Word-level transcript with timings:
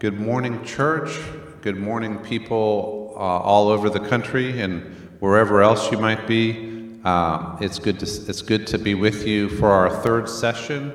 Good 0.00 0.18
morning, 0.18 0.64
church. 0.64 1.10
Good 1.60 1.76
morning, 1.76 2.20
people 2.20 3.12
uh, 3.16 3.18
all 3.18 3.68
over 3.68 3.90
the 3.90 4.00
country 4.00 4.62
and 4.62 4.82
wherever 5.20 5.60
else 5.60 5.92
you 5.92 5.98
might 5.98 6.26
be. 6.26 6.98
Uh, 7.04 7.58
it's 7.60 7.78
good 7.78 8.00
to 8.00 8.06
it's 8.06 8.40
good 8.40 8.66
to 8.68 8.78
be 8.78 8.94
with 8.94 9.26
you 9.26 9.50
for 9.50 9.68
our 9.68 9.90
third 10.02 10.26
session 10.26 10.94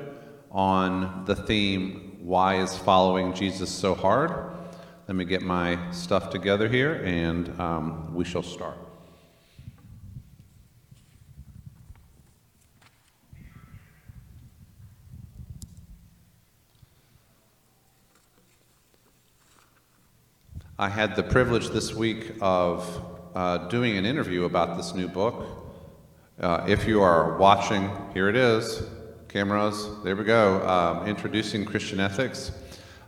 on 0.50 1.24
the 1.24 1.36
theme 1.36 2.18
"Why 2.20 2.56
is 2.56 2.76
following 2.76 3.32
Jesus 3.32 3.70
so 3.70 3.94
hard?" 3.94 4.56
Let 5.06 5.14
me 5.14 5.24
get 5.24 5.42
my 5.42 5.78
stuff 5.92 6.30
together 6.30 6.66
here, 6.68 6.94
and 7.04 7.60
um, 7.60 8.12
we 8.12 8.24
shall 8.24 8.42
start. 8.42 8.85
I 20.78 20.90
had 20.90 21.16
the 21.16 21.22
privilege 21.22 21.70
this 21.70 21.94
week 21.94 22.34
of 22.42 23.02
uh, 23.34 23.66
doing 23.68 23.96
an 23.96 24.04
interview 24.04 24.44
about 24.44 24.76
this 24.76 24.94
new 24.94 25.08
book. 25.08 25.46
Uh, 26.38 26.66
if 26.68 26.86
you 26.86 27.00
are 27.00 27.38
watching, 27.38 27.90
here 28.12 28.28
it 28.28 28.36
is. 28.36 28.82
Cameras, 29.26 29.88
there 30.04 30.14
we 30.14 30.24
go. 30.24 30.60
Um, 30.68 31.06
Introducing 31.06 31.64
Christian 31.64 31.98
Ethics. 31.98 32.52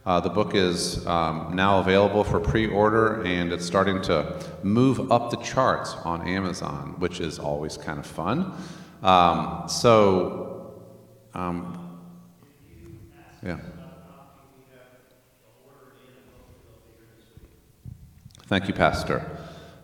Uh, 0.06 0.18
the 0.18 0.30
book 0.30 0.54
is 0.54 1.06
um, 1.06 1.54
now 1.54 1.78
available 1.78 2.24
for 2.24 2.40
pre 2.40 2.66
order 2.66 3.22
and 3.24 3.52
it's 3.52 3.66
starting 3.66 4.00
to 4.00 4.42
move 4.62 5.12
up 5.12 5.30
the 5.30 5.36
charts 5.36 5.92
on 6.06 6.26
Amazon, 6.26 6.94
which 6.96 7.20
is 7.20 7.38
always 7.38 7.76
kind 7.76 7.98
of 7.98 8.06
fun. 8.06 8.50
Um, 9.02 9.68
so, 9.68 10.72
um, 11.34 12.00
yeah. 13.44 13.58
Thank 18.48 18.66
you, 18.66 18.72
Pastor. 18.72 19.30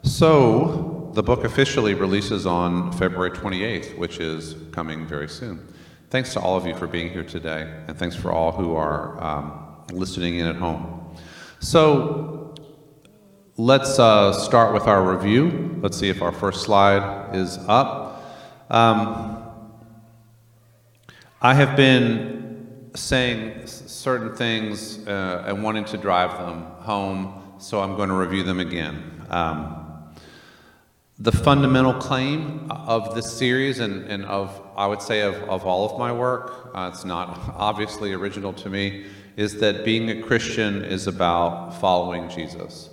So, 0.05 1.11
the 1.13 1.23
book 1.23 1.45
officially 1.45 1.93
releases 1.93 2.47
on 2.47 2.93
February 2.93 3.31
28th, 3.31 3.99
which 3.99 4.21
is 4.21 4.57
coming 4.73 5.07
very 5.07 5.29
soon. 5.29 5.69
Thanks 6.09 6.33
to 6.33 6.41
all 6.41 6.57
of 6.57 6.67
you 6.67 6.75
for 6.75 6.87
being 6.87 7.11
here 7.11 7.25
today, 7.25 7.71
and 7.87 7.99
thanks 7.99 8.17
for 8.17 8.33
all 8.33 8.53
who 8.53 8.75
are 8.75 9.23
um, 9.23 9.85
listening 9.93 10.37
in 10.37 10.47
at 10.47 10.57
home. 10.57 11.15
So, 11.61 12.55
let's 13.59 13.99
uh, 13.99 14.33
start 14.33 14.73
with 14.73 14.85
our 14.85 15.15
review. 15.15 15.79
Let's 15.83 15.99
see 15.99 16.09
if 16.09 16.23
our 16.23 16.33
first 16.33 16.63
slide 16.63 17.37
is 17.37 17.59
up. 17.69 18.25
Um, 18.71 19.45
I 21.43 21.53
have 21.53 21.77
been 21.77 22.93
saying 22.95 23.67
certain 23.67 24.35
things 24.35 25.07
uh, 25.07 25.45
and 25.47 25.63
wanting 25.63 25.85
to 25.85 25.99
drive 25.99 26.39
them 26.39 26.63
home 26.79 27.44
so 27.65 27.81
I'm 27.81 27.97
going 27.97 28.11
to 28.11 28.15
review 28.15 28.43
them 28.43 28.61
again. 28.61 29.25
Um, 29.31 30.13
the 31.19 31.33
fundamental 31.33 31.95
claim 31.95 32.71
of 32.71 33.15
this 33.15 33.33
series 33.33 33.79
and, 33.79 34.05
and 34.05 34.27
of, 34.27 34.61
I 34.77 34.87
would 34.87 35.01
say, 35.01 35.23
of, 35.23 35.35
of 35.45 35.65
all 35.65 35.91
of 35.91 35.99
my 35.99 36.13
work, 36.13 36.73
uh, 36.75 36.91
it's 36.93 37.07
not 37.07 37.41
obviously 37.57 38.13
original 38.13 38.53
to 38.53 38.69
me, 38.69 39.07
is 39.37 39.61
that 39.61 39.83
being 39.83 40.11
a 40.11 40.23
Christian 40.23 40.85
is 40.85 41.07
about 41.07 41.71
following 41.81 42.29
Jesus. 42.29 42.91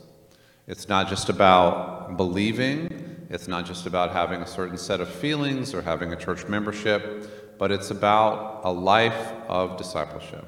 It's 0.67 0.87
not 0.87 1.09
just 1.09 1.27
about 1.27 2.15
believing, 2.15 3.27
it's 3.29 3.49
not 3.49 3.65
just 3.65 3.85
about 3.85 4.13
having 4.13 4.41
a 4.41 4.47
certain 4.47 4.77
set 4.77 5.01
of 5.01 5.09
feelings 5.09 5.73
or 5.73 5.81
having 5.81 6.13
a 6.13 6.15
church 6.15 6.47
membership, 6.47 7.57
but 7.59 7.73
it's 7.73 7.91
about 7.91 8.61
a 8.63 8.71
life 8.71 9.33
of 9.49 9.77
discipleship. 9.77 10.47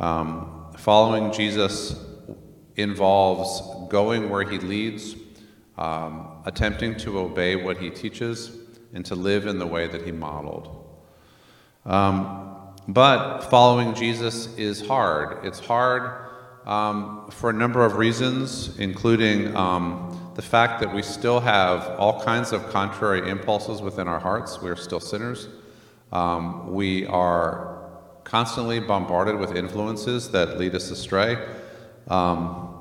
Um, 0.00 0.72
following 0.76 1.32
Jesus 1.32 1.94
involves 2.76 3.88
going 3.90 4.30
where 4.30 4.48
he 4.48 4.58
leads, 4.58 5.16
um, 5.78 6.42
attempting 6.44 6.96
to 6.96 7.18
obey 7.18 7.56
what 7.56 7.76
he 7.76 7.90
teaches, 7.90 8.58
and 8.94 9.04
to 9.06 9.14
live 9.14 9.46
in 9.46 9.58
the 9.58 9.66
way 9.66 9.86
that 9.86 10.02
he 10.04 10.12
modeled. 10.12 10.78
Um, 11.84 12.56
but 12.88 13.42
following 13.42 13.94
Jesus 13.94 14.54
is 14.56 14.86
hard. 14.86 15.44
It's 15.44 15.60
hard 15.60 16.28
um, 16.66 17.30
for 17.30 17.50
a 17.50 17.52
number 17.52 17.84
of 17.84 17.96
reasons, 17.96 18.76
including 18.78 19.54
um, 19.56 20.32
the 20.34 20.42
fact 20.42 20.80
that 20.80 20.92
we 20.94 21.02
still 21.02 21.40
have 21.40 21.98
all 21.98 22.22
kinds 22.22 22.52
of 22.52 22.68
contrary 22.70 23.28
impulses 23.28 23.82
within 23.82 24.08
our 24.08 24.20
hearts. 24.20 24.60
We 24.60 24.70
are 24.70 24.76
still 24.76 25.00
sinners. 25.00 25.48
Um, 26.12 26.72
we 26.72 27.06
are 27.06 27.90
constantly 28.24 28.80
bombarded 28.80 29.38
with 29.38 29.56
influences 29.56 30.30
that 30.30 30.58
lead 30.58 30.74
us 30.74 30.90
astray. 30.90 31.36
Um, 32.08 32.71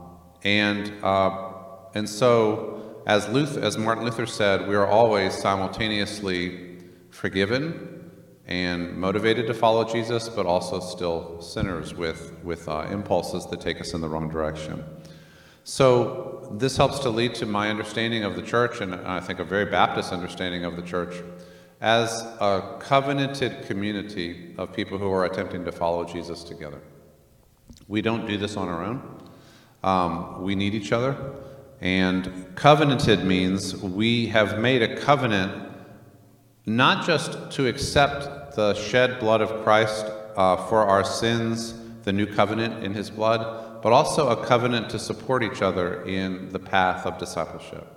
and, 0.44 0.92
uh, 1.04 1.54
and 1.94 2.10
so, 2.10 3.02
as, 3.06 3.28
Luther, 3.30 3.62
as 3.62 3.78
Martin 3.78 4.06
Luther 4.06 4.26
said, 4.26 4.68
we 4.68 4.76
are 4.76 4.88
always 4.88 5.34
simultaneously 5.34 6.78
forgiven 7.10 8.12
and 8.48 8.98
motivated 8.98 9.48
to 9.48 9.54
follow 9.54 9.84
Jesus, 9.84 10.30
but 10.30 10.46
also 10.46 10.80
still 10.80 11.42
sinners 11.42 11.94
with, 11.94 12.34
with 12.44 12.68
uh, 12.68 12.88
impulses 12.92 13.46
that 13.48 13.62
take 13.62 13.80
us 13.80 13.94
in 13.94 14.02
the 14.02 14.10
wrong 14.10 14.30
direction. 14.30 14.84
So, 15.64 16.56
this 16.58 16.76
helps 16.76 17.00
to 17.00 17.10
lead 17.10 17.36
to 17.36 17.46
my 17.46 17.70
understanding 17.70 18.24
of 18.24 18.36
the 18.36 18.42
church, 18.42 18.82
and 18.82 18.96
I 18.96 19.20
think 19.20 19.40
a 19.40 19.44
very 19.44 19.66
Baptist 19.66 20.12
understanding 20.12 20.66
of 20.66 20.76
the 20.76 20.82
church, 20.82 21.24
as 21.82 22.22
a 22.40 22.78
covenanted 22.80 23.66
community 23.68 24.56
of 24.58 24.74
people 24.74 24.98
who 24.98 25.12
are 25.12 25.26
attempting 25.26 25.64
to 25.66 25.72
follow 25.72 26.04
Jesus 26.04 26.44
together. 26.44 26.82
We 27.88 28.02
don't 28.02 28.28
do 28.28 28.38
this 28.38 28.58
on 28.58 28.68
our 28.68 28.84
own. 28.84 29.22
Um, 29.84 30.42
we 30.42 30.56
need 30.56 30.74
each 30.74 30.92
other. 30.92 31.18
And 31.82 32.56
covenanted 32.56 33.26
means 33.26 33.76
we 33.76 34.28
have 34.28 34.60
made 34.60 34.84
a 34.84 34.98
covenant 34.98 35.70
not 36.66 37.06
just 37.06 37.52
to 37.52 37.68
accept 37.68 38.56
the 38.56 38.74
shed 38.76 39.20
blood 39.20 39.42
of 39.42 39.64
Christ 39.64 40.06
uh, 40.36 40.58
for 40.68 40.86
our 40.86 41.04
sins, 41.04 41.74
the 42.04 42.14
new 42.14 42.28
covenant 42.28 42.84
in 42.84 42.94
his 42.94 43.10
blood, 43.10 43.82
but 43.82 43.92
also 43.92 44.30
a 44.30 44.46
covenant 44.46 44.90
to 44.92 45.00
support 45.00 45.44
each 45.44 45.62
other 45.62 46.04
in 46.04 46.50
the 46.50 46.60
path 46.60 47.06
of 47.06 47.18
discipleship. 47.18 47.88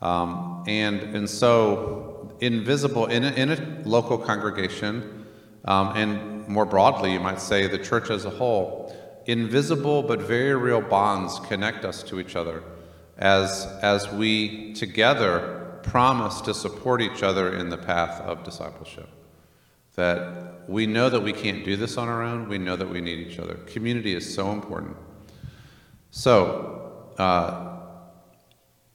Um, 0.00 0.64
and, 0.66 1.00
and 1.14 1.28
so, 1.28 2.34
invisible 2.40 3.06
in 3.06 3.24
a, 3.24 3.30
in 3.32 3.50
a 3.50 3.82
local 3.84 4.18
congregation, 4.18 5.26
um, 5.66 5.96
and 5.96 6.48
more 6.48 6.66
broadly, 6.66 7.12
you 7.12 7.20
might 7.20 7.40
say 7.40 7.66
the 7.66 7.78
church 7.78 8.10
as 8.10 8.24
a 8.24 8.30
whole, 8.30 8.94
invisible 9.26 10.02
but 10.02 10.20
very 10.20 10.54
real 10.54 10.80
bonds 10.80 11.40
connect 11.40 11.84
us 11.84 12.02
to 12.02 12.20
each 12.20 12.36
other 12.36 12.62
as, 13.18 13.66
as 13.82 14.10
we 14.12 14.72
together 14.74 15.78
promise 15.82 16.40
to 16.40 16.54
support 16.54 17.00
each 17.02 17.22
other 17.22 17.56
in 17.56 17.68
the 17.68 17.76
path 17.76 18.20
of 18.22 18.42
discipleship. 18.42 19.08
That 19.94 20.68
we 20.68 20.86
know 20.86 21.08
that 21.08 21.20
we 21.20 21.32
can't 21.32 21.64
do 21.64 21.76
this 21.76 21.96
on 21.96 22.08
our 22.08 22.22
own, 22.22 22.48
we 22.48 22.58
know 22.58 22.74
that 22.74 22.88
we 22.88 23.00
need 23.00 23.26
each 23.26 23.38
other. 23.38 23.54
Community 23.54 24.14
is 24.14 24.34
so 24.34 24.50
important. 24.50 24.96
So, 26.10 27.12
uh, 27.18 27.76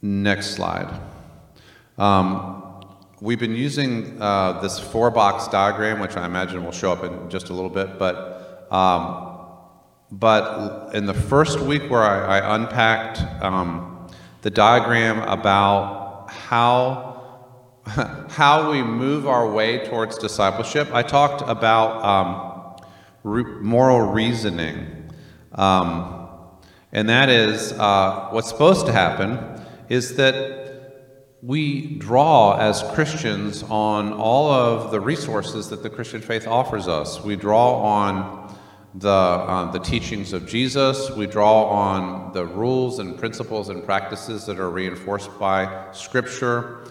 next 0.01 0.51
slide. 0.51 0.99
Um, 1.97 2.83
we've 3.21 3.39
been 3.39 3.55
using 3.55 4.21
uh, 4.21 4.59
this 4.61 4.79
four 4.79 5.11
box 5.11 5.47
diagram, 5.47 5.99
which 5.99 6.17
I 6.17 6.25
imagine 6.25 6.63
will 6.65 6.71
show 6.71 6.91
up 6.91 7.03
in 7.03 7.29
just 7.29 7.49
a 7.49 7.53
little 7.53 7.69
bit, 7.69 7.99
but 7.99 8.67
um, 8.71 9.28
but 10.11 10.95
in 10.95 11.05
the 11.05 11.13
first 11.13 11.59
week 11.59 11.89
where 11.89 12.01
I, 12.01 12.39
I 12.39 12.55
unpacked 12.55 13.43
um, 13.43 14.07
the 14.41 14.49
diagram 14.49 15.19
about 15.27 16.29
how, 16.29 17.75
how 18.29 18.71
we 18.71 18.81
move 18.81 19.27
our 19.27 19.49
way 19.51 19.85
towards 19.85 20.17
discipleship, 20.17 20.89
I 20.93 21.03
talked 21.03 21.47
about 21.47 22.03
um, 22.03 22.81
re 23.23 23.43
moral 23.43 24.11
reasoning. 24.11 25.11
Um, 25.53 26.27
and 26.91 27.07
that 27.09 27.29
is 27.29 27.73
uh, 27.73 28.29
what's 28.31 28.49
supposed 28.49 28.87
to 28.87 28.91
happen 28.91 29.63
is 29.89 30.15
that 30.15 30.57
we 31.41 31.97
draw 31.97 32.57
as 32.57 32.83
Christians 32.93 33.63
on 33.63 34.11
all 34.13 34.51
of 34.51 34.91
the 34.91 34.99
resources 34.99 35.69
that 35.69 35.83
the 35.83 35.89
Christian 35.89 36.21
faith 36.21 36.47
offers 36.47 36.87
us. 36.87 37.23
We 37.23 37.35
draw 37.35 37.81
on 37.81 38.38
the, 38.95 39.09
uh, 39.09 39.71
the 39.71 39.79
teachings 39.79 40.33
of 40.33 40.47
Jesus. 40.47 41.11
We 41.11 41.27
draw 41.27 41.65
on 41.65 42.33
the 42.33 42.45
rules 42.45 42.99
and 42.99 43.17
principles 43.17 43.69
and 43.69 43.83
practices 43.83 44.45
that 44.47 44.59
are 44.59 44.69
reinforced 44.69 45.37
by 45.39 45.91
Scripture. 45.91 46.87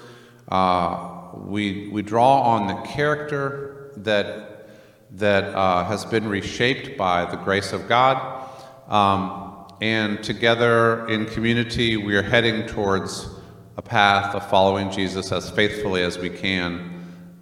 Uh, 0.48 1.30
we, 1.34 1.88
we 1.88 2.02
draw 2.02 2.42
on 2.42 2.68
the 2.68 2.80
character 2.88 3.92
that, 3.98 4.68
that 5.12 5.44
uh, 5.54 5.84
has 5.84 6.04
been 6.04 6.28
reshaped 6.28 6.96
by 6.96 7.24
the 7.24 7.36
grace 7.36 7.72
of 7.72 7.88
God. 7.88 8.48
Um, 8.88 9.66
and 9.80 10.22
together 10.22 11.06
in 11.08 11.26
community, 11.26 11.96
we 11.96 12.16
are 12.16 12.22
heading 12.22 12.66
towards 12.66 13.28
a 13.76 13.82
path 13.82 14.34
of 14.34 14.48
following 14.48 14.90
Jesus 14.90 15.30
as 15.30 15.50
faithfully 15.50 16.02
as 16.02 16.18
we 16.18 16.30
can 16.30 16.97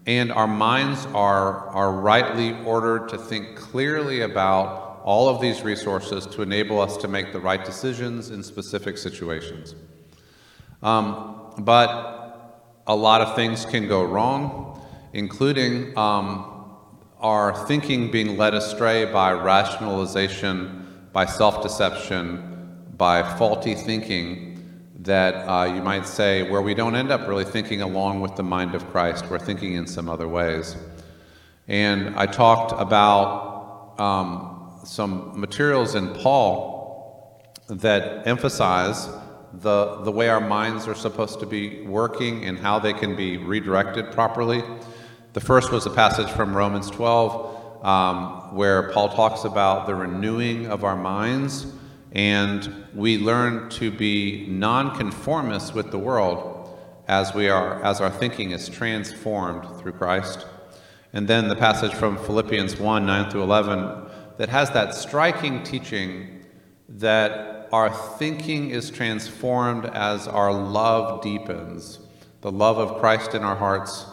and 0.07 0.31
our 0.33 0.47
minds 0.47 1.05
are, 1.07 1.69
are 1.71 1.93
rightly 1.93 2.53
ordered 2.65 3.09
to 3.09 3.19
think 3.19 3.57
clearly 3.57 4.21
about 4.21 5.01
all 5.05 5.29
of 5.29 5.41
these 5.41 5.63
resources 5.63 6.27
to 6.27 6.43
enable 6.43 6.81
us 6.81 6.97
to 6.97 7.09
make 7.09 7.33
the 7.33 7.41
right 7.41 7.65
decisions 7.65 8.31
in 8.31 8.43
specific 8.43 8.99
situations. 8.99 9.75
Um, 10.83 11.53
but 11.59 12.83
a 12.87 12.95
lot 12.95 13.21
of 13.21 13.35
things 13.35 13.65
can 13.65 13.89
go 13.89 14.05
wrong, 14.05 14.81
including 15.13 15.97
um, 15.99 16.77
our 17.19 17.67
thinking 17.67 18.11
being 18.11 18.37
led 18.37 18.55
astray 18.55 19.05
by 19.07 19.33
rationalization, 19.33 21.09
by 21.13 21.25
self 21.25 21.63
deception, 21.63 22.85
by 22.97 23.23
faulty 23.37 23.75
thinking 23.75 24.56
that 25.07 25.35
uh, 25.49 25.65
you 25.65 25.83
might 25.83 26.07
say, 26.07 26.49
where 26.49 26.61
we 26.61 26.75
don't 26.75 26.95
end 26.95 27.11
up 27.11 27.27
really 27.27 27.45
thinking 27.45 27.81
along 27.81 28.21
with 28.21 28.37
the 28.37 28.43
mind 28.43 28.75
of 28.75 28.87
Christ, 28.91 29.27
we're 29.31 29.39
thinking 29.39 29.75
in 29.75 29.87
some 29.87 30.09
other 30.09 30.29
ways. 30.29 30.77
And 31.69 32.15
I 32.17 32.27
talked 32.27 32.73
about 32.81 33.99
um, 33.99 34.81
some 34.85 35.41
materials 35.41 35.95
in 35.95 36.13
Paul 36.15 37.43
that 37.69 38.27
emphasize 38.27 39.09
the, 39.53 40.03
the 40.03 40.11
way 40.13 40.29
our 40.29 40.41
minds 40.41 40.87
are 40.87 40.95
supposed 40.95 41.41
to 41.41 41.47
be 41.47 41.83
working 41.83 42.45
and 42.45 42.59
how 42.59 42.79
they 42.79 42.93
can 42.93 43.17
be 43.17 43.37
redirected 43.37 44.13
properly. 44.13 44.63
The 45.33 45.41
first 45.41 45.73
was 45.73 45.87
a 45.87 45.91
passage 45.91 46.31
from 46.31 46.57
Romans 46.57 46.91
12, 46.91 47.85
um, 47.85 48.55
where 48.55 48.91
Paul 48.93 49.09
talks 49.11 49.45
about 49.45 49.87
the 49.87 49.95
renewing 49.95 50.67
of 50.67 50.85
our 50.85 50.97
minds, 50.97 51.67
and 52.13 52.87
we 52.95 53.19
learn 53.19 53.69
to 53.71 53.91
be 53.91 54.47
nonconformists 54.49 55.75
with 55.75 55.91
the 55.91 55.99
world 55.99 56.79
as 57.09 57.35
we 57.35 57.49
are 57.49 57.83
as 57.85 58.01
our 58.01 58.11
thinking 58.11 58.51
is 58.51 58.69
transformed 58.69 59.65
through 59.79 59.93
Christ. 59.93 60.47
And 61.13 61.29
then 61.29 61.49
the 61.49 61.57
passage 61.57 61.95
from 61.95 62.19
Philippians 62.19 62.79
1 62.79 63.07
9 63.07 63.31
through 63.31 63.43
11 63.43 64.07
that 64.39 64.49
has 64.49 64.71
that 64.71 64.95
striking 64.95 65.63
teaching 65.63 66.45
that 66.89 67.69
our 67.73 67.91
thinking 67.91 68.71
is 68.71 68.91
transformed 68.91 69.87
as 69.87 70.29
our 70.29 70.53
love 70.53 71.23
deepens, 71.23 72.01
the 72.41 72.53
love 72.53 72.79
of 72.79 73.01
Christ 73.01 73.35
in 73.35 73.43
our 73.43 73.57
hearts 73.57 74.07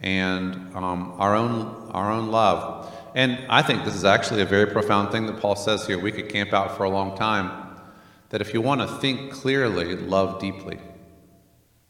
and 0.00 0.54
um, 0.74 1.14
our, 1.18 1.34
own, 1.34 1.90
our 1.92 2.10
own 2.10 2.30
love. 2.30 2.91
And 3.14 3.44
I 3.48 3.62
think 3.62 3.84
this 3.84 3.94
is 3.94 4.04
actually 4.04 4.42
a 4.42 4.46
very 4.46 4.66
profound 4.66 5.12
thing 5.12 5.26
that 5.26 5.40
Paul 5.40 5.56
says 5.56 5.86
here. 5.86 5.98
We 5.98 6.12
could 6.12 6.28
camp 6.28 6.52
out 6.52 6.76
for 6.76 6.84
a 6.84 6.90
long 6.90 7.16
time. 7.16 7.78
That 8.30 8.40
if 8.40 8.54
you 8.54 8.62
want 8.62 8.80
to 8.80 8.86
think 8.86 9.32
clearly, 9.32 9.94
love 9.96 10.40
deeply. 10.40 10.78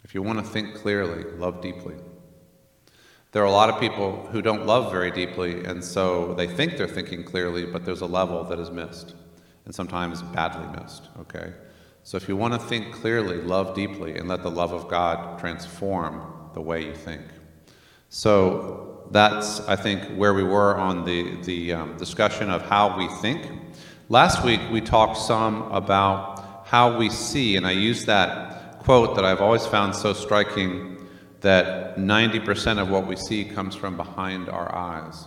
If 0.02 0.14
you 0.14 0.22
want 0.22 0.40
to 0.40 0.44
think 0.44 0.74
clearly, 0.74 1.22
love 1.38 1.60
deeply. 1.60 1.94
There 3.30 3.42
are 3.42 3.46
a 3.46 3.52
lot 3.52 3.70
of 3.70 3.80
people 3.80 4.26
who 4.32 4.42
don't 4.42 4.66
love 4.66 4.90
very 4.90 5.10
deeply, 5.10 5.64
and 5.64 5.82
so 5.82 6.34
they 6.34 6.46
think 6.46 6.76
they're 6.76 6.86
thinking 6.88 7.24
clearly, 7.24 7.64
but 7.64 7.84
there's 7.84 8.02
a 8.02 8.06
level 8.06 8.44
that 8.44 8.58
is 8.58 8.70
missed, 8.70 9.14
and 9.64 9.74
sometimes 9.74 10.20
badly 10.20 10.66
missed, 10.82 11.08
okay? 11.20 11.52
So 12.02 12.18
if 12.18 12.28
you 12.28 12.36
want 12.36 12.52
to 12.52 12.60
think 12.60 12.92
clearly, 12.92 13.40
love 13.40 13.74
deeply, 13.74 14.18
and 14.18 14.28
let 14.28 14.42
the 14.42 14.50
love 14.50 14.72
of 14.72 14.88
God 14.88 15.38
transform 15.38 16.50
the 16.52 16.60
way 16.60 16.84
you 16.84 16.94
think. 16.94 17.22
So 18.10 18.91
that's, 19.12 19.60
I 19.68 19.76
think, 19.76 20.02
where 20.16 20.34
we 20.34 20.42
were 20.42 20.76
on 20.76 21.04
the, 21.04 21.36
the 21.42 21.74
um, 21.74 21.96
discussion 21.98 22.50
of 22.50 22.62
how 22.62 22.96
we 22.96 23.08
think. 23.20 23.46
Last 24.08 24.44
week, 24.44 24.60
we 24.70 24.80
talked 24.80 25.18
some 25.18 25.70
about 25.70 26.66
how 26.66 26.96
we 26.96 27.10
see, 27.10 27.56
and 27.56 27.66
I 27.66 27.72
used 27.72 28.06
that 28.06 28.78
quote 28.80 29.14
that 29.14 29.24
I've 29.24 29.40
always 29.40 29.66
found 29.66 29.94
so 29.94 30.12
striking 30.12 31.06
that 31.40 31.96
90% 31.96 32.80
of 32.80 32.88
what 32.88 33.06
we 33.06 33.16
see 33.16 33.44
comes 33.44 33.74
from 33.74 33.96
behind 33.96 34.48
our 34.48 34.74
eyes. 34.74 35.26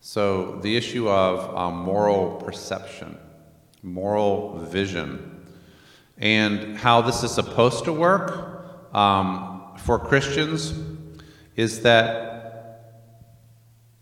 So, 0.00 0.58
the 0.60 0.76
issue 0.76 1.08
of 1.08 1.56
um, 1.56 1.76
moral 1.76 2.36
perception, 2.36 3.16
moral 3.82 4.58
vision, 4.58 5.46
and 6.18 6.76
how 6.76 7.02
this 7.02 7.22
is 7.22 7.30
supposed 7.30 7.84
to 7.84 7.92
work 7.92 8.94
um, 8.94 9.72
for 9.78 9.98
Christians 9.98 10.74
is 11.56 11.82
that, 11.82 12.37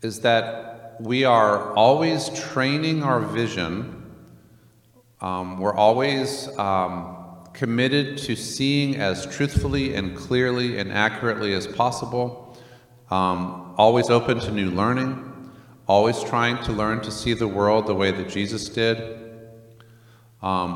is 0.07 0.21
that 0.21 0.95
we 1.01 1.25
are 1.25 1.73
always 1.73 2.29
training 2.29 3.03
our 3.03 3.19
vision. 3.19 4.05
Um, 5.19 5.59
we're 5.59 5.75
always 5.75 6.47
um, 6.57 7.17
committed 7.53 8.17
to 8.19 8.35
seeing 8.35 8.95
as 8.95 9.25
truthfully 9.25 9.95
and 9.95 10.15
clearly 10.15 10.79
and 10.79 10.93
accurately 10.93 11.53
as 11.53 11.67
possible, 11.67 12.57
um, 13.11 13.75
always 13.77 14.09
open 14.09 14.39
to 14.39 14.49
new 14.49 14.71
learning, 14.71 15.11
always 15.87 16.23
trying 16.23 16.63
to 16.63 16.71
learn 16.71 17.01
to 17.01 17.11
see 17.11 17.33
the 17.33 17.47
world 17.47 17.85
the 17.85 17.93
way 17.93 18.09
that 18.11 18.29
Jesus 18.29 18.69
did, 18.69 18.97
um, 20.41 20.71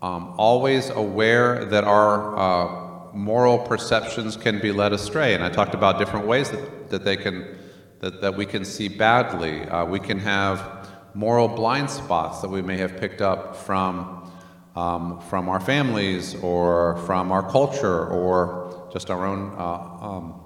um, 0.00 0.32
always 0.38 0.90
aware 0.90 1.64
that 1.64 1.82
our 1.82 2.38
uh, 2.38 3.12
moral 3.14 3.58
perceptions 3.58 4.36
can 4.36 4.60
be 4.60 4.70
led 4.70 4.92
astray. 4.92 5.34
And 5.34 5.42
I 5.42 5.48
talked 5.48 5.74
about 5.74 5.98
different 5.98 6.26
ways 6.28 6.50
that, 6.50 6.90
that 6.90 7.04
they 7.04 7.16
can, 7.16 7.63
that, 8.04 8.20
that 8.20 8.36
we 8.36 8.44
can 8.44 8.66
see 8.66 8.86
badly. 8.88 9.62
Uh, 9.62 9.82
we 9.86 9.98
can 9.98 10.18
have 10.18 10.90
moral 11.14 11.48
blind 11.48 11.88
spots 11.88 12.42
that 12.42 12.48
we 12.50 12.60
may 12.60 12.76
have 12.76 12.98
picked 12.98 13.22
up 13.22 13.56
from 13.56 14.30
um, 14.76 15.20
from 15.30 15.48
our 15.48 15.60
families 15.60 16.34
or 16.42 16.98
from 17.06 17.32
our 17.32 17.48
culture 17.50 18.06
or 18.08 18.90
just 18.92 19.08
our 19.08 19.24
own 19.24 19.54
uh, 19.56 20.06
um, 20.06 20.40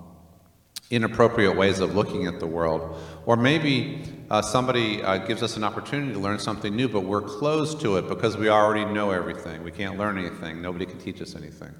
inappropriate 0.91 1.57
ways 1.57 1.81
of 1.81 1.97
looking 1.97 2.27
at 2.27 2.39
the 2.39 2.47
world. 2.47 2.97
Or 3.27 3.37
maybe 3.37 4.05
uh, 4.31 4.41
somebody 4.41 5.03
uh, 5.03 5.19
gives 5.19 5.43
us 5.43 5.57
an 5.57 5.65
opportunity 5.65 6.13
to 6.13 6.19
learn 6.19 6.39
something 6.39 6.77
new, 6.77 6.89
but 6.89 7.01
we're 7.01 7.23
closed 7.23 7.81
to 7.81 7.97
it 7.97 8.09
because 8.09 8.37
we 8.37 8.51
already 8.51 8.85
know 8.85 9.11
everything. 9.11 9.65
We 9.65 9.73
can't 9.73 9.99
learn 9.99 10.17
anything. 10.17 10.63
Nobody 10.63 10.87
can 10.87 10.99
teach 10.99 11.21
us 11.21 11.35
anything. 11.35 11.75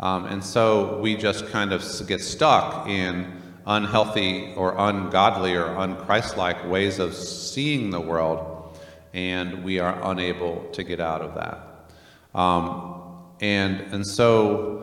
Um, 0.00 0.24
and 0.24 0.42
so 0.42 0.98
we 0.98 1.14
just 1.14 1.46
kind 1.48 1.72
of 1.72 1.84
get 2.08 2.20
stuck 2.20 2.88
in 2.88 3.45
unhealthy 3.66 4.52
or 4.56 4.74
ungodly 4.78 5.54
or 5.54 5.66
unchristlike 5.66 6.68
ways 6.68 6.98
of 6.98 7.14
seeing 7.14 7.90
the 7.90 8.00
world 8.00 8.56
and 9.16 9.64
we 9.64 9.78
are 9.78 9.98
unable 10.10 10.62
to 10.72 10.84
get 10.84 11.00
out 11.00 11.22
of 11.22 11.34
that. 11.34 12.38
Um, 12.38 13.24
and, 13.40 13.80
and 13.92 14.06
so, 14.06 14.82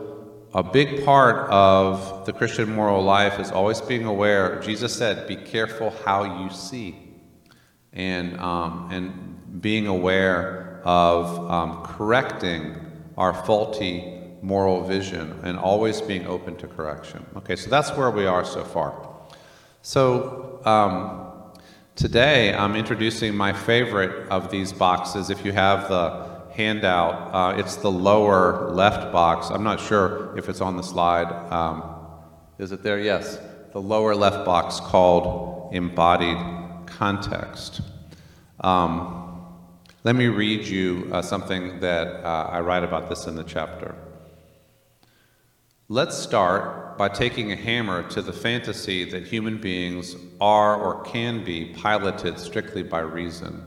a 0.52 0.62
big 0.62 1.04
part 1.04 1.48
of 1.50 2.26
the 2.26 2.32
Christian 2.32 2.74
moral 2.74 3.02
life 3.02 3.38
is 3.38 3.52
always 3.52 3.80
being 3.80 4.04
aware. 4.04 4.60
Jesus 4.60 4.94
said, 4.94 5.28
Be 5.28 5.36
careful 5.36 5.90
how 6.04 6.42
you 6.42 6.50
see. 6.50 6.96
And, 7.92 8.38
um, 8.40 8.88
and 8.92 9.60
being 9.62 9.86
aware 9.86 10.80
of 10.84 11.50
um, 11.50 11.84
correcting 11.84 12.74
our 13.16 13.32
faulty 13.32 14.20
moral 14.44 14.84
vision 14.84 15.40
and 15.42 15.58
always 15.58 16.00
being 16.00 16.26
open 16.26 16.56
to 16.56 16.66
correction. 16.68 17.24
Okay, 17.36 17.56
so 17.56 17.70
that's 17.70 17.90
where 17.96 18.10
we 18.10 18.26
are 18.26 18.44
so 18.44 18.62
far. 18.64 18.92
So, 19.82 20.60
um, 20.64 21.24
Today, 21.96 22.52
I'm 22.52 22.74
introducing 22.74 23.36
my 23.36 23.52
favorite 23.52 24.28
of 24.28 24.50
these 24.50 24.72
boxes. 24.72 25.30
If 25.30 25.44
you 25.44 25.52
have 25.52 25.88
the 25.88 26.42
handout, 26.52 27.32
uh, 27.32 27.56
it's 27.56 27.76
the 27.76 27.90
lower 27.90 28.68
left 28.70 29.12
box. 29.12 29.48
I'm 29.48 29.62
not 29.62 29.78
sure 29.78 30.36
if 30.36 30.48
it's 30.48 30.60
on 30.60 30.76
the 30.76 30.82
slide. 30.82 31.30
Um, 31.52 31.84
is 32.58 32.72
it 32.72 32.82
there? 32.82 32.98
Yes. 32.98 33.38
The 33.72 33.80
lower 33.80 34.16
left 34.16 34.44
box 34.44 34.80
called 34.80 35.72
Embodied 35.72 36.36
Context. 36.86 37.80
Um, 38.58 39.46
let 40.02 40.16
me 40.16 40.26
read 40.26 40.66
you 40.66 41.08
uh, 41.12 41.22
something 41.22 41.78
that 41.78 42.08
uh, 42.24 42.48
I 42.50 42.58
write 42.58 42.82
about 42.82 43.08
this 43.08 43.28
in 43.28 43.36
the 43.36 43.44
chapter. 43.44 43.94
Let's 45.90 46.16
start 46.16 46.96
by 46.96 47.10
taking 47.10 47.52
a 47.52 47.56
hammer 47.56 48.08
to 48.08 48.22
the 48.22 48.32
fantasy 48.32 49.04
that 49.10 49.26
human 49.26 49.58
beings 49.58 50.16
are 50.40 50.76
or 50.80 51.02
can 51.02 51.44
be 51.44 51.74
piloted 51.74 52.38
strictly 52.38 52.82
by 52.82 53.00
reason. 53.00 53.66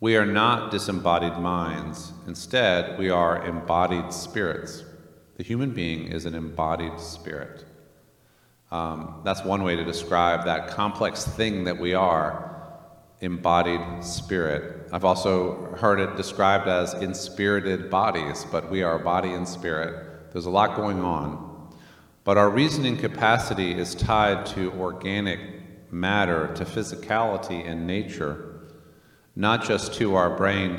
We 0.00 0.16
are 0.16 0.26
not 0.26 0.72
disembodied 0.72 1.38
minds. 1.38 2.12
Instead, 2.26 2.98
we 2.98 3.08
are 3.08 3.46
embodied 3.46 4.12
spirits. 4.12 4.82
The 5.36 5.44
human 5.44 5.70
being 5.70 6.08
is 6.10 6.26
an 6.26 6.34
embodied 6.34 6.98
spirit. 6.98 7.64
Um, 8.72 9.20
that's 9.24 9.44
one 9.44 9.62
way 9.62 9.76
to 9.76 9.84
describe 9.84 10.44
that 10.46 10.70
complex 10.70 11.24
thing 11.24 11.62
that 11.64 11.78
we 11.78 11.94
are 11.94 12.68
embodied 13.20 14.02
spirit. 14.02 14.88
I've 14.92 15.04
also 15.04 15.72
heard 15.76 16.00
it 16.00 16.16
described 16.16 16.66
as 16.66 16.94
inspirited 16.94 17.90
bodies, 17.90 18.44
but 18.50 18.68
we 18.68 18.82
are 18.82 18.98
body 18.98 19.34
and 19.34 19.46
spirit. 19.46 20.05
There's 20.36 20.44
a 20.44 20.50
lot 20.50 20.76
going 20.76 21.00
on. 21.00 21.70
But 22.22 22.36
our 22.36 22.50
reasoning 22.50 22.98
capacity 22.98 23.72
is 23.72 23.94
tied 23.94 24.44
to 24.48 24.70
organic 24.72 25.40
matter, 25.90 26.52
to 26.56 26.66
physicality 26.66 27.66
and 27.66 27.86
nature, 27.86 28.60
not 29.34 29.64
just 29.64 29.94
to 29.94 30.14
our 30.14 30.36
brain, 30.36 30.78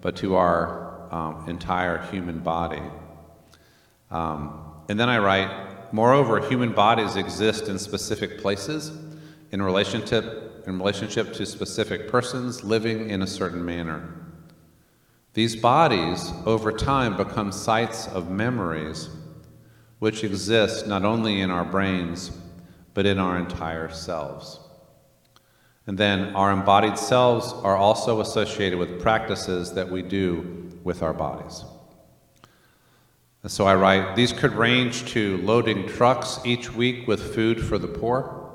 but 0.00 0.16
to 0.16 0.34
our 0.34 1.06
um, 1.14 1.48
entire 1.48 2.02
human 2.10 2.40
body. 2.40 2.82
Um, 4.10 4.72
and 4.88 4.98
then 4.98 5.08
I 5.08 5.18
write, 5.18 5.94
moreover, 5.94 6.40
human 6.40 6.72
bodies 6.72 7.14
exist 7.14 7.68
in 7.68 7.78
specific 7.78 8.38
places, 8.38 8.90
in 9.52 9.62
relationship, 9.62 10.64
in 10.66 10.78
relationship 10.78 11.32
to 11.34 11.46
specific 11.46 12.08
persons 12.08 12.64
living 12.64 13.08
in 13.08 13.22
a 13.22 13.26
certain 13.28 13.64
manner. 13.64 14.25
These 15.36 15.54
bodies, 15.54 16.32
over 16.46 16.72
time, 16.72 17.18
become 17.18 17.52
sites 17.52 18.08
of 18.08 18.30
memories 18.30 19.10
which 19.98 20.24
exist 20.24 20.86
not 20.86 21.04
only 21.04 21.42
in 21.42 21.50
our 21.50 21.66
brains, 21.66 22.30
but 22.94 23.04
in 23.04 23.18
our 23.18 23.36
entire 23.36 23.90
selves. 23.90 24.58
And 25.86 25.98
then 25.98 26.34
our 26.34 26.52
embodied 26.52 26.96
selves 26.96 27.52
are 27.52 27.76
also 27.76 28.22
associated 28.22 28.78
with 28.78 28.98
practices 29.02 29.74
that 29.74 29.90
we 29.90 30.00
do 30.00 30.72
with 30.84 31.02
our 31.02 31.12
bodies. 31.12 31.66
And 33.42 33.52
so 33.52 33.66
I 33.66 33.74
write, 33.74 34.16
these 34.16 34.32
could 34.32 34.52
range 34.52 35.04
to 35.12 35.36
loading 35.42 35.86
trucks 35.86 36.40
each 36.46 36.72
week 36.72 37.06
with 37.06 37.34
food 37.34 37.62
for 37.62 37.76
the 37.76 37.88
poor, 37.88 38.52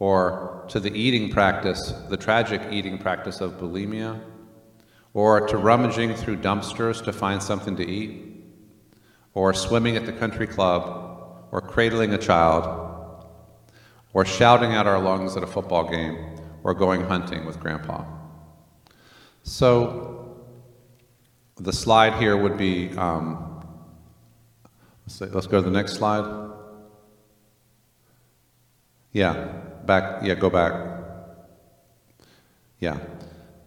or 0.00 0.64
to 0.70 0.80
the 0.80 0.90
eating 0.90 1.30
practice, 1.30 1.92
the 2.08 2.16
tragic 2.16 2.62
eating 2.72 2.98
practice 2.98 3.40
of 3.40 3.60
bulimia, 3.60 4.20
or 5.12 5.46
to 5.46 5.56
rummaging 5.56 6.14
through 6.14 6.36
dumpsters 6.36 7.04
to 7.04 7.12
find 7.12 7.42
something 7.42 7.76
to 7.76 7.86
eat, 7.86 8.44
or 9.34 9.52
swimming 9.52 9.96
at 9.96 10.06
the 10.06 10.12
country 10.12 10.46
club, 10.46 11.46
or 11.50 11.60
cradling 11.60 12.14
a 12.14 12.18
child, 12.18 13.24
or 14.12 14.24
shouting 14.24 14.74
out 14.74 14.86
our 14.86 15.00
lungs 15.00 15.36
at 15.36 15.42
a 15.42 15.46
football 15.46 15.88
game, 15.88 16.16
or 16.62 16.74
going 16.74 17.02
hunting 17.02 17.44
with 17.44 17.58
grandpa. 17.58 18.04
So 19.42 20.36
the 21.56 21.72
slide 21.72 22.14
here 22.14 22.36
would 22.36 22.56
be 22.56 22.90
um, 22.96 23.64
let's, 25.06 25.20
let's 25.34 25.46
go 25.46 25.58
to 25.58 25.64
the 25.64 25.70
next 25.70 25.94
slide. 25.94 26.50
Yeah, 29.12 29.34
back, 29.86 30.22
yeah, 30.22 30.34
go 30.34 30.50
back. 30.50 30.72
Yeah. 32.78 32.98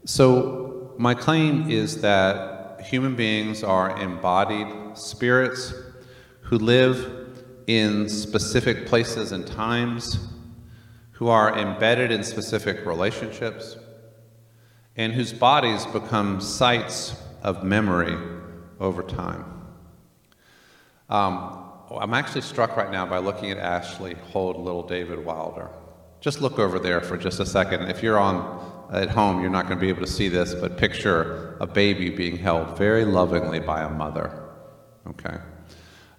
So 0.05 0.62
my 0.97 1.13
claim 1.13 1.69
is 1.69 2.01
that 2.01 2.81
human 2.81 3.15
beings 3.15 3.63
are 3.63 4.00
embodied 4.00 4.67
spirits 4.97 5.73
who 6.41 6.57
live 6.57 7.29
in 7.67 8.09
specific 8.09 8.85
places 8.85 9.31
and 9.31 9.47
times, 9.47 10.27
who 11.12 11.29
are 11.29 11.57
embedded 11.57 12.12
in 12.12 12.23
specific 12.23 12.85
relationships, 12.85 13.77
and 14.95 15.13
whose 15.13 15.33
bodies 15.33 15.85
become 15.88 16.39
sites 16.41 17.15
of 17.41 17.63
memory 17.63 18.17
over 18.79 19.01
time. 19.01 19.45
Um, 21.09 21.59
I'm 21.91 22.13
actually 22.13 22.41
struck 22.41 22.75
right 22.75 22.91
now 22.91 23.05
by 23.05 23.19
looking 23.19 23.51
at 23.51 23.57
Ashley 23.57 24.15
hold 24.31 24.57
little 24.57 24.83
David 24.83 25.23
Wilder. 25.23 25.69
Just 26.24 26.39
look 26.39 26.58
over 26.58 26.80
there 26.80 27.01
for 27.01 27.18
just 27.18 27.42
a 27.42 27.46
second. 27.46 27.89
If 27.89 28.01
you're 28.01 28.18
on 28.18 28.88
at 28.94 29.10
home, 29.10 29.42
you're 29.42 29.50
not 29.50 29.68
going 29.68 29.77
to 29.77 29.82
be 29.82 29.89
able 29.89 30.06
to 30.06 30.12
see 30.12 30.30
this, 30.30 30.56
but 30.56 30.77
picture 30.77 31.58
a 31.60 31.68
baby 31.68 32.10
being 32.10 32.38
held 32.38 32.77
very 32.77 33.03
lovingly 33.03 33.60
by 33.60 33.82
a 33.82 33.89
mother. 33.89 34.42
Okay? 35.06 35.36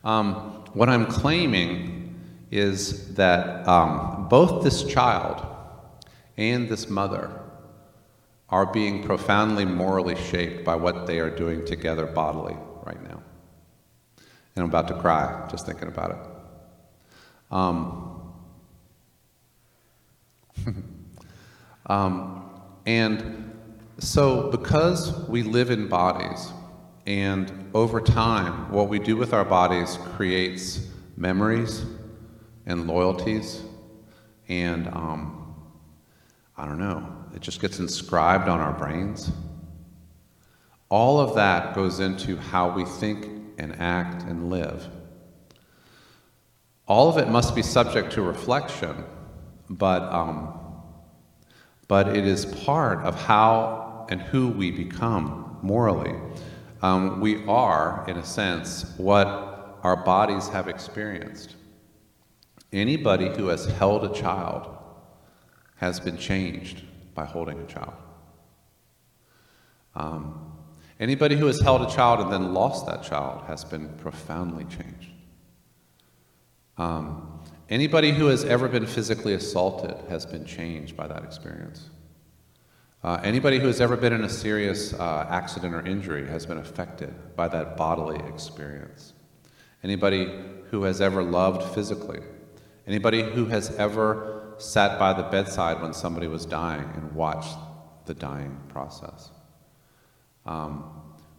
Um, 0.05 0.63
what 0.75 0.91
I'm 0.91 1.07
claiming 1.07 2.21
is 2.51 3.15
that 3.15 3.67
um, 3.67 4.29
both 4.29 4.63
this 4.63 4.85
child 4.85 5.43
and 6.37 6.69
this 6.69 6.91
mother 6.91 7.41
are 8.51 8.67
being 8.67 9.03
profoundly 9.05 9.65
morally 9.65 10.17
shaped 10.17 10.67
by 10.67 10.75
what 10.75 11.07
they 11.07 11.19
are 11.19 11.31
doing 11.31 11.65
together 11.65 12.05
bodily 12.05 12.59
right 12.85 13.03
now. 13.05 13.23
And 14.19 14.65
I'm 14.65 14.69
about 14.69 14.87
to 14.89 15.01
cry 15.01 15.49
just 15.51 15.65
thinking 15.65 15.89
about 15.89 16.11
it. 16.11 16.19
Um, 17.51 18.14
um, 21.87 22.51
and 22.87 23.53
so, 23.99 24.51
because 24.51 25.17
we 25.29 25.43
live 25.43 25.71
in 25.71 25.89
bodies, 25.89 26.53
and 27.07 27.71
over 27.75 28.01
time, 28.01 28.71
what 28.73 28.89
we 28.89 28.99
do 28.99 29.17
with 29.17 29.33
our 29.33 29.45
bodies 29.45 29.99
creates 30.17 30.87
memories 31.17 31.85
and 32.67 32.87
loyalties, 32.87 33.63
and 34.49 34.89
um, 34.89 35.55
I 36.57 36.67
don't 36.67 36.79
know, 36.79 37.07
it 37.35 37.41
just 37.41 37.61
gets 37.61 37.79
inscribed 37.79 38.49
on 38.49 38.61
our 38.61 38.73
brains. 38.73 39.31
All 40.89 41.21
of 41.21 41.35
that 41.35 41.75
goes 41.75 42.01
into 42.01 42.37
how 42.37 42.71
we 42.71 42.85
think 42.85 43.29
and 43.59 43.75
act 43.81 44.23
and 44.23 44.51
live. 44.51 44.87
All 46.87 47.09
of 47.09 47.19
it 47.19 47.29
must 47.29 47.55
be 47.55 47.63
subject 47.63 48.13
to 48.13 48.23
reflection, 48.23 49.05
but, 49.71 50.03
um, 50.03 50.59
but 51.89 52.17
it 52.17 52.27
is 52.27 52.47
part 52.47 53.01
of 53.05 53.15
how 53.15 54.07
and 54.11 54.21
who 54.21 54.49
we 54.49 54.71
become 54.71 55.59
morally. 55.63 56.15
Um, 56.83 57.21
we 57.21 57.45
are, 57.47 58.05
in 58.09 58.17
a 58.17 58.25
sense, 58.25 58.85
what 58.99 59.79
our 59.83 59.97
bodies 59.97 60.49
have 60.49 60.69
experienced. 60.69 61.55
Anybody 62.73 63.29
who 63.29 63.49
has 63.49 63.67
held 63.67 64.05
a 64.05 64.13
child 64.13 64.69
has 65.77 66.01
been 66.01 66.17
changed 66.17 66.83
by 67.15 67.25
holding 67.25 67.61
a 67.61 67.67
child. 67.67 67.95
Um, 69.95 70.53
anybody 70.99 71.37
who 71.37 71.47
has 71.47 71.61
held 71.61 71.83
a 71.83 71.95
child 71.95 72.21
and 72.21 72.33
then 72.33 72.53
lost 72.53 72.87
that 72.87 73.03
child 73.03 73.45
has 73.47 73.65
been 73.65 73.89
profoundly 73.99 74.65
changed. 74.65 75.11
Um, 76.77 77.34
anybody 77.71 78.13
who 78.13 78.27
has 78.27 78.45
ever 78.45 78.69
been 78.69 78.87
physically 78.87 79.35
assaulted 79.35 79.97
has 80.09 80.27
been 80.27 80.45
changed 80.45 80.97
by 80.97 81.07
that 81.07 81.25
experience. 81.25 81.91
Uh, 83.03 83.21
anybody 83.23 83.59
who 83.59 83.67
has 83.67 83.81
ever 83.81 83.97
been 83.97 84.15
in 84.15 84.25
a 84.25 84.29
serious 84.29 84.95
uh, 84.95 85.27
accident 85.29 85.75
or 85.75 85.87
injury 85.87 86.27
has 86.27 86.47
been 86.47 86.59
affected 86.59 87.15
by 87.37 87.47
that 87.47 87.77
bodily 87.77 88.19
experience. 88.29 89.13
Anybody 89.83 90.33
who 90.71 90.85
has 90.85 91.01
ever 91.01 91.23
loved 91.23 91.75
physically. 91.75 92.21
Anybody 92.87 93.23
who 93.23 93.47
has 93.47 93.75
ever 93.77 94.55
sat 94.59 94.99
by 94.99 95.13
the 95.13 95.23
bedside 95.25 95.83
when 95.83 95.93
somebody 95.93 96.27
was 96.27 96.47
dying 96.47 96.91
and 96.95 97.13
watched 97.13 97.57
the 98.07 98.15
dying 98.15 98.59
process. 98.69 99.31
Um, 100.47 100.85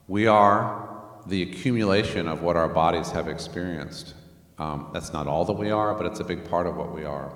we 0.08 0.28
are 0.28 1.02
the 1.28 1.42
accumulation 1.42 2.28
of 2.28 2.42
what 2.42 2.56
our 2.56 2.70
bodies 2.70 3.10
have 3.12 3.28
experienced. 3.28 4.14
Um, 4.58 4.90
that's 4.94 5.12
not 5.12 5.28
all 5.28 5.46
that 5.46 5.54
we 5.54 5.72
are, 5.72 5.94
but 5.94 6.06
it's 6.06 6.20
a 6.20 6.24
big 6.24 6.50
part 6.50 6.68
of 6.68 6.78
what 6.78 6.94
we 6.94 7.04
are. 7.04 7.34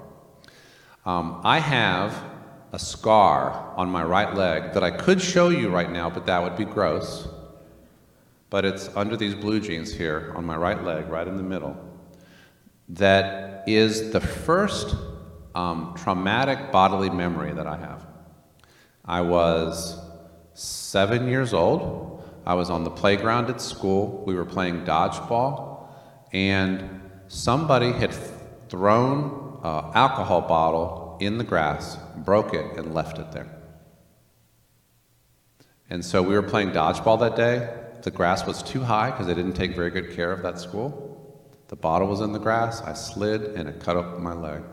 Um, 1.05 1.41
I 1.43 1.59
have 1.59 2.23
a 2.71 2.79
scar 2.79 3.73
on 3.75 3.89
my 3.89 4.03
right 4.03 4.33
leg 4.33 4.73
that 4.73 4.83
I 4.83 4.91
could 4.91 5.21
show 5.21 5.49
you 5.49 5.69
right 5.69 5.91
now, 5.91 6.09
but 6.09 6.25
that 6.27 6.41
would 6.41 6.55
be 6.55 6.65
gross. 6.65 7.27
But 8.49 8.65
it's 8.65 8.89
under 8.95 9.17
these 9.17 9.35
blue 9.35 9.59
jeans 9.59 9.93
here 9.93 10.33
on 10.35 10.45
my 10.45 10.55
right 10.55 10.83
leg, 10.83 11.07
right 11.09 11.27
in 11.27 11.37
the 11.37 11.43
middle, 11.43 11.77
that 12.89 13.63
is 13.67 14.11
the 14.11 14.19
first 14.19 14.95
um, 15.55 15.93
traumatic 15.97 16.71
bodily 16.71 17.09
memory 17.09 17.53
that 17.53 17.67
I 17.67 17.77
have. 17.77 18.05
I 19.05 19.21
was 19.21 19.99
seven 20.53 21.27
years 21.27 21.53
old. 21.53 22.23
I 22.45 22.53
was 22.53 22.69
on 22.69 22.83
the 22.83 22.89
playground 22.89 23.49
at 23.49 23.61
school. 23.61 24.23
We 24.25 24.35
were 24.35 24.45
playing 24.45 24.85
dodgeball, 24.85 25.87
and 26.33 26.98
somebody 27.29 27.93
had 27.93 28.13
thrown 28.67 29.59
an 29.63 29.91
alcohol 29.93 30.41
bottle 30.41 31.17
in 31.21 31.37
the 31.37 31.43
grass, 31.43 31.97
broke 32.17 32.53
it, 32.53 32.77
and 32.77 32.93
left 32.93 33.17
it 33.17 33.31
there. 33.31 33.47
And 35.89 36.03
so 36.03 36.21
we 36.21 36.33
were 36.33 36.43
playing 36.43 36.71
dodgeball 36.71 37.19
that 37.21 37.35
day. 37.35 37.69
The 38.01 38.11
grass 38.11 38.45
was 38.45 38.61
too 38.61 38.81
high 38.81 39.11
because 39.11 39.27
they 39.27 39.33
didn't 39.33 39.53
take 39.53 39.75
very 39.75 39.89
good 39.89 40.15
care 40.15 40.31
of 40.31 40.43
that 40.43 40.59
school. 40.59 41.15
The 41.67 41.75
bottle 41.75 42.07
was 42.07 42.21
in 42.21 42.33
the 42.33 42.39
grass. 42.39 42.81
I 42.81 42.93
slid 42.93 43.41
and 43.41 43.69
it 43.69 43.79
cut 43.79 43.95
up 43.95 44.19
my 44.19 44.33
leg. 44.33 44.63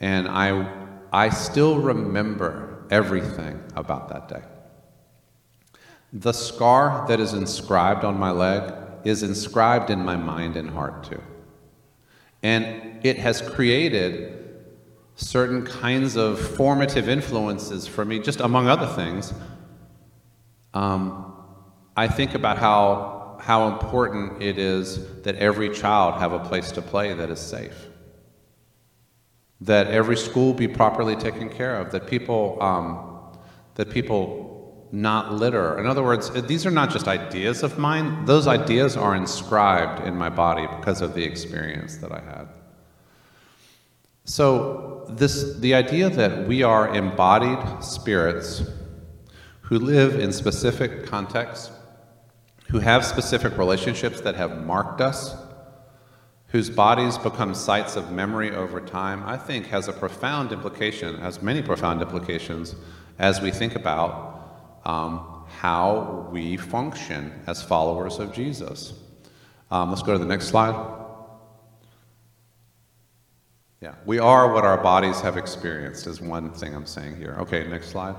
And 0.00 0.28
I, 0.28 0.68
I 1.12 1.28
still 1.28 1.78
remember 1.78 2.86
everything 2.90 3.62
about 3.76 4.08
that 4.08 4.28
day. 4.28 4.42
The 6.12 6.32
scar 6.32 7.06
that 7.06 7.20
is 7.20 7.34
inscribed 7.34 8.04
on 8.04 8.18
my 8.18 8.30
leg 8.30 8.72
is 9.04 9.22
inscribed 9.22 9.90
in 9.90 10.04
my 10.04 10.16
mind 10.16 10.56
and 10.56 10.70
heart 10.70 11.04
too. 11.04 11.22
And 12.42 13.04
it 13.04 13.18
has 13.18 13.40
created 13.40 14.40
certain 15.16 15.64
kinds 15.64 16.16
of 16.16 16.40
formative 16.40 17.08
influences 17.08 17.86
for 17.86 18.04
me, 18.04 18.18
just 18.18 18.40
among 18.40 18.68
other 18.68 18.86
things. 18.86 19.34
Um, 20.72 21.34
I 21.96 22.08
think 22.08 22.34
about 22.34 22.58
how, 22.58 23.38
how 23.40 23.68
important 23.68 24.42
it 24.42 24.58
is 24.58 25.22
that 25.22 25.36
every 25.36 25.68
child 25.70 26.14
have 26.20 26.32
a 26.32 26.38
place 26.38 26.72
to 26.72 26.82
play 26.82 27.12
that 27.12 27.28
is 27.30 27.40
safe. 27.40 27.88
That 29.60 29.88
every 29.88 30.16
school 30.16 30.54
be 30.54 30.68
properly 30.68 31.16
taken 31.16 31.50
care 31.50 31.76
of, 31.76 31.92
that 31.92 32.06
people, 32.06 32.56
um, 32.62 33.36
that 33.74 33.90
people 33.90 34.49
not 34.92 35.32
litter. 35.32 35.78
In 35.78 35.86
other 35.86 36.02
words, 36.02 36.30
these 36.42 36.66
are 36.66 36.70
not 36.70 36.90
just 36.90 37.06
ideas 37.06 37.62
of 37.62 37.78
mine, 37.78 38.24
those 38.24 38.46
ideas 38.46 38.96
are 38.96 39.14
inscribed 39.14 40.06
in 40.06 40.16
my 40.16 40.28
body 40.28 40.66
because 40.78 41.00
of 41.00 41.14
the 41.14 41.22
experience 41.22 41.96
that 41.98 42.12
I 42.12 42.20
had. 42.20 42.48
So, 44.24 45.06
this, 45.08 45.56
the 45.58 45.74
idea 45.74 46.08
that 46.10 46.46
we 46.46 46.62
are 46.62 46.94
embodied 46.94 47.82
spirits 47.82 48.62
who 49.62 49.78
live 49.78 50.18
in 50.18 50.32
specific 50.32 51.06
contexts, 51.06 51.70
who 52.68 52.78
have 52.78 53.04
specific 53.04 53.56
relationships 53.58 54.20
that 54.20 54.36
have 54.36 54.64
marked 54.64 55.00
us, 55.00 55.34
whose 56.48 56.68
bodies 56.68 57.16
become 57.18 57.54
sites 57.54 57.96
of 57.96 58.12
memory 58.12 58.50
over 58.50 58.80
time, 58.80 59.22
I 59.24 59.36
think 59.36 59.66
has 59.66 59.88
a 59.88 59.92
profound 59.92 60.52
implication, 60.52 61.16
has 61.18 61.42
many 61.42 61.62
profound 61.62 62.02
implications 62.02 62.74
as 63.18 63.40
we 63.40 63.50
think 63.50 63.76
about 63.76 64.29
um, 64.84 65.44
how 65.48 66.28
we 66.32 66.56
function 66.56 67.32
as 67.46 67.62
followers 67.62 68.18
of 68.18 68.32
Jesus. 68.32 68.94
Um, 69.70 69.90
let's 69.90 70.02
go 70.02 70.12
to 70.12 70.18
the 70.18 70.24
next 70.24 70.48
slide. 70.48 70.98
Yeah, 73.80 73.94
we 74.04 74.18
are 74.18 74.52
what 74.52 74.64
our 74.64 74.76
bodies 74.82 75.20
have 75.22 75.36
experienced, 75.36 76.06
is 76.06 76.20
one 76.20 76.52
thing 76.52 76.74
I'm 76.74 76.86
saying 76.86 77.16
here. 77.16 77.36
Okay, 77.40 77.66
next 77.66 77.88
slide. 77.88 78.14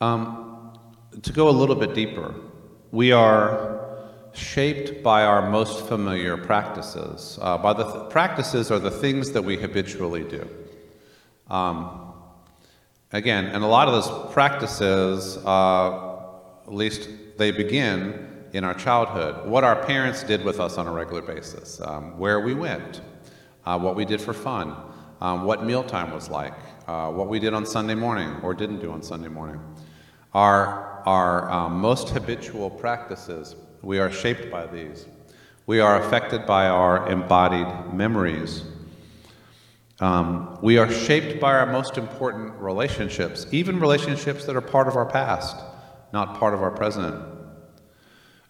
Um, 0.00 0.78
to 1.22 1.32
go 1.32 1.48
a 1.48 1.50
little 1.50 1.76
bit 1.76 1.94
deeper, 1.94 2.34
we 2.90 3.12
are 3.12 3.76
shaped 4.32 5.02
by 5.02 5.24
our 5.24 5.50
most 5.50 5.86
familiar 5.86 6.36
practices. 6.36 7.38
Uh, 7.40 7.56
by 7.58 7.72
the 7.72 7.84
th- 7.84 8.10
practices 8.10 8.70
are 8.70 8.78
the 8.78 8.90
things 8.90 9.32
that 9.32 9.42
we 9.42 9.56
habitually 9.56 10.24
do. 10.24 10.48
Um, 11.48 12.05
again, 13.16 13.46
and 13.46 13.64
a 13.64 13.66
lot 13.66 13.88
of 13.88 13.94
those 13.94 14.32
practices, 14.32 15.38
uh, 15.44 16.18
at 16.66 16.72
least 16.72 17.08
they 17.38 17.50
begin 17.50 18.44
in 18.52 18.62
our 18.62 18.74
childhood. 18.74 19.48
What 19.48 19.64
our 19.64 19.84
parents 19.84 20.22
did 20.22 20.44
with 20.44 20.60
us 20.60 20.78
on 20.78 20.86
a 20.86 20.92
regular 20.92 21.22
basis, 21.22 21.80
um, 21.80 22.18
where 22.18 22.40
we 22.40 22.54
went, 22.54 23.00
uh, 23.64 23.78
what 23.78 23.96
we 23.96 24.04
did 24.04 24.20
for 24.20 24.32
fun, 24.32 24.76
um, 25.20 25.44
what 25.44 25.64
mealtime 25.64 26.12
was 26.12 26.28
like, 26.28 26.54
uh, 26.86 27.10
what 27.10 27.28
we 27.28 27.38
did 27.38 27.54
on 27.54 27.66
Sunday 27.66 27.94
morning 27.94 28.36
or 28.42 28.54
didn't 28.54 28.80
do 28.80 28.92
on 28.92 29.02
Sunday 29.02 29.28
morning. 29.28 29.60
Our, 30.34 31.02
our 31.06 31.50
um, 31.50 31.80
most 31.80 32.10
habitual 32.10 32.70
practices 32.70 33.56
we 33.82 33.98
are 33.98 34.10
shaped 34.10 34.50
by 34.50 34.66
these. 34.66 35.06
We 35.66 35.80
are 35.80 36.00
affected 36.02 36.46
by 36.46 36.68
our 36.68 37.08
embodied 37.08 37.92
memories. 37.92 38.64
Um, 40.00 40.58
we 40.60 40.76
are 40.76 40.90
shaped 40.90 41.40
by 41.40 41.54
our 41.54 41.66
most 41.66 41.96
important 41.96 42.52
relationships, 42.60 43.46
even 43.50 43.80
relationships 43.80 44.44
that 44.44 44.54
are 44.54 44.60
part 44.60 44.88
of 44.88 44.96
our 44.96 45.06
past, 45.06 45.56
not 46.12 46.38
part 46.38 46.52
of 46.52 46.62
our 46.62 46.70
present. 46.70 47.14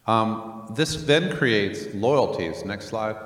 Um, 0.06 0.72
this 0.74 1.04
then 1.04 1.36
creates 1.36 1.94
loyalties. 1.94 2.64
Next 2.64 2.88
slide. 2.88 3.16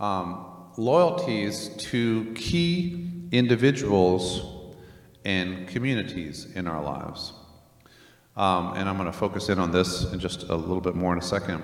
Um, 0.00 0.46
loyalties 0.78 1.68
to 1.78 2.32
key 2.34 3.26
individuals 3.32 4.74
and 5.24 5.68
communities 5.68 6.46
in 6.54 6.66
our 6.66 6.82
lives. 6.82 7.32
Um, 8.36 8.74
and 8.74 8.88
I'm 8.88 8.96
going 8.96 9.10
to 9.10 9.18
focus 9.18 9.48
in 9.48 9.58
on 9.58 9.72
this 9.72 10.10
in 10.12 10.20
just 10.20 10.44
a 10.44 10.54
little 10.54 10.80
bit 10.80 10.94
more 10.94 11.12
in 11.12 11.18
a 11.18 11.22
second. 11.22 11.62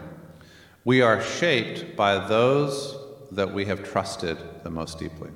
We 0.84 1.00
are 1.00 1.22
shaped 1.22 1.96
by 1.96 2.26
those 2.26 2.98
that 3.30 3.54
we 3.54 3.64
have 3.66 3.88
trusted 3.88 4.36
the 4.62 4.70
most 4.70 4.98
deeply. 4.98 5.30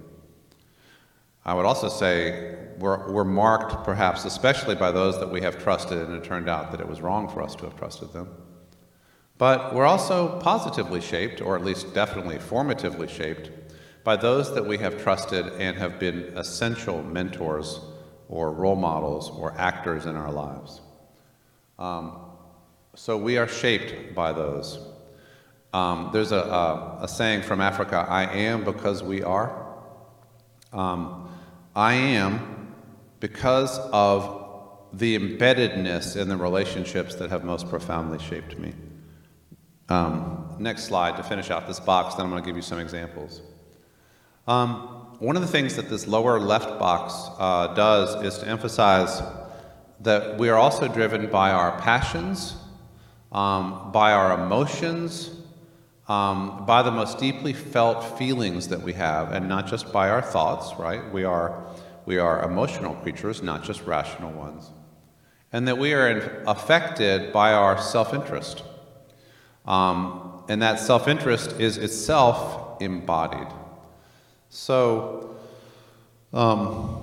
I 1.49 1.55
would 1.55 1.65
also 1.65 1.89
say 1.89 2.57
we're, 2.79 3.11
we're 3.11 3.25
marked, 3.25 3.83
perhaps, 3.83 4.27
especially 4.27 4.75
by 4.75 4.91
those 4.91 5.19
that 5.19 5.31
we 5.31 5.41
have 5.41 5.59
trusted, 5.59 5.97
and 5.97 6.15
it 6.15 6.23
turned 6.23 6.47
out 6.47 6.71
that 6.73 6.79
it 6.79 6.87
was 6.87 7.01
wrong 7.01 7.27
for 7.27 7.41
us 7.41 7.55
to 7.55 7.65
have 7.65 7.75
trusted 7.75 8.13
them. 8.13 8.29
But 9.39 9.75
we're 9.75 9.87
also 9.87 10.39
positively 10.41 11.01
shaped, 11.01 11.41
or 11.41 11.57
at 11.57 11.65
least 11.65 11.95
definitely 11.95 12.37
formatively 12.37 13.09
shaped, 13.09 13.51
by 14.05 14.15
those 14.15 14.55
that 14.55 14.67
we 14.67 14.77
have 14.77 15.03
trusted 15.03 15.47
and 15.55 15.75
have 15.79 15.99
been 15.99 16.37
essential 16.37 17.03
mentors 17.03 17.81
or 18.29 18.53
role 18.53 18.77
models 18.77 19.31
or 19.31 19.55
actors 19.57 20.05
in 20.05 20.17
our 20.17 20.31
lives. 20.31 20.83
Um, 21.79 22.27
so 22.95 23.17
we 23.17 23.39
are 23.39 23.49
shaped 23.49 24.15
by 24.15 24.33
those. 24.33 24.79
Um, 25.73 26.11
there's 26.13 26.33
a, 26.33 26.41
a, 26.41 26.99
a, 27.05 27.09
saying 27.09 27.41
from 27.41 27.63
Africa 27.63 28.05
I 28.07 28.25
am 28.35 28.65
because 28.65 29.03
we 29.03 29.23
are. 29.23 29.67
Um, 30.75 31.28
I 31.79 31.93
am 31.93 32.75
because 33.21 33.79
of 33.93 34.89
the 34.93 35.17
embeddedness 35.17 36.17
in 36.17 36.29
the 36.29 36.37
relationships 36.37 37.15
that 37.15 37.31
have 37.31 37.45
most 37.45 37.69
profoundly 37.71 38.19
shaped 38.19 38.59
me. 38.59 38.73
Um, 39.89 40.57
next 40.59 40.87
slide 40.87 41.17
to 41.19 41.23
finish 41.23 41.53
out 41.53 41.69
this 41.69 41.79
box, 41.79 42.17
then 42.17 42.27
I'm 42.27 42.33
going 42.33 42.43
to 42.43 42.47
give 42.47 42.57
you 42.57 42.63
some 42.63 42.81
examples. 42.81 43.43
Um, 44.49 44.73
one 45.21 45.37
of 45.37 45.43
the 45.43 45.47
things 45.47 45.77
that 45.77 45.89
this 45.89 46.09
lower 46.09 46.41
left 46.41 46.81
box 46.81 47.15
uh, 47.39 47.73
does 47.75 48.25
is 48.25 48.39
to 48.39 48.49
emphasize 48.49 49.23
that 50.01 50.37
we 50.37 50.49
are 50.49 50.57
also 50.57 50.89
driven 50.89 51.31
by 51.31 51.53
our 51.53 51.81
passions, 51.81 52.57
um, 53.31 53.93
by 53.93 54.11
our 54.11 54.45
emotions, 54.45 55.31
um, 56.09 56.65
by 56.65 56.83
the 56.83 56.91
most 56.91 57.19
deeply 57.19 57.53
felt 57.53 58.19
feelings 58.19 58.69
that 58.69 58.81
we 58.81 58.95
have, 58.95 59.33
and 59.33 59.49
not 59.49 59.67
just 59.67 59.93
by 59.93 60.09
our 60.09 60.23
thoughts, 60.23 60.79
right? 60.79 61.13
We 61.13 61.25
are, 61.25 61.67
we 62.07 62.19
are 62.19 62.43
emotional 62.43 62.95
creatures, 62.95 63.43
not 63.43 63.63
just 63.63 63.83
rational 63.85 64.33
ones. 64.33 64.71
And 65.53 65.69
that 65.69 65.79
we 65.79 65.93
are 65.93 66.43
affected 66.47 67.33
by 67.33 67.53
our 67.53 67.81
self 67.81 68.15
interest. 68.15 68.63
Um, 69.67 70.43
and 70.49 70.63
that 70.63 70.81
self 70.81 71.09
interest 71.09 71.53
is 71.61 71.77
itself 71.77 72.81
embodied. 72.81 73.49
So, 74.49 75.37
um, 76.33 77.03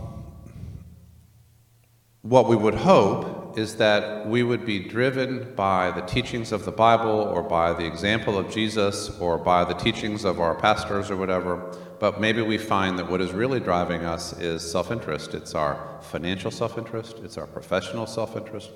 what 2.24 2.48
we 2.48 2.56
would 2.56 2.74
hope 2.74 3.35
is 3.56 3.78
that 3.78 4.28
we 4.28 4.44
would 4.44 4.66
be 4.66 4.80
driven 4.80 5.54
by 5.56 5.92
the 5.92 6.02
teachings 6.02 6.52
of 6.52 6.66
the 6.66 6.72
Bible 6.72 7.10
or 7.10 7.42
by 7.42 7.74
the 7.74 7.86
example 7.86 8.38
of 8.38 8.52
Jesus 8.52 9.10
or 9.20 9.38
by 9.38 9.64
the 9.64 9.74
teachings 9.74 10.26
of 10.26 10.40
our 10.40 10.56
pastors 10.56 11.10
or 11.10 11.16
whatever, 11.16 11.76
but 12.00 12.20
maybe 12.20 12.42
we 12.42 12.58
find 12.58 13.00
that 13.00 13.10
what 13.10 13.22
is 13.22 13.32
really 13.32 13.60
driving 13.60 14.04
us 14.04 14.34
is 14.40 14.70
self 14.70 14.92
interest. 14.92 15.34
It's 15.34 15.56
our 15.56 16.00
financial 16.02 16.52
self 16.52 16.78
interest, 16.78 17.20
it's 17.24 17.38
our 17.38 17.48
professional 17.48 18.06
self 18.06 18.36
interest, 18.36 18.72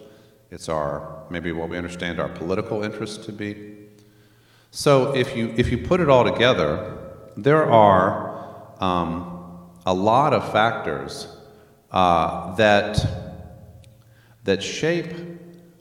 it's 0.52 0.70
our 0.70 1.26
maybe 1.30 1.52
what 1.52 1.70
we 1.70 1.78
understand 1.78 2.20
our 2.20 2.30
political 2.30 2.84
interest 2.84 3.24
to 3.26 3.32
be. 3.32 3.76
So 4.72 5.16
if 5.16 5.36
you, 5.36 5.54
if 5.58 5.72
you 5.72 5.78
put 5.78 6.00
it 6.00 6.10
all 6.10 6.24
together, 6.24 6.98
there 7.36 7.70
are 7.70 8.74
um, 8.80 9.70
a 9.86 9.94
lot 9.94 10.34
of 10.34 10.52
factors 10.52 11.36
uh, 11.92 12.56
that 12.56 13.19
that 14.50 14.64
shape 14.64 15.14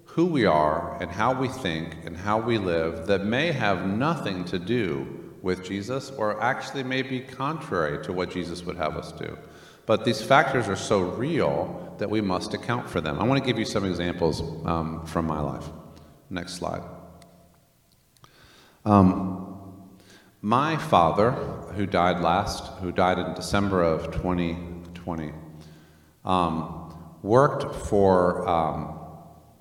who 0.05 0.27
we 0.27 0.45
are 0.45 1.01
and 1.01 1.11
how 1.11 1.33
we 1.33 1.49
think 1.49 1.97
and 2.05 2.15
how 2.15 2.39
we 2.39 2.59
live 2.59 3.07
that 3.07 3.25
may 3.25 3.51
have 3.51 3.87
nothing 3.87 4.45
to 4.45 4.59
do 4.59 5.33
with 5.41 5.65
Jesus 5.65 6.11
or 6.11 6.39
actually 6.43 6.83
may 6.83 7.01
be 7.01 7.19
contrary 7.19 8.05
to 8.05 8.13
what 8.13 8.31
Jesus 8.31 8.63
would 8.65 8.77
have 8.77 8.95
us 8.99 9.11
do. 9.13 9.39
But 9.87 10.05
these 10.05 10.21
factors 10.21 10.69
are 10.69 10.77
so 10.77 11.01
real 11.01 11.95
that 11.97 12.11
we 12.11 12.21
must 12.21 12.53
account 12.53 12.91
for 12.91 13.01
them. 13.01 13.19
I 13.19 13.25
want 13.25 13.43
to 13.43 13.47
give 13.47 13.59
you 13.59 13.65
some 13.65 13.87
examples 13.87 14.43
um, 14.67 15.07
from 15.07 15.27
my 15.27 15.41
life. 15.41 15.65
Next 16.29 16.57
slide. 16.57 16.83
Um, 18.85 19.87
my 20.43 20.77
father, 20.77 21.31
who 21.75 21.87
died 21.87 22.21
last, 22.21 22.67
who 22.83 22.93
died 22.93 23.19
in 23.19 23.33
December 23.33 23.83
of 23.83 24.13
2020, 24.13 25.33
um, 26.27 26.78
worked 27.23 27.75
for 27.87 28.49
um, 28.49 28.99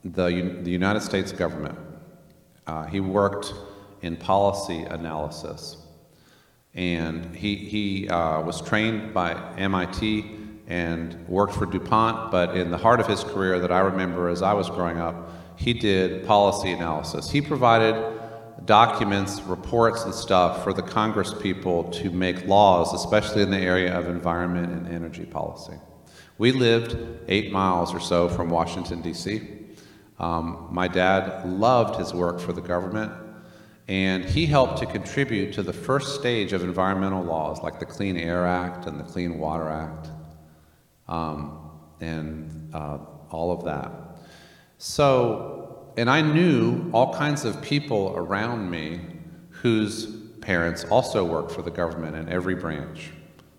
the, 0.04 0.60
the 0.63 0.72
United 0.72 1.02
States 1.02 1.32
government. 1.32 1.78
Uh, 2.65 2.86
he 2.86 3.00
worked 3.00 3.54
in 4.02 4.15
policy 4.15 4.84
analysis. 4.84 5.78
And 6.74 7.36
he, 7.36 7.56
he 7.56 8.10
uh, 8.10 8.41
was 8.41 8.62
trained 8.62 9.13
by 9.13 9.34
MIT 9.58 10.26
and 10.67 11.28
worked 11.28 11.54
for 11.54 11.65
DuPont, 11.65 12.32
but 12.32 12.56
in 12.56 12.70
the 12.70 12.78
heart 12.78 13.00
of 13.00 13.08
his 13.08 13.24
career 13.24 13.60
that 13.60 13.72
I 13.72 13.80
remember 13.80 14.30
as 14.30 14.41
I 14.41 14.54
was 14.54 14.70
growing 14.70 15.00
up, 15.00 15.32
he 15.56 15.74
did 15.74 16.26
policy 16.28 16.72
analysis. 16.72 17.32
He 17.32 17.41
provided 17.41 17.96
documents, 18.65 19.41
reports, 19.41 20.04
and 20.04 20.13
stuff 20.13 20.63
for 20.63 20.74
the 20.74 20.82
Congress 20.82 21.34
people 21.41 21.86
to 21.91 22.12
make 22.12 22.46
laws, 22.46 22.93
especially 22.93 23.41
in 23.41 23.50
the 23.50 23.58
area 23.58 23.98
of 23.98 24.08
environment 24.08 24.72
and 24.72 24.88
energy 24.93 25.26
policy. 25.26 25.74
We 26.38 26.52
lived 26.52 26.95
eight 27.28 27.52
miles 27.52 27.93
or 27.93 28.00
so 28.00 28.30
from 28.30 28.50
Washington, 28.50 29.02
D.C. 29.02 29.41
Um, 30.19 30.67
my 30.71 30.88
dad 30.88 31.47
loved 31.47 32.00
his 32.00 32.13
work 32.13 32.39
for 32.39 32.54
the 32.54 32.62
government, 32.62 33.12
and 33.88 34.23
he 34.23 34.45
helped 34.45 34.78
to 34.80 34.86
contribute 34.86 35.54
to 35.54 35.63
the 35.63 35.73
first 35.73 36.15
stage 36.15 36.54
of 36.54 36.63
environmental 36.63 37.23
laws 37.23 37.62
like 37.63 37.80
the 37.80 37.86
Clean 37.86 38.17
Air 38.17 38.45
Act 38.45 38.86
and 38.86 39.00
the 39.00 39.04
Clean 39.04 39.38
Water 39.39 39.67
Act, 39.69 40.10
um, 41.08 41.71
and 42.02 42.69
uh, 42.73 43.00
all 43.32 43.52
of 43.52 43.63
that. 43.65 43.91
So, 44.78 45.91
and 45.97 46.08
I 46.08 46.21
knew 46.21 46.91
all 46.93 47.15
kinds 47.15 47.45
of 47.45 47.60
people 47.63 48.13
around 48.15 48.69
me 48.69 49.02
whose 49.50 50.06
parents 50.41 50.84
also 50.86 51.26
worked 51.26 51.52
for 51.52 51.63
the 51.63 51.71
government 51.71 52.15
in 52.15 52.30
every 52.30 52.54
branch 52.54 53.12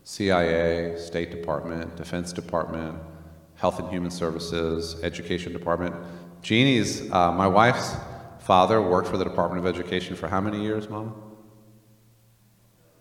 CIA, 0.09 0.97
State 0.97 1.31
Department, 1.31 1.95
Defense 1.95 2.33
Department, 2.33 2.99
Health 3.57 3.79
and 3.79 3.91
Human 3.91 4.11
Services, 4.11 4.97
Education 5.03 5.53
Department. 5.53 5.95
Jeannie's, 6.41 7.13
uh, 7.13 7.31
my 7.31 7.47
wife's 7.47 7.95
father 8.39 8.81
worked 8.81 9.07
for 9.07 9.19
the 9.19 9.25
Department 9.25 9.63
of 9.63 9.67
Education 9.67 10.17
for 10.17 10.27
how 10.27 10.41
many 10.41 10.63
years, 10.63 10.89
Mom? 10.89 11.15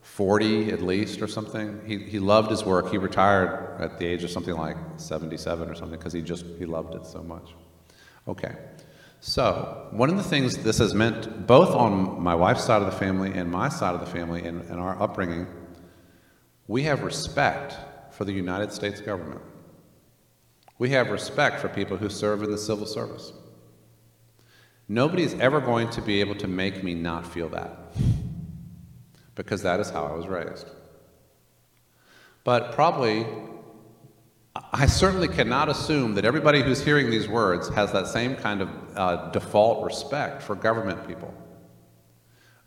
40 0.02 0.74
at 0.74 0.82
least 0.82 1.22
or 1.22 1.28
something. 1.28 1.80
He, 1.86 1.98
he 2.00 2.20
loved 2.20 2.52
his 2.52 2.66
work. 2.66 2.92
He 2.92 2.98
retired 2.98 3.80
at 3.80 3.98
the 3.98 4.06
age 4.06 4.26
of 4.26 4.30
something 4.30 4.58
like 4.58 4.76
77 4.98 5.70
or 5.70 5.76
something 5.76 5.98
because 5.98 6.12
he 6.12 6.22
just 6.22 6.44
he 6.60 6.66
loved 6.66 6.94
it 6.94 7.06
so 7.06 7.24
much. 7.24 7.56
Okay. 8.28 8.54
So, 9.22 9.88
one 9.92 10.10
of 10.10 10.18
the 10.18 10.24
things 10.24 10.58
this 10.58 10.80
has 10.80 10.94
meant, 10.94 11.48
both 11.48 11.70
on 11.70 12.22
my 12.22 12.36
wife's 12.36 12.66
side 12.66 12.82
of 12.82 12.92
the 12.92 12.98
family 12.98 13.32
and 13.32 13.50
my 13.50 13.70
side 13.70 13.96
of 13.96 14.02
the 14.02 14.06
family 14.06 14.46
and, 14.46 14.62
and 14.70 14.82
our 14.82 15.02
upbringing, 15.02 15.48
we 16.68 16.84
have 16.84 17.04
respect 17.04 17.76
for 18.12 18.26
the 18.26 18.34
United 18.34 18.72
States 18.72 19.00
government. 19.02 19.42
We 20.80 20.90
have 20.92 21.10
respect 21.10 21.60
for 21.60 21.70
people 21.70 21.98
who 21.98 22.10
serve 22.10 22.44
in 22.44 22.52
the 22.52 22.58
civil 22.58 22.86
service. 22.86 23.34
Nobody's 24.88 25.34
ever 25.36 25.60
going 25.60 25.90
to 25.92 26.02
be 26.02 26.22
able 26.22 26.36
to 26.36 26.48
make 26.48 26.84
me 26.84 26.94
not 26.94 27.26
feel 27.26 27.50
that 27.50 27.78
because 29.36 29.62
that 29.64 29.80
is 29.80 29.90
how 29.90 30.06
I 30.06 30.14
was 30.14 30.28
raised. 30.28 30.68
But 32.44 32.72
probably, 32.72 33.26
I 34.72 34.86
certainly 34.86 35.28
cannot 35.28 35.70
assume 35.70 36.16
that 36.16 36.26
everybody 36.26 36.62
who's 36.62 36.84
hearing 36.84 37.10
these 37.10 37.28
words 37.28 37.70
has 37.70 37.92
that 37.92 38.08
same 38.08 38.36
kind 38.36 38.62
of 38.62 38.70
uh, 38.96 39.30
default 39.32 39.86
respect 39.86 40.42
for 40.42 40.56
government 40.56 41.08
people. 41.08 41.34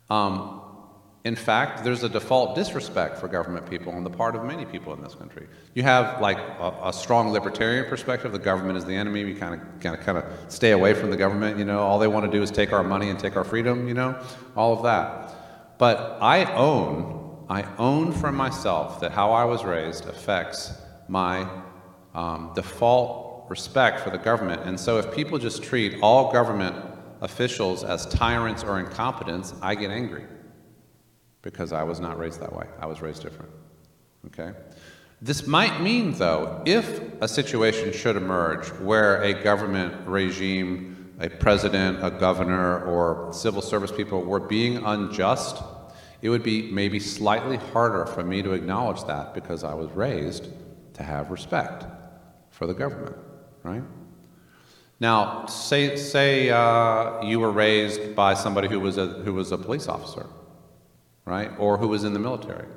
Um, 0.09 0.60
in 1.23 1.35
fact, 1.35 1.83
there's 1.83 2.01
a 2.01 2.09
default 2.09 2.55
disrespect 2.55 3.19
for 3.19 3.27
government 3.27 3.69
people 3.69 3.93
on 3.93 4.03
the 4.03 4.09
part 4.09 4.35
of 4.35 4.43
many 4.43 4.65
people 4.65 4.91
in 4.93 5.03
this 5.03 5.13
country. 5.13 5.47
You 5.75 5.83
have 5.83 6.19
like 6.19 6.39
a, 6.39 6.73
a 6.85 6.93
strong 6.93 7.31
libertarian 7.31 7.85
perspective. 7.85 8.31
The 8.31 8.39
government 8.39 8.77
is 8.77 8.85
the 8.85 8.95
enemy. 8.95 9.23
We 9.23 9.35
kind 9.35 9.53
of, 9.53 9.79
kind 9.81 9.95
of, 9.95 10.03
kind 10.03 10.17
of 10.17 10.25
stay 10.47 10.71
away 10.71 10.95
from 10.95 11.11
the 11.11 11.17
government. 11.17 11.59
You 11.59 11.65
know, 11.65 11.81
all 11.81 11.99
they 11.99 12.07
want 12.07 12.25
to 12.25 12.31
do 12.31 12.41
is 12.41 12.49
take 12.49 12.73
our 12.73 12.83
money 12.83 13.09
and 13.09 13.19
take 13.19 13.35
our 13.35 13.43
freedom. 13.43 13.87
You 13.87 13.93
know, 13.93 14.19
all 14.55 14.73
of 14.73 14.81
that. 14.83 15.77
But 15.77 16.17
I 16.21 16.51
own, 16.55 17.45
I 17.49 17.67
own 17.77 18.13
for 18.13 18.31
myself 18.31 18.99
that 19.01 19.11
how 19.11 19.31
I 19.31 19.45
was 19.45 19.63
raised 19.63 20.07
affects 20.07 20.73
my 21.07 21.47
um, 22.15 22.51
default 22.55 23.47
respect 23.47 23.99
for 23.99 24.09
the 24.09 24.17
government. 24.17 24.63
And 24.63 24.79
so, 24.79 24.97
if 24.97 25.13
people 25.13 25.37
just 25.37 25.61
treat 25.61 25.99
all 26.01 26.31
government 26.31 26.75
officials 27.21 27.83
as 27.83 28.07
tyrants 28.07 28.63
or 28.63 28.79
incompetents, 28.79 29.53
I 29.61 29.75
get 29.75 29.91
angry 29.91 30.25
because 31.41 31.73
I 31.73 31.83
was 31.83 31.99
not 31.99 32.17
raised 32.17 32.39
that 32.41 32.53
way. 32.53 32.67
I 32.79 32.85
was 32.85 33.01
raised 33.01 33.23
different. 33.23 33.51
Okay? 34.27 34.51
This 35.21 35.45
might 35.45 35.81
mean, 35.81 36.13
though, 36.13 36.61
if 36.65 36.99
a 37.21 37.27
situation 37.27 37.93
should 37.93 38.15
emerge 38.15 38.67
where 38.79 39.21
a 39.21 39.33
government 39.33 40.07
regime, 40.07 41.13
a 41.19 41.29
president, 41.29 42.03
a 42.03 42.09
governor, 42.09 42.83
or 42.85 43.31
civil 43.31 43.61
service 43.61 43.91
people 43.91 44.23
were 44.23 44.39
being 44.39 44.77
unjust, 44.77 45.61
it 46.21 46.29
would 46.29 46.43
be 46.43 46.71
maybe 46.71 46.99
slightly 46.99 47.57
harder 47.57 48.05
for 48.05 48.23
me 48.23 48.41
to 48.41 48.53
acknowledge 48.53 49.03
that 49.05 49.33
because 49.33 49.63
I 49.63 49.73
was 49.73 49.91
raised 49.91 50.47
to 50.93 51.03
have 51.03 51.31
respect 51.31 51.85
for 52.49 52.67
the 52.67 52.73
government, 52.73 53.15
right? 53.63 53.83
Now, 54.99 55.47
say, 55.47 55.95
say 55.95 56.49
uh, 56.49 57.23
you 57.23 57.39
were 57.39 57.51
raised 57.51 58.15
by 58.15 58.35
somebody 58.35 58.67
who 58.67 58.79
was, 58.79 58.97
a, 58.97 59.07
who 59.07 59.33
was 59.33 59.51
a 59.51 59.57
police 59.57 59.87
officer 59.87 60.27
right? 61.25 61.51
Or 61.57 61.77
who 61.77 61.87
was 61.87 62.03
in 62.03 62.13
the 62.13 62.19
military. 62.19 62.67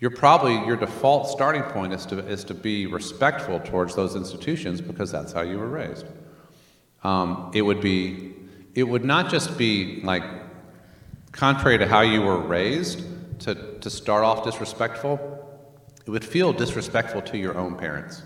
You're 0.00 0.10
probably, 0.10 0.54
your 0.66 0.76
default 0.76 1.28
starting 1.28 1.62
point 1.62 1.92
is 1.92 2.06
to, 2.06 2.18
is 2.18 2.44
to 2.44 2.54
be 2.54 2.86
respectful 2.86 3.58
towards 3.60 3.96
those 3.96 4.14
institutions 4.14 4.80
because 4.80 5.10
that's 5.10 5.32
how 5.32 5.40
you 5.42 5.58
were 5.58 5.68
raised. 5.68 6.06
Um, 7.02 7.50
it 7.54 7.62
would 7.62 7.80
be, 7.80 8.34
it 8.74 8.84
would 8.84 9.04
not 9.04 9.30
just 9.30 9.58
be 9.58 10.00
like 10.02 10.22
contrary 11.32 11.78
to 11.78 11.86
how 11.86 12.00
you 12.00 12.22
were 12.22 12.38
raised 12.38 13.04
to, 13.40 13.78
to 13.80 13.90
start 13.90 14.24
off 14.24 14.44
disrespectful, 14.44 15.18
it 16.06 16.10
would 16.10 16.24
feel 16.24 16.52
disrespectful 16.52 17.22
to 17.22 17.38
your 17.38 17.56
own 17.56 17.76
parents. 17.76 18.22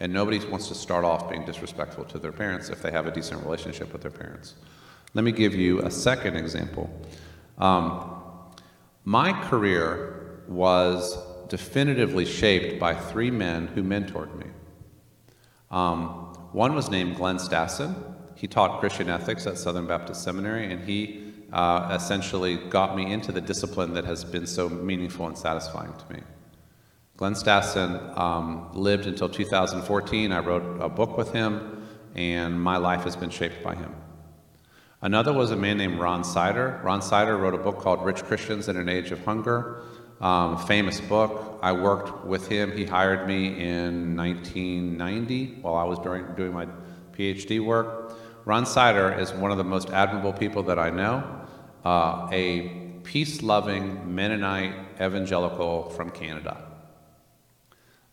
And 0.00 0.12
nobody 0.12 0.44
wants 0.46 0.68
to 0.68 0.74
start 0.74 1.04
off 1.04 1.30
being 1.30 1.44
disrespectful 1.44 2.04
to 2.06 2.18
their 2.18 2.32
parents 2.32 2.70
if 2.70 2.82
they 2.82 2.90
have 2.90 3.06
a 3.06 3.10
decent 3.10 3.42
relationship 3.44 3.92
with 3.92 4.02
their 4.02 4.10
parents. 4.10 4.54
Let 5.14 5.24
me 5.24 5.32
give 5.32 5.54
you 5.54 5.80
a 5.82 5.90
second 5.90 6.36
example. 6.36 6.90
Um, 7.58 8.18
my 9.04 9.32
career 9.48 10.42
was 10.48 11.18
definitively 11.48 12.24
shaped 12.24 12.80
by 12.80 12.94
three 12.94 13.30
men 13.30 13.66
who 13.68 13.82
mentored 13.82 14.34
me. 14.38 14.46
Um, 15.70 16.34
one 16.52 16.74
was 16.74 16.90
named 16.90 17.16
Glenn 17.16 17.38
Stassen. 17.38 17.94
He 18.36 18.46
taught 18.46 18.80
Christian 18.80 19.08
ethics 19.08 19.46
at 19.46 19.58
Southern 19.58 19.86
Baptist 19.86 20.22
Seminary, 20.22 20.70
and 20.72 20.82
he 20.82 21.32
uh, 21.52 21.90
essentially 21.92 22.56
got 22.56 22.96
me 22.96 23.12
into 23.12 23.32
the 23.32 23.40
discipline 23.40 23.94
that 23.94 24.04
has 24.04 24.24
been 24.24 24.46
so 24.46 24.68
meaningful 24.68 25.26
and 25.26 25.36
satisfying 25.36 25.92
to 25.92 26.14
me. 26.14 26.22
Glenn 27.16 27.34
Stassen 27.34 28.16
um, 28.18 28.70
lived 28.72 29.06
until 29.06 29.28
2014. 29.28 30.32
I 30.32 30.38
wrote 30.38 30.80
a 30.80 30.88
book 30.88 31.16
with 31.16 31.32
him, 31.32 31.86
and 32.14 32.60
my 32.60 32.78
life 32.78 33.04
has 33.04 33.16
been 33.16 33.30
shaped 33.30 33.62
by 33.62 33.74
him. 33.74 33.94
Another 35.02 35.32
was 35.32 35.50
a 35.50 35.56
man 35.56 35.78
named 35.78 35.98
Ron 35.98 36.22
Sider. 36.22 36.80
Ron 36.84 37.02
Sider 37.02 37.36
wrote 37.36 37.54
a 37.54 37.58
book 37.58 37.80
called 37.80 38.04
Rich 38.04 38.22
Christians 38.22 38.68
in 38.68 38.76
an 38.76 38.88
Age 38.88 39.10
of 39.10 39.24
Hunger. 39.24 39.82
Um, 40.20 40.56
famous 40.56 41.00
book. 41.00 41.58
I 41.60 41.72
worked 41.72 42.24
with 42.24 42.46
him. 42.46 42.70
He 42.70 42.84
hired 42.84 43.26
me 43.26 43.48
in 43.48 44.16
1990 44.16 45.58
while 45.60 45.74
I 45.74 45.82
was 45.82 45.98
doing, 45.98 46.24
doing 46.36 46.52
my 46.52 46.68
PhD 47.18 47.58
work. 47.58 48.16
Ron 48.44 48.64
Sider 48.64 49.12
is 49.18 49.32
one 49.32 49.50
of 49.50 49.58
the 49.58 49.64
most 49.64 49.90
admirable 49.90 50.32
people 50.32 50.62
that 50.64 50.78
I 50.78 50.90
know, 50.90 51.24
uh, 51.84 52.28
a 52.30 52.68
peace 53.02 53.42
loving 53.42 54.14
Mennonite 54.14 55.00
evangelical 55.00 55.90
from 55.90 56.10
Canada. 56.10 56.64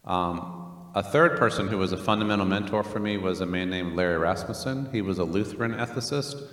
Um, 0.06 0.90
a 0.96 1.04
third 1.04 1.38
person 1.38 1.68
who 1.68 1.78
was 1.78 1.92
a 1.92 1.98
fundamental 1.98 2.48
mentor 2.48 2.84
for 2.84 3.00
me 3.00 3.18
was 3.18 3.42
a 3.42 3.46
man 3.46 3.70
named 3.70 3.96
Larry 3.96 4.18
Rasmussen. 4.18 4.90
He 4.92 5.04
was 5.04 5.20
a 5.20 5.24
Lutheran 5.24 5.74
ethicist 5.74 6.48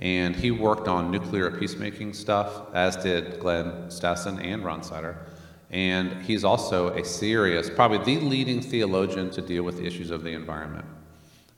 and 0.00 0.36
he 0.36 0.50
worked 0.50 0.86
on 0.86 1.10
nuclear 1.10 1.50
peacemaking 1.50 2.12
stuff, 2.12 2.72
as 2.72 2.96
did 2.96 3.40
Glenn 3.40 3.88
Stassen 3.88 4.42
and 4.42 4.64
Ron 4.64 4.82
Sider. 4.82 5.26
And 5.70 6.22
he's 6.22 6.44
also 6.44 6.96
a 6.96 7.04
serious, 7.04 7.68
probably 7.68 7.98
the 7.98 8.24
leading 8.24 8.60
theologian 8.60 9.30
to 9.30 9.42
deal 9.42 9.64
with 9.64 9.80
issues 9.80 10.10
of 10.10 10.22
the 10.22 10.32
environment. 10.32 10.86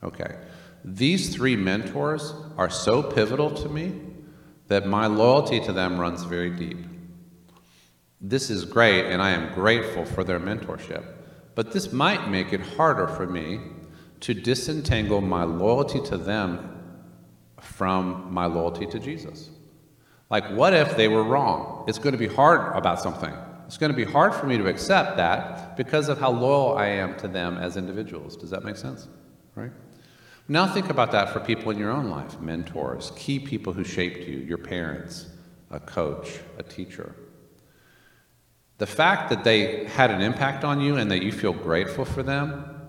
Okay. 0.03 0.37
These 0.85 1.35
three 1.35 1.57
mentors 1.57 2.33
are 2.57 2.71
so 2.71 3.03
pivotal 3.03 3.51
to 3.57 3.69
me 3.69 4.01
that 4.69 4.87
my 4.87 5.07
loyalty 5.07 5.61
to 5.61 5.73
them 5.73 5.99
runs 5.99 6.25
very 6.25 6.51
deep. 6.51 6.79
This 8.21 8.51
is 8.51 8.65
great, 8.65 9.07
and 9.07 9.21
I 9.21 9.31
am 9.31 9.53
grateful 9.55 10.05
for 10.05 10.25
their 10.25 10.41
mentorship. 10.41 11.05
But 11.55 11.73
this 11.73 11.93
might 11.93 12.31
make 12.31 12.53
it 12.53 12.61
harder 12.61 13.07
for 13.07 13.27
me 13.27 13.61
to 14.21 14.35
disentangle 14.35 15.21
my 15.21 15.45
loyalty 15.45 16.01
to 16.03 16.17
them 16.17 16.80
from 17.71 18.33
my 18.33 18.47
loyalty 18.47 18.87
to 18.87 18.99
Jesus. 18.99 19.51
Like, 20.29 20.49
what 20.51 20.75
if 20.75 20.97
they 20.97 21.09
were 21.09 21.25
wrong? 21.25 21.85
It's 21.89 21.99
going 21.99 22.13
to 22.13 22.19
be 22.19 22.27
hard 22.27 22.77
about 22.77 23.01
something. 23.01 23.33
It's 23.67 23.79
going 23.79 23.93
to 23.93 23.97
be 23.97 24.05
hard 24.05 24.35
for 24.35 24.47
me 24.47 24.59
to 24.59 24.67
accept 24.67 25.17
that 25.17 25.77
because 25.77 26.09
of 26.09 26.19
how 26.19 26.31
loyal 26.31 26.77
I 26.77 26.87
am 26.87 27.17
to 27.19 27.29
them 27.29 27.57
as 27.57 27.77
individuals. 27.77 28.37
Does 28.37 28.51
that 28.51 28.65
make 28.65 28.77
sense? 28.77 29.09
Right? 29.55 29.71
Now 30.49 30.67
think 30.67 30.91
about 30.91 31.13
that 31.13 31.31
for 31.33 31.41
people 31.41 31.71
in 31.71 31.79
your 31.79 31.91
own 31.91 32.11
life 32.11 32.41
mentors, 32.41 33.13
key 33.17 33.39
people 33.39 33.73
who 33.73 33.85
shaped 33.85 34.27
you, 34.27 34.39
your 34.39 34.59
parents, 34.59 35.27
a 35.71 35.79
coach, 35.79 36.41
a 36.59 36.63
teacher. 36.63 37.15
The 38.79 38.87
fact 38.87 39.31
that 39.31 39.45
they 39.45 39.85
had 39.85 40.11
an 40.11 40.21
impact 40.21 40.65
on 40.65 40.81
you 40.81 40.97
and 40.97 41.11
that 41.11 41.23
you 41.23 41.31
feel 41.31 41.53
grateful 41.53 42.05
for 42.05 42.23
them 42.23 42.80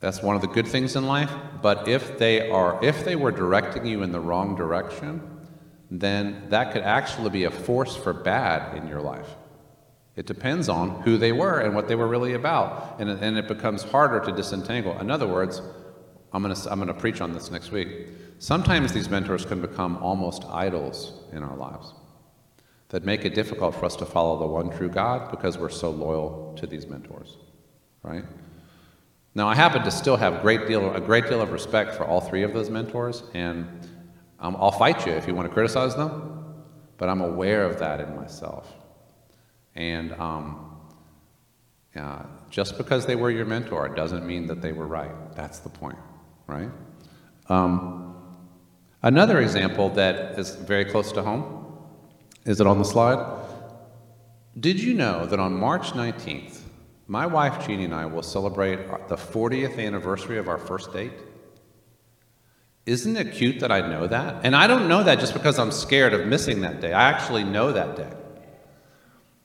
that's 0.00 0.22
one 0.22 0.34
of 0.34 0.40
the 0.40 0.48
good 0.48 0.66
things 0.66 0.96
in 0.96 1.06
life. 1.06 1.30
But 1.62 1.86
if 1.86 2.18
they 2.18 2.48
are, 2.50 2.82
if 2.82 3.04
they 3.04 3.16
were 3.16 3.30
directing 3.30 3.86
you 3.86 4.02
in 4.02 4.12
the 4.12 4.20
wrong 4.20 4.56
direction, 4.56 5.46
then 5.90 6.46
that 6.48 6.72
could 6.72 6.82
actually 6.82 7.30
be 7.30 7.44
a 7.44 7.50
force 7.50 7.96
for 7.96 8.12
bad 8.12 8.76
in 8.76 8.88
your 8.88 9.00
life. 9.00 9.28
It 10.16 10.26
depends 10.26 10.68
on 10.68 11.02
who 11.02 11.18
they 11.18 11.32
were 11.32 11.60
and 11.60 11.74
what 11.74 11.88
they 11.88 11.94
were 11.94 12.08
really 12.08 12.34
about, 12.34 13.00
and, 13.00 13.08
and 13.08 13.38
it 13.38 13.46
becomes 13.46 13.82
harder 13.82 14.20
to 14.20 14.32
disentangle. 14.32 14.98
In 14.98 15.10
other 15.10 15.26
words, 15.26 15.62
I'm 16.32 16.42
going 16.42 16.54
to 16.54 16.70
I'm 16.70 16.78
going 16.78 16.88
to 16.88 16.94
preach 16.94 17.20
on 17.20 17.32
this 17.32 17.50
next 17.50 17.70
week. 17.70 17.88
Sometimes 18.38 18.92
these 18.92 19.10
mentors 19.10 19.44
can 19.44 19.60
become 19.60 19.98
almost 19.98 20.44
idols 20.46 21.12
in 21.32 21.42
our 21.42 21.56
lives 21.56 21.92
that 22.88 23.04
make 23.04 23.24
it 23.24 23.34
difficult 23.34 23.74
for 23.74 23.84
us 23.84 23.96
to 23.96 24.06
follow 24.06 24.38
the 24.38 24.46
one 24.46 24.70
true 24.70 24.88
God 24.88 25.30
because 25.30 25.58
we're 25.58 25.68
so 25.68 25.90
loyal 25.90 26.54
to 26.58 26.66
these 26.66 26.86
mentors, 26.86 27.36
right? 28.02 28.24
Now, 29.34 29.48
I 29.48 29.54
happen 29.54 29.82
to 29.82 29.90
still 29.90 30.16
have 30.16 30.42
great 30.42 30.66
deal, 30.66 30.92
a 30.92 31.00
great 31.00 31.28
deal 31.28 31.40
of 31.40 31.52
respect 31.52 31.94
for 31.94 32.04
all 32.04 32.20
three 32.20 32.42
of 32.42 32.52
those 32.52 32.68
mentors, 32.68 33.22
and 33.32 33.66
um, 34.40 34.56
I'll 34.58 34.72
fight 34.72 35.06
you 35.06 35.12
if 35.12 35.26
you 35.26 35.34
want 35.34 35.48
to 35.48 35.54
criticize 35.54 35.94
them. 35.94 36.36
but 36.98 37.08
I'm 37.08 37.22
aware 37.22 37.64
of 37.64 37.78
that 37.78 38.00
in 38.00 38.14
myself. 38.14 38.74
And 39.74 40.12
um, 40.14 40.76
uh, 41.96 42.24
just 42.50 42.76
because 42.76 43.06
they 43.06 43.16
were 43.16 43.30
your 43.30 43.46
mentor 43.46 43.88
doesn't 43.88 44.26
mean 44.26 44.46
that 44.48 44.60
they 44.60 44.72
were 44.72 44.86
right. 44.86 45.34
That's 45.34 45.60
the 45.60 45.70
point, 45.70 45.98
right? 46.46 46.70
Um, 47.48 48.16
another 49.02 49.40
example 49.40 49.88
that 49.90 50.38
is 50.38 50.56
very 50.56 50.84
close 50.84 51.12
to 51.12 51.22
home 51.22 51.60
is 52.44 52.60
it 52.60 52.66
on 52.66 52.78
the 52.78 52.84
slide? 52.84 53.18
Did 54.58 54.80
you 54.80 54.94
know 54.94 55.26
that 55.26 55.38
on 55.38 55.52
March 55.52 55.92
19th, 55.92 56.59
my 57.10 57.26
wife 57.26 57.66
Jeannie 57.66 57.86
and 57.86 57.92
I 57.92 58.06
will 58.06 58.22
celebrate 58.22 59.08
the 59.08 59.16
40th 59.16 59.84
anniversary 59.84 60.38
of 60.38 60.46
our 60.46 60.58
first 60.58 60.92
date? 60.92 61.10
Isn't 62.86 63.16
it 63.16 63.34
cute 63.34 63.58
that 63.58 63.72
I 63.72 63.80
know 63.80 64.06
that? 64.06 64.44
And 64.44 64.54
I 64.54 64.68
don't 64.68 64.86
know 64.86 65.02
that 65.02 65.18
just 65.18 65.32
because 65.32 65.58
I'm 65.58 65.72
scared 65.72 66.14
of 66.14 66.28
missing 66.28 66.60
that 66.60 66.80
day. 66.80 66.92
I 66.92 67.10
actually 67.10 67.42
know 67.42 67.72
that 67.72 67.96
day. 67.96 68.12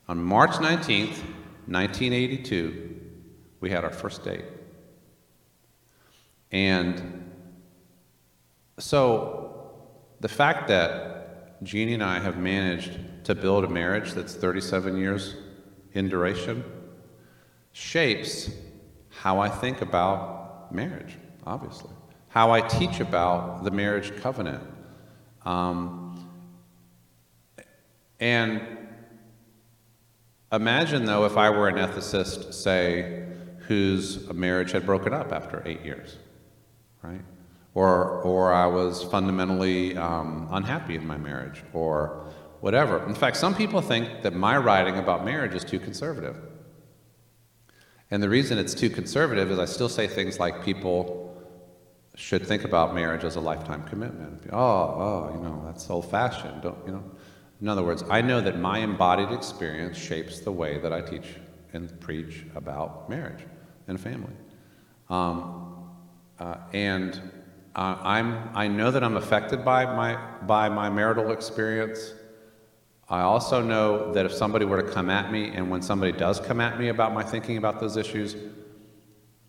On 0.08 0.23
March 0.23 0.51
19th, 0.51 1.17
1982, 1.65 3.01
we 3.62 3.71
had 3.71 3.84
our 3.84 3.89
first 3.89 4.23
date. 4.23 4.45
And 6.51 7.32
so 8.78 9.73
the 10.19 10.30
fact 10.30 10.67
that 10.67 11.63
Jeannie 11.63 11.95
and 11.95 12.04
I 12.04 12.19
have 12.19 12.38
managed 12.38 12.99
to 13.23 13.34
build 13.34 13.63
a 13.63 13.69
marriage 13.69 14.13
that's 14.13 14.36
37 14.36 14.97
years 14.97 15.36
in 15.93 16.10
duration 16.10 16.63
shapes 17.76 18.50
how 19.10 19.40
I 19.40 19.50
think 19.50 19.82
about 19.82 20.74
marriage, 20.74 21.18
obviously 21.46 21.92
how 22.36 22.52
I 22.52 22.60
teach 22.60 23.00
about 23.00 23.64
the 23.64 23.72
marriage 23.72 24.14
covenant. 24.18 24.62
Um, 25.46 26.30
and 28.20 28.62
imagine, 30.52 31.06
though, 31.06 31.24
if 31.24 31.38
I 31.38 31.50
were 31.50 31.70
an 31.70 31.76
ethicist, 31.76 32.54
say, 32.54 33.26
whose 33.60 34.28
marriage 34.34 34.74
had 34.74 34.86
broken 34.86 35.14
up 35.14 35.32
after 35.32 35.64
eight 35.66 35.82
years, 35.86 36.18
right? 37.02 37.22
Or, 37.74 38.22
or 38.24 38.54
I 38.54 38.68
was 38.68 39.02
fundamentally 39.02 39.96
um, 39.96 40.50
unhappy 40.52 40.96
in 40.96 41.08
my 41.08 41.18
marriage, 41.18 41.64
or 41.72 42.26
whatever. 42.60 43.08
In 43.08 43.16
fact, 43.16 43.38
some 43.38 43.56
people 43.56 43.80
think 43.80 44.24
that 44.24 44.34
my 44.34 44.58
writing 44.58 44.98
about 44.98 45.24
marriage 45.24 45.54
is 45.54 45.64
too 45.64 45.80
conservative. 45.80 46.36
And 48.12 48.22
the 48.22 48.30
reason 48.30 48.58
it's 48.58 48.74
too 48.74 48.89
conservative 48.89 49.52
is 49.52 49.60
I 49.60 49.65
still 49.65 49.89
say 49.89 50.08
things 50.08 50.39
like 50.39 50.63
people 50.63 51.26
should 52.15 52.46
think 52.46 52.63
about 52.63 52.96
marriage 52.96 53.24
as 53.24 53.36
a 53.36 53.41
lifetime 53.41 53.84
commitment. 53.84 54.41
Oh, 54.52 54.58
oh, 54.58 55.32
you 55.34 55.41
know, 55.41 55.63
that's 55.65 55.89
old 55.89 56.10
fashioned. 56.10 56.62
Don't, 56.62 56.78
you 56.86 56.94
know. 56.94 57.04
In 57.62 57.70
other 57.70 57.84
words, 57.84 58.04
I 58.10 58.22
know 58.22 58.41
that 58.41 58.60
my 58.60 58.80
embodied 58.80 59.32
experience 59.32 59.98
shapes 59.98 60.39
the 60.39 60.52
way 60.52 60.78
that 60.80 60.94
I 60.94 61.02
teach 61.02 61.26
and 61.74 62.00
preach 62.00 62.46
about 62.56 63.10
marriage 63.10 63.44
and 63.88 64.00
family. 64.00 64.34
Um, 65.10 65.89
uh, 66.39 66.58
and 66.74 67.20
uh, 67.76 67.98
I'm, 68.02 68.50
I 68.54 68.68
know 68.68 68.91
that 68.91 69.04
I'm 69.04 69.18
affected 69.18 69.65
by 69.65 69.86
my, 69.86 70.15
by 70.46 70.70
my 70.70 70.89
marital 70.89 71.32
experience. 71.32 72.13
I 73.08 73.22
also 73.22 73.62
know 73.62 74.12
that 74.13 74.26
if 74.26 74.34
somebody 74.34 74.65
were 74.65 74.82
to 74.82 74.91
come 74.91 75.10
at 75.10 75.32
me, 75.32 75.50
and 75.50 75.70
when 75.70 75.82
somebody 75.82 76.12
does 76.12 76.39
come 76.39 76.60
at 76.60 76.80
me 76.80 76.88
about 76.88 77.13
my 77.13 77.24
thinking 77.24 77.58
about 77.58 77.80
those 77.80 77.98
issues, 77.98 78.36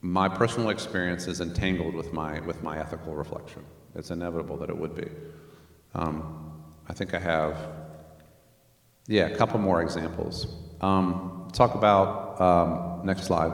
my 0.03 0.29
personal 0.29 0.69
experience 0.69 1.27
is 1.27 1.40
entangled 1.40 1.95
with 1.95 2.12
my, 2.12 2.40
with 2.40 2.62
my 2.62 2.79
ethical 2.79 3.14
reflection. 3.14 3.64
It's 3.95 4.11
inevitable 4.11 4.59
that 4.59 4.69
it 4.69 4.77
would 4.77 4.95
be. 4.95 5.09
Um, 5.95 6.53
I 6.87 6.92
think 6.92 7.14
I 7.14 7.19
have, 7.19 7.57
yeah, 9.07 9.27
a 9.27 9.37
couple 9.37 9.59
more 9.59 9.81
examples. 9.81 10.47
Um, 10.83 11.49
talk 11.53 11.75
about, 11.75 12.38
um, 12.38 13.07
next 13.07 13.25
slide. 13.25 13.53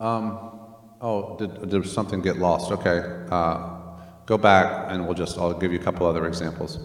Um, 0.00 0.58
oh, 1.02 1.36
did, 1.36 1.68
did 1.68 1.86
something 1.86 2.22
get 2.22 2.38
lost? 2.38 2.72
Okay. 2.72 3.26
Uh, 3.30 3.78
go 4.24 4.38
back 4.38 4.86
and 4.90 5.04
we'll 5.04 5.14
just, 5.14 5.36
I'll 5.36 5.52
give 5.52 5.70
you 5.70 5.78
a 5.78 5.82
couple 5.82 6.06
other 6.06 6.26
examples. 6.26 6.78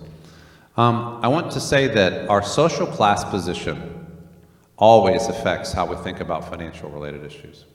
Um, 0.77 1.21
I 1.23 1.27
want 1.27 1.51
to 1.53 1.59
say 1.59 1.87
that 1.87 2.29
our 2.29 2.43
social 2.43 2.85
class 2.85 3.23
position 3.23 4.05
always 4.77 5.27
affects 5.27 5.73
how 5.73 5.87
we 5.87 5.95
think 6.03 6.19
about 6.19 6.47
financial 6.47 6.87
related 6.91 7.25
issues. 7.25 7.65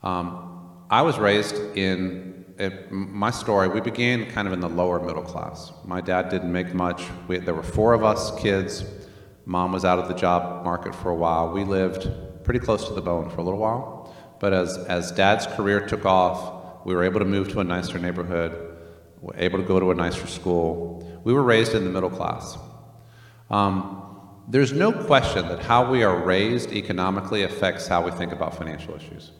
Um, 0.00 0.84
I 0.88 1.02
was 1.02 1.18
raised 1.18 1.56
in 1.76 2.44
my 2.88 3.32
story, 3.32 3.66
we 3.68 3.80
began 3.80 4.30
kind 4.30 4.46
of 4.46 4.54
in 4.54 4.60
the 4.60 4.68
lower 4.68 5.00
middle 5.00 5.24
class. 5.24 5.72
My 5.84 6.00
dad 6.00 6.28
didn't 6.28 6.52
make 6.52 6.72
much. 6.72 7.02
We, 7.26 7.38
there 7.38 7.52
were 7.52 7.64
four 7.64 7.92
of 7.94 8.04
us 8.04 8.40
kids. 8.40 8.84
Mom 9.44 9.72
was 9.72 9.84
out 9.84 9.98
of 9.98 10.06
the 10.06 10.14
job 10.14 10.64
market 10.64 10.94
for 10.94 11.10
a 11.10 11.14
while. 11.14 11.50
We 11.50 11.64
lived 11.64 12.08
pretty 12.44 12.60
close 12.60 12.86
to 12.86 12.94
the 12.94 13.02
bone 13.02 13.28
for 13.28 13.40
a 13.40 13.44
little 13.44 13.58
while. 13.58 14.14
But 14.38 14.52
as, 14.52 14.78
as 14.86 15.10
dad's 15.10 15.46
career 15.48 15.86
took 15.86 16.06
off, 16.06 16.86
we 16.86 16.94
were 16.94 17.02
able 17.02 17.18
to 17.18 17.26
move 17.26 17.48
to 17.50 17.60
a 17.60 17.64
nicer 17.64 17.98
neighborhood, 17.98 18.52
we 19.20 19.26
were 19.26 19.36
able 19.36 19.58
to 19.58 19.64
go 19.64 19.80
to 19.80 19.90
a 19.90 19.94
nicer 19.94 20.28
school. 20.28 20.95
We 21.26 21.32
were 21.32 21.42
raised 21.42 21.74
in 21.74 21.82
the 21.82 21.90
middle 21.90 22.08
class. 22.08 22.56
Um, 23.50 24.00
there's 24.46 24.72
no 24.72 24.92
question 24.92 25.48
that 25.48 25.58
how 25.58 25.90
we 25.90 26.04
are 26.04 26.16
raised 26.16 26.70
economically 26.70 27.42
affects 27.42 27.88
how 27.88 28.04
we 28.04 28.12
think 28.12 28.30
about 28.30 28.56
financial 28.56 28.94
issues. 28.94 29.32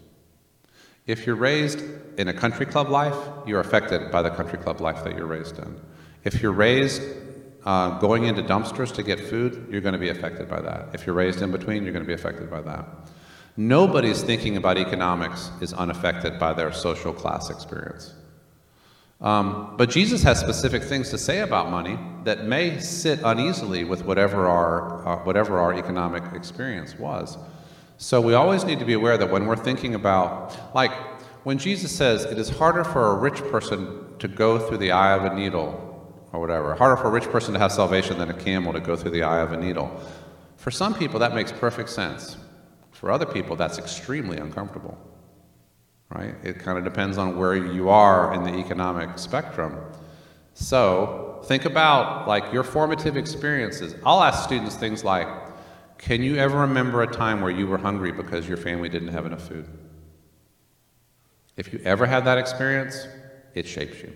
If 1.07 1.27
you're 1.29 1.37
raised 1.37 1.81
in 2.19 2.27
a 2.27 2.33
country 2.33 2.67
club 2.67 2.89
life, 2.89 3.15
you're 3.47 3.61
affected 3.61 4.11
by 4.11 4.23
the 4.23 4.31
country 4.31 4.59
club 4.59 4.81
life 4.81 5.05
that 5.05 5.17
you're 5.17 5.29
raised 5.29 5.61
in. 5.61 5.81
If 6.25 6.43
you're 6.43 6.51
raised 6.51 7.03
uh, 7.65 8.01
going 8.01 8.25
into 8.25 8.43
dumpsters 8.43 8.93
to 8.97 9.05
get 9.05 9.21
food, 9.21 9.69
you're 9.71 9.81
going 9.81 9.93
to 9.93 10.01
be 10.01 10.09
affected 10.09 10.49
by 10.49 10.61
that. 10.63 10.89
If 10.93 11.07
you're 11.07 11.15
raised 11.15 11.41
in 11.41 11.53
between, 11.53 11.85
you're 11.85 11.93
going 11.93 12.05
to 12.05 12.09
be 12.09 12.21
affected 12.21 12.51
by 12.51 12.63
that. 12.63 12.85
Nobody's 13.57 14.25
thinking 14.25 14.57
about 14.57 14.77
economics 14.77 15.53
is 15.61 15.73
unaffected 15.73 16.41
by 16.41 16.53
their 16.53 16.73
social 16.73 17.13
class 17.13 17.49
experience. 17.49 18.13
Um, 19.21 19.75
but 19.79 19.89
Jesus 19.89 20.23
has 20.25 20.39
specific 20.39 20.83
things 20.83 21.09
to 21.11 21.19
say 21.19 21.41
about 21.41 21.71
money 21.71 21.99
that 22.25 22.45
may 22.45 22.79
sit 22.81 23.21
uneasily 23.25 23.85
with 23.85 24.05
whatever 24.05 24.47
our, 24.47 25.07
uh, 25.07 25.25
whatever 25.25 25.59
our 25.59 25.73
economic 25.73 26.23
experience 26.35 26.99
was. 26.99 27.39
So 27.97 28.21
we 28.21 28.35
always 28.35 28.65
need 28.65 28.79
to 28.79 28.85
be 28.85 28.93
aware 28.93 29.17
that 29.17 29.31
when 29.31 29.47
we're 29.47 29.57
thinking 29.57 29.95
about, 29.95 30.75
like 30.75 30.93
when 31.45 31.57
Jesus 31.57 31.97
says 31.97 32.25
it 32.25 32.39
is 32.39 32.51
harder 32.51 32.85
for 32.85 33.13
a 33.13 33.15
rich 33.15 33.41
person 33.45 34.05
to 34.19 34.29
go 34.29 34.59
through 34.59 34.79
the 34.79 34.91
eye 34.91 35.15
of 35.15 35.25
a 35.25 35.35
needle 35.35 35.83
or 36.33 36.41
whatever, 36.41 36.75
harder 36.75 36.97
for 36.97 37.09
a 37.09 37.11
rich 37.11 37.25
person 37.25 37.55
to 37.55 37.59
have 37.59 37.73
salvation 37.73 38.19
than 38.19 38.29
a 38.29 38.35
camel 38.35 38.75
to 38.75 38.81
go 38.81 38.97
through 38.97 39.13
the 39.13 39.23
eye 39.23 39.41
of 39.41 39.53
a 39.53 39.57
needle. 39.57 39.99
For 40.59 40.71
some 40.71 40.93
people, 40.93 41.19
that 41.21 41.35
makes 41.35 41.53
perfect 41.53 41.89
sense. 41.89 42.37
For 42.91 43.11
other 43.11 43.27
people, 43.27 43.57
that's 43.57 43.79
extremely 43.79 44.37
uncomfortable 44.37 44.99
right? 46.11 46.35
It 46.43 46.59
kind 46.59 46.79
of 46.79 46.85
depends 46.85 47.19
on 47.19 47.37
where 47.39 47.55
you 47.55 47.89
are 47.89 48.33
in 48.35 48.45
the 48.45 48.55
economic 48.59 49.19
spectrum. 49.19 49.77
So 50.55 51.43
think 51.47 51.65
about 51.65 52.27
like 52.27 52.53
your 52.53 52.63
formative 52.63 53.17
experiences. 53.17 53.95
I'll 54.05 54.23
ask 54.23 54.45
students 54.45 54.77
things 54.77 55.05
like, 55.05 55.29
can 55.99 56.23
you 56.23 56.37
ever 56.37 56.61
remember 56.61 57.03
a 57.03 57.07
time 57.07 57.41
where 57.41 57.51
you 57.51 57.67
were 57.67 57.79
hungry 57.79 58.13
because 58.13 58.47
your 58.47 58.57
family 58.57 58.89
didn't 58.89 59.09
have 59.09 59.27
enough 59.27 59.47
food? 59.47 59.67
If 61.57 61.73
you 61.73 61.81
ever 61.85 62.07
had 62.07 62.25
that 62.27 62.39
experience, 62.39 63.07
it 63.55 63.67
shapes 63.67 64.03
you. 64.03 64.13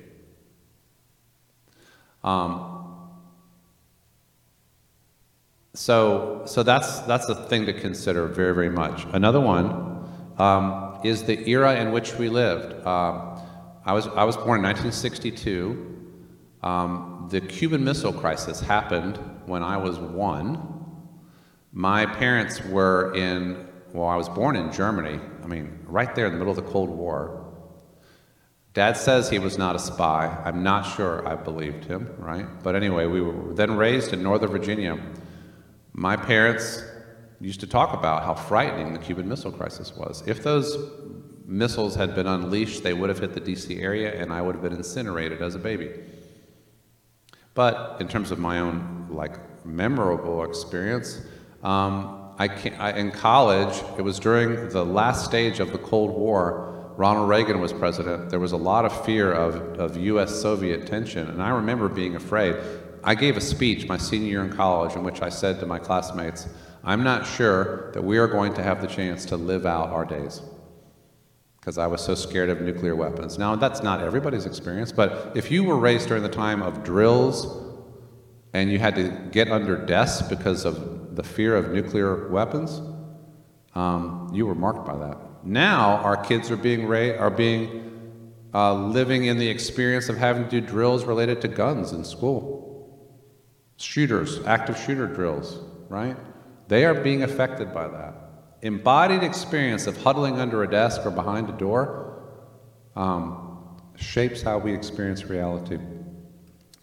Um, 2.23 2.81
so, 5.73 6.43
so 6.47 6.63
that's 6.63 7.01
that's 7.01 7.29
a 7.29 7.35
thing 7.35 7.65
to 7.67 7.73
consider 7.73 8.27
very, 8.27 8.55
very 8.55 8.69
much. 8.69 9.07
Another 9.13 9.41
one 9.41 9.71
um, 10.39 10.90
is 11.05 11.25
the 11.25 11.49
era 11.49 11.77
in 11.77 11.93
which 11.93 12.15
we 12.15 12.29
lived. 12.29 12.87
Um, 12.87 13.41
I, 13.85 13.93
was, 13.93 14.07
I 14.09 14.25
was 14.25 14.37
born 14.37 14.59
in 14.59 14.65
1962. 14.65 15.87
Um, 16.63 17.29
the 17.31 17.41
Cuban 17.41 17.85
Missile 17.85 18.13
Crisis 18.13 18.61
happened 18.61 19.19
when 19.47 19.63
I 19.63 19.77
was 19.77 19.99
one. 19.99 20.77
My 21.73 22.07
parents 22.07 22.63
were 22.65 23.15
in, 23.15 23.69
well, 23.93 24.09
I 24.09 24.17
was 24.17 24.29
born 24.29 24.57
in 24.57 24.73
Germany, 24.73 25.21
I 25.43 25.47
mean, 25.47 25.79
right 25.87 26.15
there 26.15 26.27
in 26.27 26.33
the 26.33 26.39
middle 26.39 26.57
of 26.57 26.65
the 26.65 26.71
Cold 26.71 26.91
War. 26.91 27.41
Dad 28.73 28.97
says 28.97 29.29
he 29.29 29.39
was 29.39 29.59
not 29.59 29.75
a 29.75 29.79
spy. 29.79 30.27
I'm 30.45 30.63
not 30.63 30.83
sure 30.83 31.27
I 31.27 31.35
believed 31.35 31.85
him, 31.85 32.15
right? 32.19 32.47
But 32.63 32.77
anyway, 32.77 33.07
we 33.07 33.21
were 33.21 33.53
then 33.53 33.77
raised 33.77 34.13
in 34.13 34.23
Northern 34.23 34.51
Virginia. 34.51 34.99
My 35.93 36.17
parents 36.17 36.85
used 37.41 37.61
to 37.61 37.67
talk 37.67 37.95
about 37.95 38.23
how 38.23 38.35
frightening 38.35 38.93
the 38.93 38.99
Cuban 38.99 39.29
Missile 39.29 39.53
Crisis 39.53 39.97
was. 39.97 40.23
If 40.27 40.43
those 40.43 40.77
missiles 41.47 41.95
had 41.95 42.15
been 42.15 42.27
unleashed, 42.27 42.83
they 42.83 42.93
would 42.93 43.09
have 43.09 43.19
hit 43.19 43.35
the 43.35 43.41
DC 43.41 43.81
area 43.81 44.21
and 44.21 44.33
I 44.33 44.43
would 44.43 44.55
have 44.55 44.63
been 44.63 44.75
incinerated 44.75 45.43
as 45.43 45.55
a 45.55 45.59
baby. 45.59 45.91
But 47.55 48.01
in 48.01 48.09
terms 48.09 48.31
of 48.31 48.39
my 48.39 48.61
own 48.61 49.09
like 49.11 49.39
memorable 49.65 50.45
experience, 50.45 51.21
um, 51.63 52.35
I, 52.39 52.49
I 52.79 52.93
in 52.93 53.11
college, 53.11 53.83
it 53.99 54.03
was 54.03 54.19
during 54.19 54.69
the 54.69 54.85
last 54.85 55.25
stage 55.25 55.61
of 55.61 55.73
the 55.73 55.79
Cold 55.79 56.11
War. 56.11 56.95
Ronald 56.97 57.29
Reagan 57.29 57.61
was 57.61 57.73
president, 57.73 58.31
there 58.31 58.39
was 58.39 58.53
a 58.53 58.57
lot 58.57 58.85
of 58.85 59.05
fear 59.05 59.33
of, 59.33 59.57
of 59.81 59.97
US 59.97 60.41
Soviet 60.41 60.87
tension. 60.87 61.29
And 61.29 61.43
I 61.43 61.51
remember 61.51 61.89
being 61.89 62.17
afraid. 62.17 62.57
I 63.03 63.15
gave 63.15 63.39
a 63.39 63.41
speech 63.41 63.89
my 63.89 63.97
senior 63.97 64.29
year 64.29 64.45
in 64.45 64.53
college 64.53 64.95
in 64.95 65.03
which 65.03 65.23
I 65.23 65.31
said 65.31 65.59
to 65.61 65.67
my 65.67 65.79
classmates, 65.79 66.47
I'm 66.83 67.03
not 67.05 67.27
sure 67.27 67.91
that 67.93 68.03
we 68.03 68.19
are 68.19 68.27
going 68.27 68.55
to 68.55 68.63
have 68.63 68.81
the 68.81 68.87
chance 68.87 69.25
to 69.27 69.37
live 69.37 69.67
out 69.67 69.91
our 69.91 70.05
days 70.05 70.41
because 71.61 71.77
I 71.77 71.87
was 71.87 72.03
so 72.03 72.15
scared 72.15 72.49
of 72.49 72.63
nuclear 72.63 72.97
weapons. 72.97 73.39
Now, 73.39 73.55
that's 73.55 73.83
not 73.83 74.01
everybody's 74.01 74.47
experience, 74.47 74.93
but 74.93 75.33
if 75.35 75.51
you 75.51 75.63
were 75.63 75.77
raised 75.77 76.09
during 76.09 76.23
the 76.23 76.31
time 76.31 76.63
of 76.63 76.83
drills 76.83 77.67
and 78.55 78.73
you 78.73 78.79
had 78.79 78.95
to 78.95 79.11
get 79.31 79.49
under 79.49 79.77
desks 79.77 80.27
because 80.27 80.65
of 80.65 81.17
the 81.17 81.23
fear 81.23 81.55
of 81.55 81.71
nuclear 81.71 82.29
weapons, 82.29 82.81
um, 83.75 84.31
you 84.33 84.47
were 84.47 84.55
marked 84.55 84.87
by 84.87 84.97
that. 84.97 85.19
Now, 85.45 85.97
our 85.99 86.17
kids 86.17 86.51
are 86.51 86.57
being, 86.57 86.87
ra- 86.87 87.19
are 87.19 87.31
being 87.31 88.33
uh, 88.55 88.73
living 88.75 89.27
in 89.27 89.39
the 89.39 89.49
experience 89.49 90.09
of 90.09 90.17
having 90.17 90.45
to 90.45 90.51
do 90.51 90.61
drills 90.61 91.05
related 91.05 91.43
to 91.43 91.49
guns 91.49 91.93
in 91.93 92.05
school. 92.05 92.59
Shooters, 93.77 94.45
active 94.47 94.79
shooter 94.79 95.07
drills, 95.07 95.59
right? 95.89 96.17
They 96.71 96.85
are 96.85 96.95
being 96.95 97.25
affected 97.25 97.75
by 97.75 97.89
that. 97.89 98.15
Embodied 98.63 99.25
experience 99.25 99.89
of 99.89 99.97
huddling 99.97 100.39
under 100.39 100.63
a 100.63 100.71
desk 100.71 101.05
or 101.05 101.11
behind 101.11 101.49
a 101.49 101.53
door 101.53 102.23
um, 102.95 103.77
shapes 103.97 104.41
how 104.41 104.59
we 104.59 104.73
experience 104.73 105.25
reality. 105.25 105.79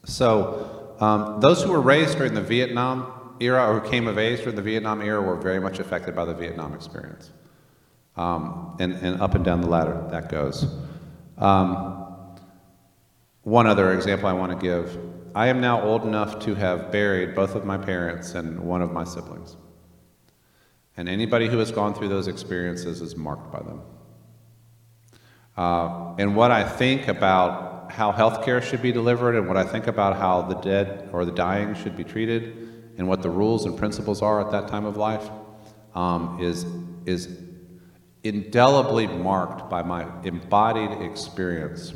So, 0.04 0.93
um, 1.00 1.39
those 1.39 1.63
who 1.63 1.71
were 1.71 1.80
raised 1.80 2.17
during 2.17 2.34
the 2.34 2.41
Vietnam 2.41 3.38
era 3.39 3.65
or 3.65 3.80
who 3.80 3.89
came 3.89 4.08
of 4.08 4.17
age 4.17 4.39
during 4.39 4.58
the 4.58 4.62
Vietnam 4.62 5.02
era 5.02 5.21
were 5.21 5.38
very 5.38 5.62
much 5.62 5.80
affected 5.80 6.13
by 6.13 6.26
the 6.26 6.34
Vietnam 6.34 6.73
experience. 6.73 7.32
Um, 8.17 8.76
and, 8.82 8.91
and 8.95 9.21
up 9.21 9.36
and 9.36 9.45
down 9.45 9.62
the 9.62 9.69
ladder 9.69 10.06
that 10.12 10.28
goes. 10.28 10.65
Um, 11.38 12.36
one 13.43 13.67
other 13.67 13.93
example 13.93 14.28
I 14.28 14.34
want 14.34 14.52
to 14.52 14.58
give 14.58 14.97
I 15.34 15.47
am 15.47 15.62
now 15.62 15.82
old 15.82 16.04
enough 16.04 16.39
to 16.39 16.56
have 16.56 16.91
buried 16.91 17.36
both 17.36 17.56
of 17.56 17.63
my 17.63 17.78
parents 17.78 18.34
and 18.34 18.60
one 18.60 18.82
of 18.82 18.91
my 18.91 19.06
siblings. 19.06 19.56
And 20.97 21.07
anybody 21.07 21.47
who 21.47 21.60
has 21.60 21.71
gone 21.71 21.93
through 21.93 22.10
those 22.10 22.27
experiences 22.27 23.01
is 23.01 23.15
marked 23.15 23.51
by 23.51 23.60
them. 23.60 23.81
Uh, 25.55 26.15
and 26.17 26.36
what 26.36 26.51
I 26.51 26.63
think 26.67 27.07
about 27.07 27.91
how 27.91 28.12
healthcare 28.12 28.62
should 28.62 28.81
be 28.81 28.91
delivered, 28.91 29.36
and 29.36 29.47
what 29.47 29.57
I 29.57 29.63
think 29.63 29.88
about 29.88 30.17
how 30.17 30.41
the 30.41 30.55
dead 30.55 31.10
or 31.13 31.23
the 31.23 31.31
dying 31.31 31.73
should 31.75 31.95
be 31.95 32.03
treated, 32.03 32.67
and 32.97 33.07
what 33.07 33.21
the 33.21 33.29
rules 33.29 33.65
and 33.65 33.77
principles 33.77 34.21
are 34.21 34.41
at 34.41 34.51
that 34.51 34.67
time 34.67 34.86
of 34.86 34.97
life, 34.97 35.29
um, 35.95 36.39
is, 36.41 36.65
is 37.05 37.29
indelibly 38.23 39.07
marked 39.07 39.69
by 39.69 39.83
my 39.83 40.05
embodied 40.23 41.01
experience. 41.01 41.93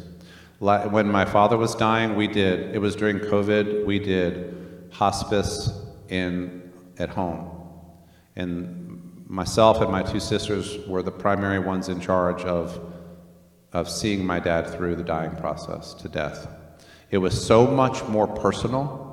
When 0.59 1.07
my 1.07 1.25
father 1.25 1.57
was 1.57 1.73
dying, 1.75 2.15
we 2.15 2.27
did, 2.27 2.73
it 2.73 2.79
was 2.79 2.95
during 2.95 3.17
COVID, 3.17 3.85
we 3.85 3.97
did 3.97 4.89
hospice 4.91 5.71
in, 6.09 6.71
at 6.99 7.09
home. 7.09 7.49
And 8.35 8.80
myself 9.31 9.79
and 9.79 9.89
my 9.89 10.03
two 10.03 10.19
sisters 10.19 10.77
were 10.85 11.01
the 11.01 11.11
primary 11.11 11.57
ones 11.57 11.87
in 11.87 12.01
charge 12.01 12.41
of, 12.43 12.77
of 13.71 13.89
seeing 13.89 14.25
my 14.25 14.41
dad 14.41 14.69
through 14.69 14.93
the 14.93 15.03
dying 15.03 15.33
process 15.37 15.93
to 15.93 16.09
death. 16.09 16.49
It 17.11 17.17
was 17.17 17.45
so 17.45 17.65
much 17.65 18.03
more 18.09 18.27
personal 18.27 19.07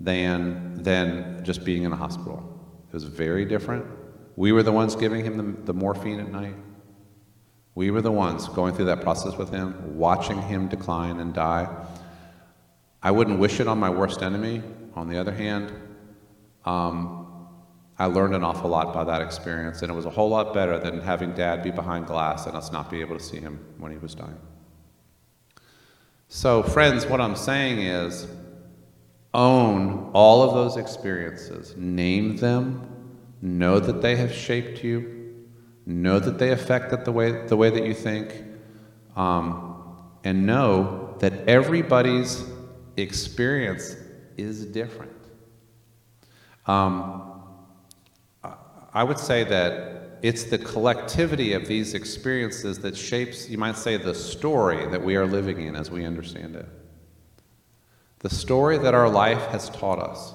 than, 0.00 0.82
than 0.82 1.44
just 1.44 1.64
being 1.64 1.84
in 1.84 1.92
a 1.92 1.96
hospital. 1.96 2.42
It 2.88 2.92
was 2.92 3.04
very 3.04 3.44
different. 3.44 3.86
We 4.34 4.50
were 4.50 4.64
the 4.64 4.72
ones 4.72 4.96
giving 4.96 5.24
him 5.24 5.36
the, 5.36 5.62
the 5.66 5.72
morphine 5.72 6.18
at 6.18 6.32
night. 6.32 6.56
We 7.76 7.92
were 7.92 8.02
the 8.02 8.10
ones 8.10 8.48
going 8.48 8.74
through 8.74 8.86
that 8.86 9.02
process 9.02 9.36
with 9.36 9.50
him, 9.50 9.96
watching 9.96 10.42
him 10.42 10.66
decline 10.66 11.20
and 11.20 11.32
die. 11.32 11.68
I 13.00 13.12
wouldn't 13.12 13.38
wish 13.38 13.60
it 13.60 13.68
on 13.68 13.78
my 13.78 13.90
worst 13.90 14.20
enemy. 14.20 14.62
On 14.96 15.08
the 15.08 15.16
other 15.16 15.32
hand, 15.32 15.72
um, 16.64 17.17
I 17.98 18.06
learned 18.06 18.34
an 18.34 18.44
awful 18.44 18.70
lot 18.70 18.94
by 18.94 19.04
that 19.04 19.22
experience, 19.22 19.82
and 19.82 19.90
it 19.90 19.94
was 19.94 20.04
a 20.04 20.10
whole 20.10 20.28
lot 20.28 20.54
better 20.54 20.78
than 20.78 21.00
having 21.00 21.32
dad 21.32 21.62
be 21.62 21.70
behind 21.70 22.06
glass 22.06 22.46
and 22.46 22.56
us 22.56 22.70
not 22.70 22.90
be 22.90 23.00
able 23.00 23.18
to 23.18 23.22
see 23.22 23.38
him 23.38 23.58
when 23.78 23.90
he 23.90 23.98
was 23.98 24.14
dying. 24.14 24.38
So, 26.28 26.62
friends, 26.62 27.06
what 27.06 27.20
I'm 27.20 27.34
saying 27.34 27.80
is 27.80 28.28
own 29.34 30.10
all 30.12 30.42
of 30.42 30.54
those 30.54 30.76
experiences, 30.76 31.74
name 31.76 32.36
them, 32.36 32.88
know 33.42 33.80
that 33.80 34.00
they 34.00 34.14
have 34.16 34.32
shaped 34.32 34.84
you, 34.84 35.46
know 35.86 36.18
that 36.20 36.38
they 36.38 36.50
affected 36.50 37.04
the 37.04 37.12
way, 37.12 37.46
the 37.46 37.56
way 37.56 37.70
that 37.70 37.84
you 37.84 37.94
think, 37.94 38.44
um, 39.16 39.96
and 40.22 40.46
know 40.46 41.16
that 41.18 41.48
everybody's 41.48 42.44
experience 42.96 43.96
is 44.36 44.64
different. 44.66 45.12
Um, 46.66 47.27
I 48.98 49.04
would 49.04 49.20
say 49.20 49.44
that 49.44 50.18
it's 50.22 50.42
the 50.42 50.58
collectivity 50.58 51.52
of 51.52 51.68
these 51.68 51.94
experiences 51.94 52.80
that 52.80 52.96
shapes, 52.96 53.48
you 53.48 53.56
might 53.56 53.76
say, 53.76 53.96
the 53.96 54.12
story 54.12 54.88
that 54.88 55.00
we 55.00 55.14
are 55.14 55.24
living 55.24 55.60
in 55.60 55.76
as 55.76 55.88
we 55.88 56.04
understand 56.04 56.56
it. 56.56 56.66
The 58.18 58.28
story 58.28 58.76
that 58.78 58.94
our 58.94 59.08
life 59.08 59.46
has 59.52 59.70
taught 59.70 60.00
us 60.00 60.34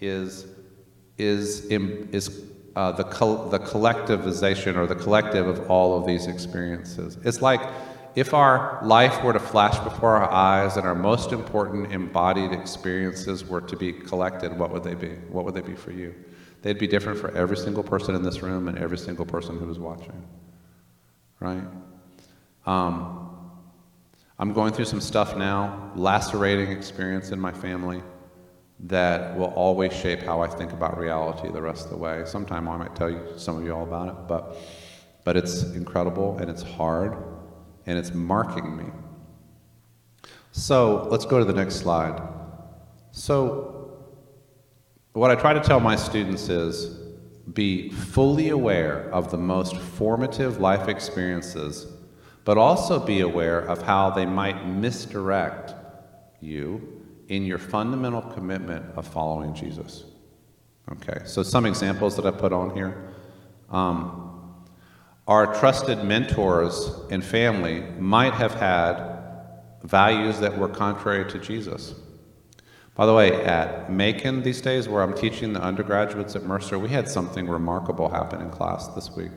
is, 0.00 0.48
is, 1.18 1.66
is 1.66 2.42
uh, 2.74 2.90
the, 2.90 3.04
the 3.04 3.60
collectivization 3.60 4.74
or 4.74 4.88
the 4.88 4.96
collective 4.96 5.46
of 5.46 5.70
all 5.70 5.96
of 5.96 6.04
these 6.04 6.26
experiences. 6.26 7.16
It's 7.22 7.40
like 7.40 7.60
if 8.16 8.34
our 8.34 8.80
life 8.82 9.22
were 9.22 9.34
to 9.34 9.38
flash 9.38 9.78
before 9.84 10.16
our 10.16 10.32
eyes 10.32 10.76
and 10.76 10.84
our 10.84 10.96
most 10.96 11.30
important 11.30 11.92
embodied 11.92 12.50
experiences 12.50 13.44
were 13.44 13.60
to 13.60 13.76
be 13.76 13.92
collected, 13.92 14.58
what 14.58 14.72
would 14.72 14.82
they 14.82 14.94
be? 14.94 15.10
What 15.30 15.44
would 15.44 15.54
they 15.54 15.60
be 15.60 15.76
for 15.76 15.92
you? 15.92 16.12
They'd 16.62 16.78
be 16.78 16.86
different 16.86 17.18
for 17.18 17.34
every 17.36 17.56
single 17.56 17.82
person 17.82 18.14
in 18.14 18.22
this 18.22 18.42
room 18.42 18.68
and 18.68 18.78
every 18.78 18.98
single 18.98 19.24
person 19.24 19.58
who 19.58 19.70
is 19.70 19.78
watching. 19.78 20.26
Right? 21.40 21.64
Um, 22.66 23.30
I'm 24.38 24.52
going 24.52 24.72
through 24.72 24.86
some 24.86 25.00
stuff 25.00 25.36
now, 25.36 25.92
lacerating 25.96 26.70
experience 26.70 27.30
in 27.30 27.40
my 27.40 27.52
family 27.52 28.02
that 28.80 29.36
will 29.36 29.52
always 29.54 29.92
shape 29.92 30.22
how 30.22 30.40
I 30.40 30.46
think 30.46 30.72
about 30.72 30.98
reality 30.98 31.50
the 31.50 31.60
rest 31.60 31.84
of 31.84 31.90
the 31.90 31.96
way. 31.96 32.22
Sometime 32.24 32.68
I 32.68 32.76
might 32.76 32.96
tell 32.96 33.10
you 33.10 33.20
some 33.36 33.56
of 33.56 33.64
you 33.64 33.74
all 33.74 33.82
about 33.82 34.08
it, 34.08 34.14
but 34.26 34.56
but 35.24 35.36
it's 35.36 35.62
incredible 35.74 36.38
and 36.38 36.50
it's 36.50 36.62
hard 36.62 37.16
and 37.86 37.98
it's 37.98 38.14
marking 38.14 38.76
me. 38.76 38.86
So 40.52 41.06
let's 41.10 41.26
go 41.26 41.38
to 41.38 41.44
the 41.44 41.52
next 41.52 41.76
slide. 41.76 42.20
So 43.12 43.69
what 45.20 45.30
I 45.30 45.34
try 45.34 45.52
to 45.52 45.60
tell 45.60 45.80
my 45.80 45.96
students 45.96 46.48
is 46.48 46.98
be 47.52 47.90
fully 47.90 48.48
aware 48.48 49.10
of 49.12 49.30
the 49.30 49.36
most 49.36 49.76
formative 49.76 50.60
life 50.60 50.88
experiences, 50.88 51.86
but 52.46 52.56
also 52.56 52.98
be 52.98 53.20
aware 53.20 53.58
of 53.58 53.82
how 53.82 54.08
they 54.08 54.24
might 54.24 54.66
misdirect 54.66 55.74
you 56.40 57.02
in 57.28 57.44
your 57.44 57.58
fundamental 57.58 58.22
commitment 58.22 58.82
of 58.96 59.06
following 59.06 59.52
Jesus. 59.52 60.04
Okay, 60.90 61.20
so 61.26 61.42
some 61.42 61.66
examples 61.66 62.16
that 62.16 62.24
I 62.24 62.30
put 62.30 62.54
on 62.54 62.74
here. 62.74 63.12
Um, 63.68 64.64
our 65.28 65.54
trusted 65.60 66.02
mentors 66.02 66.92
and 67.10 67.22
family 67.22 67.82
might 67.98 68.32
have 68.32 68.54
had 68.54 69.18
values 69.84 70.40
that 70.40 70.56
were 70.56 70.68
contrary 70.68 71.30
to 71.30 71.38
Jesus. 71.38 71.92
By 73.00 73.06
the 73.06 73.14
way, 73.14 73.32
at 73.46 73.90
Macon 73.90 74.42
these 74.42 74.60
days, 74.60 74.86
where 74.86 75.02
I'm 75.02 75.14
teaching 75.14 75.54
the 75.54 75.62
undergraduates 75.62 76.36
at 76.36 76.42
Mercer, 76.42 76.78
we 76.78 76.90
had 76.90 77.08
something 77.08 77.48
remarkable 77.48 78.10
happen 78.10 78.42
in 78.42 78.50
class 78.50 78.88
this 78.88 79.10
week. 79.12 79.30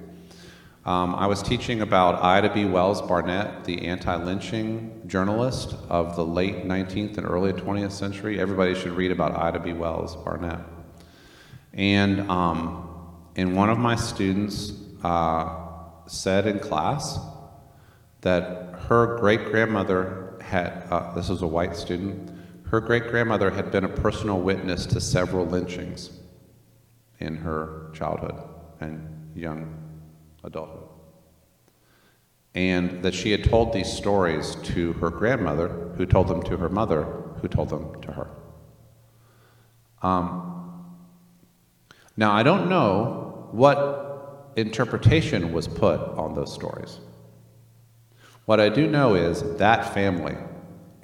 Um, 0.83 1.15
I 1.15 1.27
was 1.27 1.41
teaching 1.41 1.79
about 1.79 2.21
Ida 2.21 2.53
B. 2.53 2.65
Wells 2.65 3.01
Barnett, 3.01 3.63
the 3.63 3.85
anti 3.85 4.13
lynching 4.17 5.03
journalist 5.07 5.77
of 5.87 6.17
the 6.17 6.25
late 6.25 6.65
19th 6.65 7.17
and 7.17 7.25
early 7.25 7.53
20th 7.53 7.93
century. 7.93 8.37
Everybody 8.37 8.75
should 8.75 8.91
read 8.91 9.13
about 9.13 9.33
Ida 9.39 9.59
B. 9.59 9.71
Wells 9.71 10.17
Barnett. 10.17 10.59
And, 11.71 12.29
um, 12.29 13.15
and 13.37 13.55
one 13.55 13.69
of 13.69 13.77
my 13.77 13.95
students 13.95 14.73
uh, 15.05 15.69
said 16.05 16.47
in 16.47 16.59
class 16.59 17.17
that 18.19 18.73
her 18.89 19.17
great 19.19 19.45
grandmother 19.45 20.33
had, 20.41 20.85
uh, 20.91 21.13
this 21.13 21.29
was 21.29 21.41
a 21.41 21.47
white 21.47 21.77
student, 21.77 22.32
her 22.73 22.81
great 22.81 23.07
grandmother 23.09 23.51
had 23.51 23.69
been 23.69 23.83
a 23.83 23.87
personal 23.87 24.41
witness 24.41 24.87
to 24.87 24.99
several 24.99 25.45
lynchings 25.45 26.09
in 27.19 27.35
her 27.35 27.91
childhood 27.93 28.33
and 28.79 29.31
young 29.35 29.71
adulthood. 30.43 30.87
And 32.55 33.03
that 33.03 33.13
she 33.13 33.29
had 33.29 33.43
told 33.43 33.73
these 33.73 33.93
stories 33.93 34.55
to 34.73 34.93
her 34.93 35.11
grandmother, 35.11 35.67
who 35.97 36.07
told 36.07 36.27
them 36.27 36.41
to 36.41 36.57
her 36.57 36.67
mother, 36.67 37.03
who 37.43 37.47
told 37.47 37.69
them 37.69 38.01
to 38.01 38.11
her. 38.11 38.31
Um, 40.01 40.95
now, 42.17 42.31
I 42.31 42.41
don't 42.41 42.69
know 42.69 43.49
what 43.51 44.51
interpretation 44.55 45.53
was 45.53 45.67
put 45.67 45.99
on 45.99 46.33
those 46.33 46.51
stories. 46.51 46.99
What 48.45 48.59
I 48.59 48.69
do 48.69 48.87
know 48.87 49.13
is 49.13 49.43
that 49.57 49.93
family 49.93 50.35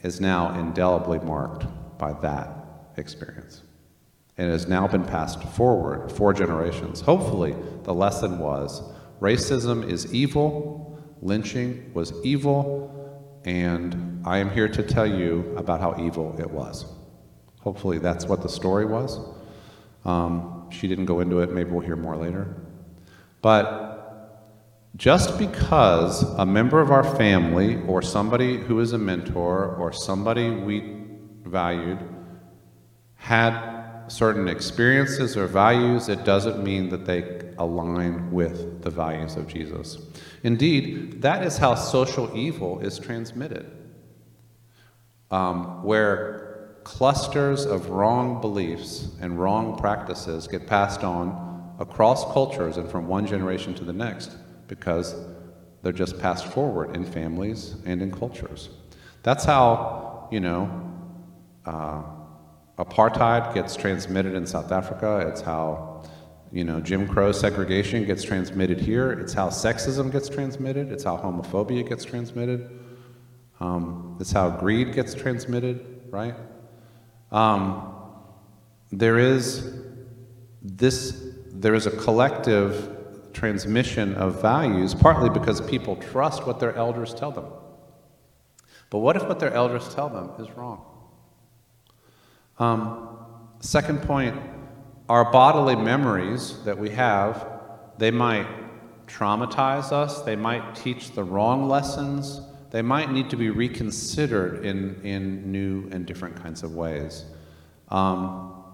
is 0.04 0.20
now 0.22 0.58
indelibly 0.60 1.20
marked 1.20 1.66
by 1.98 2.14
that 2.22 2.50
experience 2.98 3.64
and 4.40 4.48
it 4.48 4.52
has 4.52 4.70
now 4.70 4.88
been 4.88 5.04
passed 5.04 5.44
forward 5.44 6.10
four 6.10 6.34
generations. 6.34 7.02
Hopefully, 7.02 7.54
the 7.84 7.94
lesson 7.94 8.40
was 8.40 8.82
racism 9.20 9.88
is 9.88 10.14
evil, 10.14 10.98
lynching 11.22 11.92
was 11.94 12.14
evil, 12.24 13.44
and 13.44 14.26
I 14.26 14.38
am 14.38 14.50
here 14.50 14.70
to 14.70 14.82
tell 14.82 15.06
you 15.06 15.54
about 15.58 15.82
how 15.82 16.02
evil 16.02 16.34
it 16.40 16.50
was. 16.50 16.86
Hopefully, 17.60 17.98
that's 17.98 18.28
what 18.28 18.42
the 18.42 18.48
story 18.48 18.86
was. 18.86 19.20
Um, 20.06 20.70
she 20.72 20.88
didn't 20.88 21.06
go 21.06 21.20
into 21.20 21.40
it, 21.42 21.52
maybe 21.52 21.72
we'll 21.72 21.86
hear 21.86 21.98
more 21.98 22.16
later. 22.16 22.48
But 23.42 23.89
just 24.96 25.38
because 25.38 26.24
a 26.24 26.46
member 26.46 26.82
of 26.82 26.92
our 26.92 27.04
family 27.16 27.82
or 27.88 28.02
somebody 28.02 28.58
who 28.58 28.80
is 28.80 28.94
a 28.94 28.98
mentor 28.98 29.76
or 29.76 29.94
somebody 29.94 30.50
we 30.50 31.06
valued 31.44 32.00
had 33.16 34.08
certain 34.08 34.48
experiences 34.48 35.38
or 35.38 35.48
values, 35.48 36.10
it 36.10 36.24
doesn't 36.26 36.64
mean 36.64 36.90
that 36.90 37.06
they 37.06 37.52
align 37.58 38.32
with 38.32 38.82
the 38.82 38.90
values 38.90 39.36
of 39.36 39.48
Jesus. 39.48 39.98
Indeed, 40.44 41.22
that 41.22 41.46
is 41.46 41.58
how 41.58 41.76
social 41.76 42.36
evil 42.36 42.80
is 42.80 42.98
transmitted, 42.98 43.72
um, 45.30 45.84
where 45.84 46.72
clusters 46.84 47.66
of 47.66 47.90
wrong 47.90 48.42
beliefs 48.42 49.10
and 49.22 49.40
wrong 49.40 49.78
practices 49.78 50.48
get 50.48 50.66
passed 50.66 51.04
on 51.04 51.76
across 51.80 52.24
cultures 52.34 52.78
and 52.78 52.90
from 52.90 53.08
one 53.08 53.28
generation 53.28 53.76
to 53.76 53.84
the 53.84 53.94
next 53.94 54.36
because 54.70 55.16
they're 55.82 55.92
just 55.92 56.18
passed 56.20 56.46
forward 56.48 56.96
in 56.96 57.04
families 57.04 57.76
and 57.86 58.02
in 58.02 58.12
cultures. 58.12 58.70
That's 59.24 59.44
how, 59.44 60.30
you 60.32 60.40
know, 60.40 60.70
uh, 61.66 62.04
apartheid 62.78 63.54
gets 63.54 63.76
transmitted 63.76 64.34
in 64.36 64.46
South 64.46 64.72
Africa. 64.72 65.28
It's 65.30 65.42
how, 65.42 66.04
you 66.52 66.64
know, 66.64 66.80
Jim 66.80 67.08
Crow 67.08 67.34
segregation 67.34 68.06
gets 68.06 68.24
transmitted 68.24 68.80
here. 68.80 69.12
It's 69.12 69.34
how 69.34 69.50
sexism 69.50 70.12
gets 70.12 70.30
transmitted. 70.30 70.92
It's 70.92 71.04
how 71.04 71.18
homophobia 71.18 71.88
gets 71.88 72.06
transmitted. 72.06 72.80
Um, 73.60 74.18
it's 74.22 74.32
how 74.32 74.50
greed 74.50 74.94
gets 74.94 75.14
transmitted, 75.14 76.04
right? 76.10 76.36
Um, 77.32 77.94
there 78.92 79.18
is 79.18 79.74
this. 80.62 81.26
There 81.52 81.76
is 81.76 81.88
a 81.88 81.92
collective 81.92 82.99
transmission 83.40 84.16
of 84.16 84.42
values, 84.42 84.94
partly 84.94 85.30
because 85.30 85.62
people 85.62 85.96
trust 85.96 86.46
what 86.46 86.60
their 86.60 86.76
elders 86.76 87.14
tell 87.14 87.32
them. 87.32 87.46
But 88.90 89.00
what 89.00 89.16
if 89.16 89.24
what 89.24 89.40
their 89.40 89.54
elders 89.54 89.88
tell 89.96 90.10
them 90.10 90.32
is 90.44 90.52
wrong? 90.58 90.84
Um, 92.58 93.18
second 93.62 94.02
point, 94.02 94.38
our 95.08 95.32
bodily 95.32 95.78
memories 95.78 96.62
that 96.66 96.78
we 96.78 96.90
have, 96.90 97.48
they 97.98 98.12
might 98.12 98.48
traumatize 99.08 99.94
us, 99.94 100.22
they 100.24 100.36
might 100.36 100.76
teach 100.76 101.12
the 101.12 101.24
wrong 101.24 101.70
lessons, 101.70 102.42
they 102.72 102.82
might 102.82 103.10
need 103.10 103.30
to 103.30 103.38
be 103.38 103.50
reconsidered 103.50 104.66
in, 104.66 105.00
in 105.04 105.50
new 105.50 105.88
and 105.92 106.06
different 106.06 106.36
kinds 106.36 106.62
of 106.62 106.76
ways. 106.76 107.24
Um, 107.88 108.66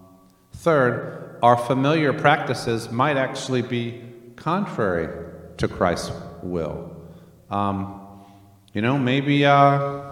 third, 0.54 1.38
our 1.42 1.56
familiar 1.56 2.12
practices 2.12 2.90
might 2.90 3.16
actually 3.16 3.62
be 3.62 4.05
contrary 4.36 5.08
to 5.56 5.68
Christ's 5.68 6.12
will. 6.42 6.96
Um, 7.50 8.00
you 8.72 8.82
know, 8.82 8.98
maybe 8.98 9.44
uh, 9.44 10.06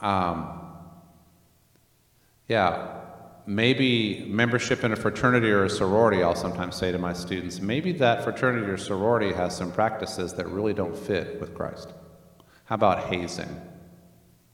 um, 0.00 0.60
yeah, 2.48 3.00
maybe 3.46 4.24
membership 4.26 4.84
in 4.84 4.92
a 4.92 4.96
fraternity 4.96 5.50
or 5.50 5.64
a 5.64 5.70
sorority, 5.70 6.22
I'll 6.22 6.34
sometimes 6.34 6.76
say 6.76 6.92
to 6.92 6.98
my 6.98 7.12
students, 7.12 7.60
maybe 7.60 7.92
that 7.92 8.22
fraternity 8.22 8.66
or 8.66 8.76
sorority 8.76 9.32
has 9.32 9.56
some 9.56 9.72
practices 9.72 10.34
that 10.34 10.46
really 10.48 10.74
don't 10.74 10.96
fit 10.96 11.40
with 11.40 11.54
Christ. 11.54 11.92
How 12.64 12.76
about 12.76 13.04
hazing, 13.04 13.60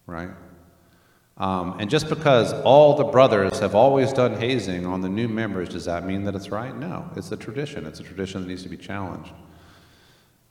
right? 0.07 0.31
Um, 1.41 1.77
and 1.81 1.89
just 1.89 2.11
because 2.11 2.53
all 2.65 2.95
the 2.95 3.05
brothers 3.05 3.61
have 3.61 3.75
always 3.75 4.13
done 4.13 4.39
hazing 4.39 4.85
on 4.85 5.01
the 5.01 5.09
new 5.09 5.27
members, 5.27 5.71
does 5.71 5.87
that 5.87 6.05
mean 6.05 6.25
that 6.25 6.35
it's 6.35 6.51
right? 6.51 6.77
No, 6.77 7.11
it's 7.17 7.33
a 7.33 7.37
tradition. 7.37 7.87
It's 7.87 7.99
a 7.99 8.03
tradition 8.03 8.43
that 8.43 8.49
needs 8.49 8.63
to 8.65 8.69
be 8.69 8.77
challenged. 8.77 9.33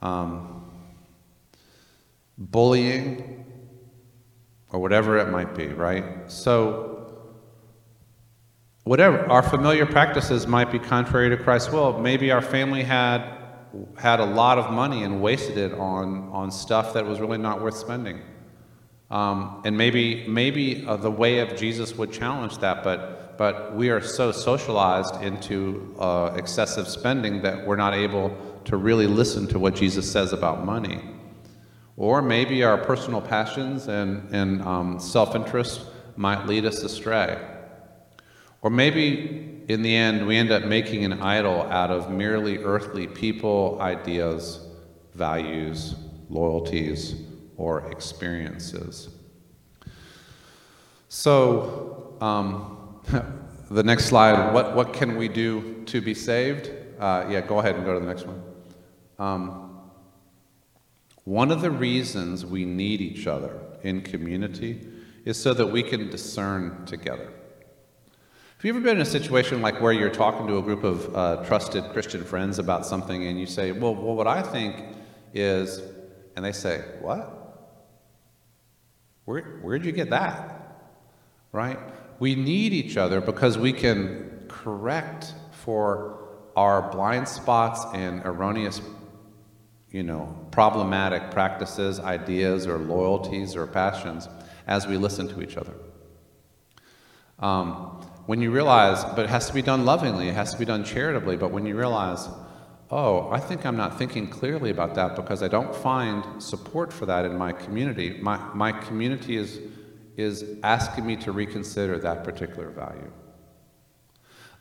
Um, 0.02 0.66
bullying, 2.40 3.46
or 4.72 4.80
whatever 4.80 5.20
it 5.20 5.30
might 5.30 5.54
be, 5.54 5.68
right? 5.68 6.04
So, 6.26 7.28
whatever 8.84 9.30
our 9.30 9.44
familiar 9.44 9.86
practices 9.86 10.48
might 10.48 10.72
be 10.72 10.80
contrary 10.80 11.30
to 11.30 11.38
Christ's 11.38 11.72
will. 11.72 12.00
Maybe 12.00 12.32
our 12.32 12.42
family 12.42 12.82
had 12.82 13.38
had 13.96 14.20
a 14.20 14.26
lot 14.26 14.58
of 14.58 14.72
money 14.72 15.04
and 15.04 15.22
wasted 15.22 15.56
it 15.56 15.74
on 15.74 16.30
on 16.30 16.50
stuff 16.50 16.94
that 16.94 17.06
was 17.06 17.20
really 17.20 17.38
not 17.38 17.62
worth 17.62 17.78
spending. 17.78 18.22
Um, 19.12 19.62
and 19.66 19.78
maybe 19.78 20.28
maybe 20.28 20.86
uh, 20.86 20.96
the 20.98 21.10
way 21.10 21.40
of 21.40 21.58
Jesus 21.58 21.96
would 21.96 22.12
challenge 22.12 22.60
that, 22.60 22.84
but 22.84 23.38
but 23.40 23.74
we 23.74 23.90
are 23.90 24.02
so 24.02 24.34
socialized 24.34 25.24
into 25.24 25.96
uh, 25.98 26.34
excessive 26.36 26.90
spending 26.90 27.42
that 27.44 27.66
we're 27.66 27.78
not 27.78 27.94
able 27.94 28.36
to 28.66 28.76
really 28.76 29.08
listen 29.08 29.48
to 29.48 29.58
what 29.58 29.76
Jesus 29.76 30.12
says 30.12 30.34
about 30.34 30.66
money. 30.66 31.02
Or 31.96 32.22
maybe 32.22 32.64
our 32.66 32.78
personal 32.78 33.22
passions 33.22 33.88
and, 33.88 34.30
and 34.34 34.62
um, 34.64 35.00
self 35.00 35.36
interest 35.36 35.82
might 36.18 36.48
lead 36.48 36.66
us 36.66 36.84
astray. 36.84 37.42
Or 38.62 38.70
maybe 38.70 39.64
in 39.70 39.84
the 39.84 39.96
end, 39.96 40.28
we 40.28 40.36
end 40.36 40.52
up 40.52 40.66
making 40.66 41.06
an 41.06 41.14
idol 41.22 41.62
out 41.62 41.92
of 41.92 42.12
merely 42.12 42.58
earthly 42.58 43.08
people, 43.08 43.78
ideas, 43.80 44.68
values, 45.14 45.96
loyalties, 46.30 47.16
or 47.60 47.92
experiences. 47.92 49.10
So, 51.10 52.16
um, 52.22 53.02
the 53.70 53.84
next 53.84 54.06
slide 54.06 54.54
what, 54.54 54.76
what 54.76 54.94
can 54.94 55.18
we 55.18 55.28
do 55.28 55.84
to 55.86 56.02
be 56.02 56.14
saved? 56.14 56.72
Uh, 56.98 57.28
yeah, 57.30 57.42
go 57.42 57.60
ahead 57.60 57.76
and 57.76 57.86
go 57.86 57.94
to 57.94 58.00
the 58.00 58.06
next 58.06 58.26
one. 58.26 58.42
Um, 59.20 59.82
one 61.26 61.52
of 61.52 61.62
the 61.62 61.70
reasons 61.70 62.46
we 62.46 62.64
need 62.66 63.02
each 63.02 63.28
other 63.28 63.60
in 63.84 64.02
community 64.02 64.88
is 65.26 65.38
so 65.38 65.54
that 65.54 65.68
we 65.68 65.84
can 65.84 66.10
discern 66.10 66.86
together. 66.86 67.26
Have 67.26 68.66
you 68.66 68.72
ever 68.72 68.80
been 68.80 68.98
in 68.98 69.02
a 69.02 69.06
situation 69.06 69.62
like 69.62 69.82
where 69.82 69.94
you're 69.94 70.10
talking 70.10 70.48
to 70.48 70.58
a 70.58 70.62
group 70.62 70.84
of 70.84 71.16
uh, 71.16 71.44
trusted 71.46 71.84
Christian 71.92 72.24
friends 72.24 72.58
about 72.58 72.86
something 72.86 73.26
and 73.26 73.40
you 73.40 73.46
say, 73.46 73.72
well, 73.74 73.96
well, 73.96 74.16
what 74.16 74.28
I 74.28 74.42
think 74.42 74.84
is, 75.34 75.82
and 76.36 76.44
they 76.44 76.52
say, 76.52 76.84
what? 77.02 77.39
Where, 79.30 79.44
where'd 79.62 79.86
you 79.86 79.92
get 79.92 80.10
that? 80.10 80.90
Right? 81.52 81.78
We 82.18 82.34
need 82.34 82.74
each 82.74 82.98
other 82.98 83.22
because 83.22 83.60
we 83.60 83.74
can 83.74 84.46
correct 84.48 85.36
for 85.52 86.30
our 86.56 86.90
blind 86.90 87.28
spots 87.28 87.86
and 87.94 88.26
erroneous, 88.26 88.82
you 89.92 90.02
know, 90.02 90.36
problematic 90.50 91.30
practices, 91.30 92.00
ideas, 92.00 92.66
or 92.66 92.80
loyalties 92.80 93.56
or 93.56 93.68
passions 93.68 94.28
as 94.66 94.88
we 94.88 94.98
listen 94.98 95.28
to 95.28 95.44
each 95.44 95.58
other. 95.58 95.76
Um, 97.38 98.02
when 98.26 98.42
you 98.42 98.50
realize, 98.50 99.06
but 99.16 99.26
it 99.26 99.30
has 99.30 99.46
to 99.46 99.54
be 99.54 99.62
done 99.62 99.86
lovingly, 99.86 100.30
it 100.30 100.34
has 100.34 100.54
to 100.54 100.58
be 100.58 100.66
done 100.66 100.84
charitably, 100.84 101.38
but 101.38 101.52
when 101.52 101.68
you 101.68 101.78
realize, 101.78 102.28
oh, 102.92 103.30
I 103.30 103.40
think 103.40 103.66
I'm 103.66 103.78
not 103.78 103.98
thinking 103.98 104.28
clearly 104.28 104.72
about 104.72 104.96
that 104.96 105.16
because 105.16 105.44
I 105.44 105.48
don't 105.48 105.76
find 105.76 106.42
support 106.42 106.92
for 106.92 107.06
that 107.06 107.26
in 107.26 107.38
my 107.38 107.52
community, 107.52 108.18
my, 108.22 108.38
my 108.54 108.72
community 108.72 109.38
is, 109.38 109.60
is 110.18 110.58
asking 110.64 111.06
me 111.06 111.16
to 111.18 111.32
reconsider 111.32 112.00
that 112.00 112.24
particular 112.24 112.70
value. 112.70 113.12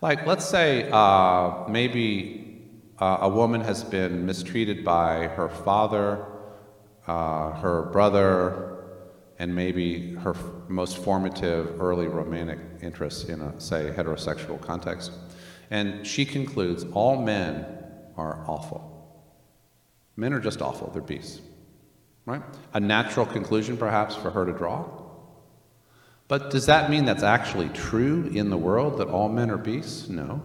Like, 0.00 0.26
let's 0.26 0.44
say 0.44 0.88
uh, 0.92 1.66
maybe 1.68 2.62
uh, 2.98 3.18
a 3.22 3.28
woman 3.28 3.62
has 3.62 3.82
been 3.82 4.26
mistreated 4.26 4.84
by 4.84 5.28
her 5.28 5.48
father, 5.48 6.24
uh, 7.06 7.52
her 7.52 7.82
brother, 7.90 8.74
and 9.38 9.54
maybe 9.54 10.14
her 10.14 10.34
most 10.68 10.98
formative 10.98 11.80
early 11.80 12.08
romantic 12.08 12.58
interests 12.82 13.24
in 13.24 13.40
a, 13.40 13.58
say, 13.60 13.92
heterosexual 13.96 14.60
context. 14.60 15.12
And 15.70 16.06
she 16.06 16.24
concludes 16.24 16.84
all 16.92 17.22
men 17.22 17.77
are 18.18 18.44
awful. 18.46 18.94
Men 20.16 20.34
are 20.34 20.40
just 20.40 20.60
awful, 20.60 20.90
they're 20.90 21.00
beasts. 21.00 21.40
Right? 22.26 22.42
A 22.74 22.80
natural 22.80 23.24
conclusion, 23.24 23.78
perhaps, 23.78 24.14
for 24.14 24.30
her 24.30 24.44
to 24.44 24.52
draw. 24.52 24.86
But 26.26 26.50
does 26.50 26.66
that 26.66 26.90
mean 26.90 27.06
that's 27.06 27.22
actually 27.22 27.70
true 27.70 28.30
in 28.34 28.50
the 28.50 28.56
world, 28.58 28.98
that 28.98 29.08
all 29.08 29.30
men 29.30 29.50
are 29.50 29.56
beasts? 29.56 30.10
No. 30.10 30.42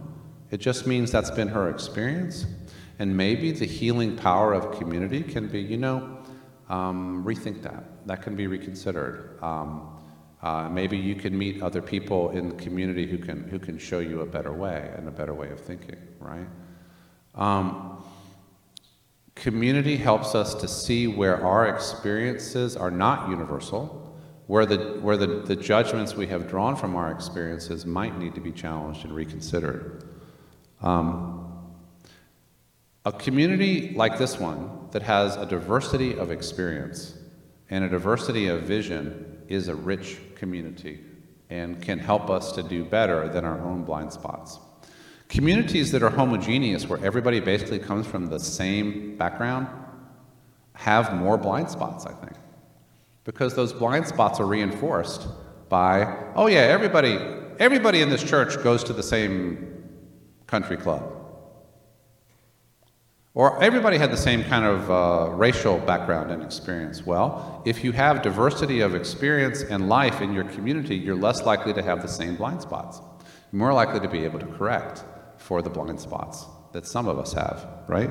It 0.50 0.58
just 0.58 0.86
means 0.86 1.10
that's 1.10 1.30
been 1.30 1.48
her 1.48 1.68
experience. 1.68 2.46
And 2.98 3.14
maybe 3.16 3.50
the 3.50 3.66
healing 3.66 4.16
power 4.16 4.54
of 4.54 4.78
community 4.78 5.22
can 5.22 5.48
be, 5.48 5.60
you 5.60 5.76
know, 5.76 6.18
um, 6.70 7.22
rethink 7.26 7.62
that. 7.62 8.06
That 8.06 8.22
can 8.22 8.36
be 8.36 8.46
reconsidered. 8.46 9.42
Um, 9.42 9.90
uh, 10.42 10.68
maybe 10.70 10.96
you 10.96 11.16
can 11.16 11.36
meet 11.36 11.62
other 11.62 11.82
people 11.82 12.30
in 12.30 12.50
the 12.50 12.54
community 12.54 13.06
who 13.06 13.18
can, 13.18 13.48
who 13.48 13.58
can 13.58 13.78
show 13.78 13.98
you 13.98 14.20
a 14.20 14.26
better 14.26 14.52
way 14.52 14.90
and 14.96 15.08
a 15.08 15.10
better 15.10 15.34
way 15.34 15.50
of 15.50 15.60
thinking, 15.60 15.96
right? 16.20 16.46
Um, 17.34 18.04
community 19.34 19.96
helps 19.96 20.34
us 20.34 20.54
to 20.54 20.68
see 20.68 21.06
where 21.06 21.44
our 21.44 21.68
experiences 21.68 22.76
are 22.76 22.90
not 22.90 23.28
universal, 23.28 24.16
where, 24.46 24.66
the, 24.66 24.98
where 25.00 25.16
the, 25.16 25.26
the 25.26 25.56
judgments 25.56 26.14
we 26.14 26.26
have 26.28 26.48
drawn 26.48 26.76
from 26.76 26.96
our 26.96 27.10
experiences 27.10 27.84
might 27.84 28.18
need 28.18 28.34
to 28.34 28.40
be 28.40 28.52
challenged 28.52 29.04
and 29.04 29.14
reconsidered. 29.14 30.08
Um, 30.82 31.44
a 33.04 33.12
community 33.12 33.92
like 33.94 34.18
this 34.18 34.38
one 34.38 34.88
that 34.92 35.02
has 35.02 35.36
a 35.36 35.44
diversity 35.44 36.16
of 36.16 36.30
experience 36.30 37.18
and 37.70 37.84
a 37.84 37.88
diversity 37.88 38.46
of 38.46 38.62
vision 38.62 39.42
is 39.48 39.68
a 39.68 39.74
rich 39.74 40.18
community 40.36 41.00
and 41.50 41.82
can 41.82 41.98
help 41.98 42.30
us 42.30 42.52
to 42.52 42.62
do 42.62 42.84
better 42.84 43.28
than 43.28 43.44
our 43.44 43.60
own 43.60 43.84
blind 43.84 44.12
spots. 44.12 44.58
Communities 45.34 45.90
that 45.90 46.04
are 46.04 46.10
homogeneous, 46.10 46.88
where 46.88 47.04
everybody 47.04 47.40
basically 47.40 47.80
comes 47.80 48.06
from 48.06 48.26
the 48.26 48.38
same 48.38 49.16
background, 49.16 49.66
have 50.74 51.12
more 51.12 51.36
blind 51.36 51.68
spots, 51.68 52.06
I 52.06 52.12
think. 52.12 52.36
Because 53.24 53.56
those 53.56 53.72
blind 53.72 54.06
spots 54.06 54.38
are 54.38 54.46
reinforced 54.46 55.26
by, 55.68 56.04
oh 56.36 56.46
yeah, 56.46 56.60
everybody, 56.60 57.18
everybody 57.58 58.00
in 58.00 58.10
this 58.10 58.22
church 58.22 58.62
goes 58.62 58.84
to 58.84 58.92
the 58.92 59.02
same 59.02 59.82
country 60.46 60.76
club. 60.76 61.02
Or 63.34 63.60
everybody 63.60 63.98
had 63.98 64.12
the 64.12 64.16
same 64.16 64.44
kind 64.44 64.64
of 64.64 64.88
uh, 64.88 65.32
racial 65.32 65.78
background 65.78 66.30
and 66.30 66.44
experience. 66.44 67.04
Well, 67.04 67.60
if 67.66 67.82
you 67.82 67.90
have 67.90 68.22
diversity 68.22 68.82
of 68.82 68.94
experience 68.94 69.62
and 69.62 69.88
life 69.88 70.20
in 70.20 70.32
your 70.32 70.44
community, 70.44 70.94
you're 70.94 71.16
less 71.16 71.42
likely 71.42 71.72
to 71.72 71.82
have 71.82 72.02
the 72.02 72.08
same 72.08 72.36
blind 72.36 72.62
spots. 72.62 73.00
You're 73.50 73.58
more 73.58 73.72
likely 73.72 73.98
to 73.98 74.08
be 74.08 74.24
able 74.24 74.38
to 74.38 74.46
correct 74.46 75.02
for 75.44 75.60
the 75.60 75.68
blind 75.70 76.00
spots 76.00 76.46
that 76.72 76.86
some 76.86 77.06
of 77.06 77.18
us 77.18 77.34
have, 77.34 77.68
right? 77.86 78.10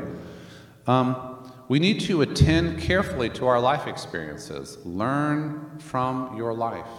Um, 0.86 1.52
we 1.68 1.80
need 1.80 2.00
to 2.02 2.22
attend 2.22 2.80
carefully 2.80 3.30
to 3.32 3.48
our 3.48 3.60
life 3.60 3.88
experiences. 3.88 4.78
Learn 4.86 5.80
from 5.80 6.38
your 6.38 6.54
life. 6.54 6.94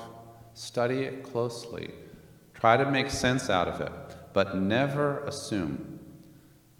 Study 0.54 1.02
it 1.02 1.22
closely. 1.22 1.90
Try 2.54 2.76
to 2.76 2.90
make 2.90 3.10
sense 3.10 3.48
out 3.48 3.68
of 3.68 3.80
it, 3.80 3.92
but 4.32 4.56
never 4.56 5.20
assume 5.20 6.00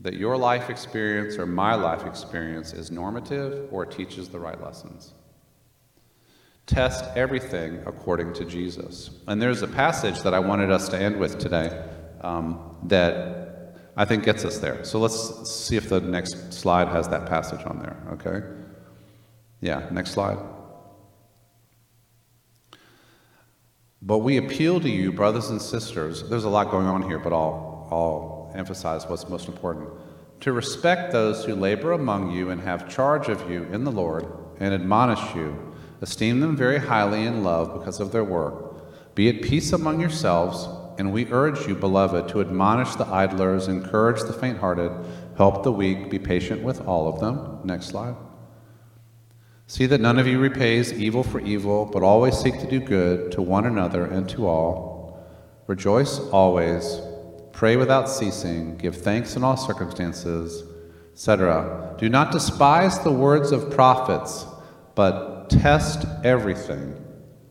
that 0.01 0.15
your 0.15 0.37
life 0.37 0.69
experience 0.69 1.39
or 1.39 1.47
my 1.47 1.75
life 1.75 2.05
experience 2.05 2.73
is 2.73 2.91
normative 2.91 3.73
or 3.73 3.87
teaches 3.87 4.29
the 4.29 4.39
right 4.39 4.61
lessons. 4.61 5.15
Test 6.67 7.05
everything 7.17 7.83
according 7.87 8.33
to 8.35 8.45
Jesus. 8.45 9.11
And 9.29 9.41
there's 9.41 9.63
a 9.63 9.69
passage 9.69 10.23
that 10.23 10.35
I 10.35 10.41
wanted 10.41 10.71
us 10.71 10.89
to 10.89 10.99
end 10.99 11.21
with 11.21 11.39
today 11.39 11.87
um, 12.23 12.77
that 12.85 13.44
I 13.97 14.05
think 14.05 14.25
gets 14.25 14.45
us 14.45 14.59
there. 14.59 14.85
So 14.85 14.99
let's 14.99 15.49
see 15.49 15.77
if 15.77 15.89
the 15.89 16.01
next 16.01 16.53
slide 16.53 16.89
has 16.89 17.09
that 17.09 17.27
passage 17.27 17.65
on 17.65 17.79
there, 17.79 17.97
okay? 18.13 18.47
Yeah, 19.61 19.89
next 19.91 20.11
slide. 20.11 20.39
But 24.03 24.19
we 24.19 24.37
appeal 24.37 24.81
to 24.81 24.89
you, 24.91 25.13
brothers 25.13 25.51
and 25.51 25.63
sisters. 25.63 26.29
There's 26.29 26.45
a 26.45 26.51
lot 26.51 26.71
going 26.71 26.87
on 26.87 27.03
here, 27.03 27.19
but 27.19 27.33
I'll, 27.33 27.89
I'll 27.91 28.53
emphasize 28.55 29.07
what's 29.07 29.29
most 29.29 29.49
important 29.49 29.89
to 30.41 30.53
respect 30.53 31.11
those 31.11 31.43
who 31.45 31.55
labor 31.55 31.93
among 31.93 32.31
you 32.31 32.51
and 32.51 32.61
have 32.61 32.87
charge 32.87 33.29
of 33.29 33.51
you 33.51 33.63
in 33.73 33.85
the 33.85 33.91
Lord 33.91 34.27
and 34.61 34.75
admonish 34.75 35.35
you. 35.35 35.75
Esteem 36.03 36.41
them 36.41 36.55
very 36.55 36.79
highly 36.79 37.25
in 37.25 37.43
love 37.43 37.79
because 37.79 37.99
of 37.99 38.13
their 38.13 38.25
work. 38.25 39.15
Be 39.15 39.31
at 39.31 39.41
peace 39.43 39.73
among 39.73 40.01
yourselves, 40.01 40.69
and 40.99 41.13
we 41.13 41.31
urge 41.33 41.67
you, 41.67 41.75
beloved, 41.75 42.29
to 42.29 42.41
admonish 42.41 42.95
the 42.95 43.07
idlers, 43.07 43.69
encourage 43.69 44.23
the 44.23 44.33
faint 44.33 44.59
hearted, 44.59 44.93
help 45.37 45.63
the 45.63 45.73
weak, 45.73 46.11
be 46.11 46.19
patient 46.19 46.63
with 46.63 46.81
all 46.87 47.09
of 47.09 47.21
them. 47.21 47.61
Next 47.65 47.87
slide. 47.87 48.15
See 49.67 49.87
that 49.87 50.01
none 50.01 50.19
of 50.19 50.27
you 50.27 50.39
repays 50.39 50.93
evil 50.93 51.23
for 51.23 51.41
evil, 51.41 51.87
but 51.87 52.03
always 52.03 52.37
seek 52.37 52.61
to 52.61 52.69
do 52.69 52.81
good 52.81 53.33
to 53.33 53.43
one 53.43 53.67
another 53.67 54.05
and 54.05 54.29
to 54.31 54.47
all. 54.47 55.27
Rejoice 55.67 56.21
always. 56.31 57.01
Pray 57.53 57.77
without 57.77 58.09
ceasing, 58.09 58.77
give 58.77 58.97
thanks 58.97 59.37
in 59.37 59.45
all 59.45 59.57
circumstances, 59.57 60.65
etc. 61.13 61.95
Do 61.99 62.09
not 62.09 62.33
despise 62.33 62.99
the 62.99 63.13
words 63.13 63.53
of 63.53 63.71
prophets, 63.71 64.45
but 64.95 65.49
test 65.49 66.07
everything. 66.25 67.03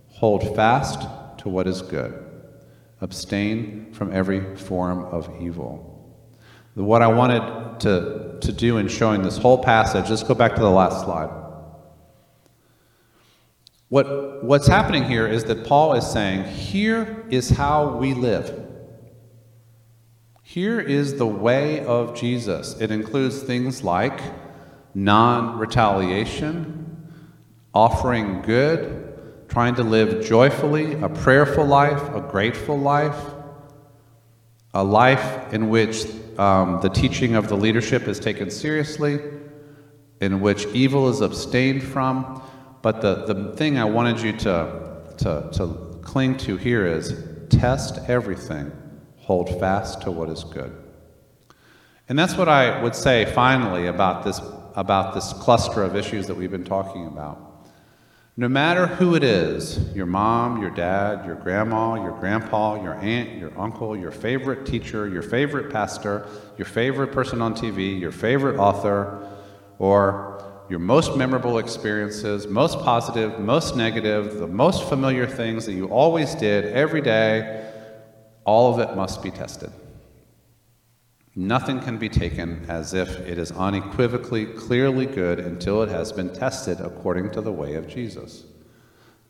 Hold 0.09 0.55
fast 0.55 1.07
to 1.39 1.49
what 1.49 1.67
is 1.67 1.81
good. 1.81 2.22
Abstain 3.03 3.91
from 3.91 4.13
every 4.13 4.55
form 4.55 5.03
of 5.03 5.29
evil. 5.41 5.89
What 6.75 7.01
I 7.01 7.07
wanted 7.07 7.81
to, 7.81 8.37
to 8.39 8.51
do 8.53 8.77
in 8.77 8.87
showing 8.87 9.21
this 9.21 9.37
whole 9.37 9.61
passage, 9.61 10.09
let's 10.09 10.23
go 10.23 10.33
back 10.33 10.55
to 10.55 10.61
the 10.61 10.69
last 10.69 11.03
slide. 11.03 11.29
What, 13.89 14.41
what's 14.45 14.67
happening 14.67 15.03
here 15.03 15.27
is 15.27 15.43
that 15.43 15.65
Paul 15.67 15.95
is 15.95 16.09
saying, 16.09 16.45
here 16.45 17.25
is 17.29 17.49
how 17.49 17.97
we 17.97 18.13
live. 18.13 18.67
Here 20.41 20.79
is 20.79 21.17
the 21.17 21.27
way 21.27 21.83
of 21.85 22.15
Jesus. 22.15 22.79
It 22.79 22.89
includes 22.89 23.43
things 23.43 23.83
like 23.83 24.21
non 24.95 25.57
retaliation, 25.59 27.09
offering 27.73 28.41
good, 28.43 29.02
trying 29.53 29.75
to 29.75 29.83
live 29.83 30.25
joyfully, 30.25 30.93
a 31.03 31.07
prayerful 31.07 31.63
life, 31.63 32.01
a 32.15 32.19
grateful 32.19 32.75
life, 32.75 33.23
a 34.73 34.83
life 34.83 35.53
in 35.53 35.69
which 35.69 36.07
um, 36.39 36.79
the 36.81 36.89
teaching 36.89 37.35
of 37.35 37.49
the 37.49 37.55
leadership 37.55 38.07
is 38.07 38.19
taken 38.19 38.49
seriously, 38.49 39.19
in 40.21 40.41
which 40.41 40.65
evil 40.73 41.07
is 41.07 41.21
abstained 41.21 41.83
from. 41.83 42.41
But 42.81 43.01
the, 43.01 43.25
the 43.31 43.55
thing 43.55 43.77
I 43.77 43.85
wanted 43.85 44.21
you 44.21 44.33
to, 44.39 45.03
to, 45.19 45.49
to 45.53 45.99
cling 46.01 46.37
to 46.37 46.57
here 46.57 46.87
is 46.87 47.13
test 47.49 47.99
everything 48.09 48.71
hold 49.17 49.59
fast 49.59 50.01
to 50.01 50.09
what 50.09 50.29
is 50.29 50.43
good. 50.45 50.75
And 52.09 52.17
that's 52.17 52.35
what 52.35 52.49
I 52.49 52.81
would 52.81 52.95
say 52.95 53.31
finally 53.35 53.85
about 53.85 54.23
this, 54.23 54.41
about 54.75 55.13
this 55.13 55.31
cluster 55.33 55.83
of 55.83 55.95
issues 55.95 56.25
that 56.25 56.33
we've 56.33 56.49
been 56.49 56.65
talking 56.65 57.05
about. 57.05 57.52
No 58.35 58.49
matter 58.49 58.87
who 58.87 59.13
it 59.13 59.23
is 59.23 59.77
your 59.93 60.07
mom, 60.07 60.59
your 60.59 60.71
dad, 60.71 61.23
your 61.23 61.35
grandma, 61.35 61.93
your 62.03 62.17
grandpa, 62.19 62.81
your 62.81 62.95
aunt, 62.95 63.37
your 63.37 63.55
uncle, 63.59 63.95
your 63.95 64.09
favorite 64.09 64.65
teacher, 64.65 65.07
your 65.07 65.21
favorite 65.21 65.71
pastor, 65.71 66.27
your 66.57 66.65
favorite 66.65 67.11
person 67.11 67.43
on 67.43 67.53
TV, 67.53 67.99
your 67.99 68.11
favorite 68.11 68.57
author, 68.57 69.29
or 69.77 70.65
your 70.67 70.79
most 70.79 71.15
memorable 71.15 71.59
experiences, 71.59 72.47
most 72.47 72.79
positive, 72.79 73.39
most 73.39 73.75
negative, 73.75 74.39
the 74.39 74.47
most 74.47 74.89
familiar 74.89 75.27
things 75.27 75.67
that 75.67 75.73
you 75.73 75.85
always 75.89 76.33
did 76.33 76.65
every 76.65 77.01
day 77.01 77.69
all 78.45 78.73
of 78.73 78.79
it 78.79 78.95
must 78.95 79.21
be 79.21 79.29
tested. 79.29 79.71
Nothing 81.35 81.79
can 81.79 81.97
be 81.97 82.09
taken 82.09 82.65
as 82.69 82.93
if 82.93 83.09
it 83.21 83.39
is 83.39 83.51
unequivocally, 83.51 84.45
clearly 84.45 85.07
good 85.07 85.39
until 85.39 85.81
it 85.81 85.89
has 85.89 86.11
been 86.11 86.31
tested 86.31 86.79
according 86.79 87.31
to 87.31 87.41
the 87.41 87.51
way 87.51 87.73
of 87.73 87.87
Jesus. 87.87 88.45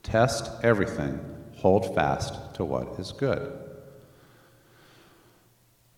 Test 0.03 0.51
everything, 0.63 1.19
hold 1.55 1.95
fast 1.95 2.55
to 2.55 2.65
what 2.65 2.99
is 2.99 3.13
good. 3.13 3.57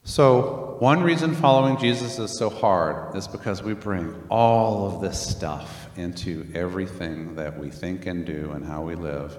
So, 0.04 0.76
one 0.78 1.02
reason 1.02 1.34
following 1.34 1.80
Jesus 1.80 2.20
is 2.20 2.38
so 2.38 2.52
hard 2.52 3.16
is 3.16 3.28
because 3.28 3.64
we 3.64 3.74
bring 3.74 4.14
all 4.30 4.86
of 4.86 5.02
this 5.02 5.20
stuff 5.20 5.90
into 5.98 6.48
everything 6.54 7.34
that 7.38 7.58
we 7.58 7.72
think 7.72 8.06
and 8.06 8.24
do 8.24 8.52
and 8.52 8.64
how 8.64 8.84
we 8.84 8.94
live. 8.94 9.36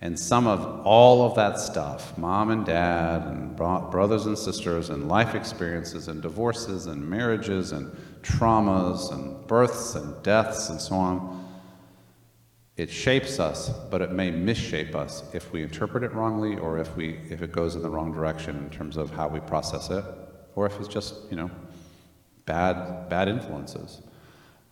And 0.00 0.18
some 0.18 0.46
of 0.46 0.86
all 0.86 1.22
of 1.22 1.36
that 1.36 1.58
stuff, 1.58 2.16
mom 2.18 2.50
and 2.50 2.66
dad, 2.66 3.22
and 3.22 3.56
brothers 3.56 4.26
and 4.26 4.36
sisters, 4.36 4.90
and 4.90 5.08
life 5.08 5.34
experiences, 5.34 6.08
and 6.08 6.20
divorces, 6.20 6.86
and 6.86 7.08
marriages, 7.08 7.72
and 7.72 7.90
traumas, 8.20 9.10
and 9.12 9.46
births, 9.46 9.94
and 9.94 10.22
deaths, 10.22 10.68
and 10.68 10.80
so 10.80 10.96
on, 10.96 11.48
it 12.76 12.90
shapes 12.90 13.40
us, 13.40 13.70
but 13.90 14.02
it 14.02 14.12
may 14.12 14.30
misshape 14.30 14.94
us 14.94 15.24
if 15.32 15.50
we 15.50 15.62
interpret 15.62 16.04
it 16.04 16.12
wrongly 16.12 16.58
or 16.58 16.78
if, 16.78 16.94
we, 16.94 17.18
if 17.30 17.40
it 17.40 17.50
goes 17.50 17.74
in 17.74 17.80
the 17.80 17.88
wrong 17.88 18.12
direction 18.12 18.54
in 18.56 18.68
terms 18.68 18.98
of 18.98 19.10
how 19.10 19.26
we 19.26 19.40
process 19.40 19.88
it, 19.88 20.04
or 20.54 20.66
if 20.66 20.78
it's 20.78 20.88
just, 20.88 21.14
you 21.30 21.36
know, 21.36 21.50
bad, 22.44 23.08
bad 23.08 23.28
influences. 23.28 24.02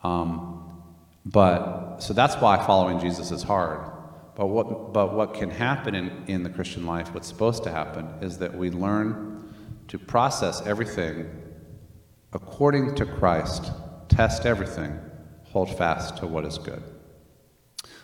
Um, 0.02 0.82
but, 1.24 2.00
so 2.00 2.12
that's 2.12 2.36
why 2.36 2.58
following 2.66 3.00
Jesus 3.00 3.30
is 3.30 3.42
hard 3.42 3.93
but 4.36 4.46
what, 4.46 4.92
but 4.92 5.14
what 5.14 5.34
can 5.34 5.50
happen 5.50 5.94
in, 5.94 6.24
in 6.26 6.42
the 6.42 6.50
Christian 6.50 6.86
life, 6.86 7.14
what's 7.14 7.28
supposed 7.28 7.62
to 7.64 7.70
happen, 7.70 8.08
is 8.20 8.38
that 8.38 8.56
we 8.56 8.70
learn 8.70 9.54
to 9.88 9.98
process 9.98 10.60
everything 10.66 11.30
according 12.32 12.94
to 12.96 13.06
Christ, 13.06 13.70
test 14.08 14.44
everything, 14.44 14.98
hold 15.44 15.76
fast 15.78 16.16
to 16.18 16.26
what 16.26 16.44
is 16.44 16.58
good. 16.58 16.82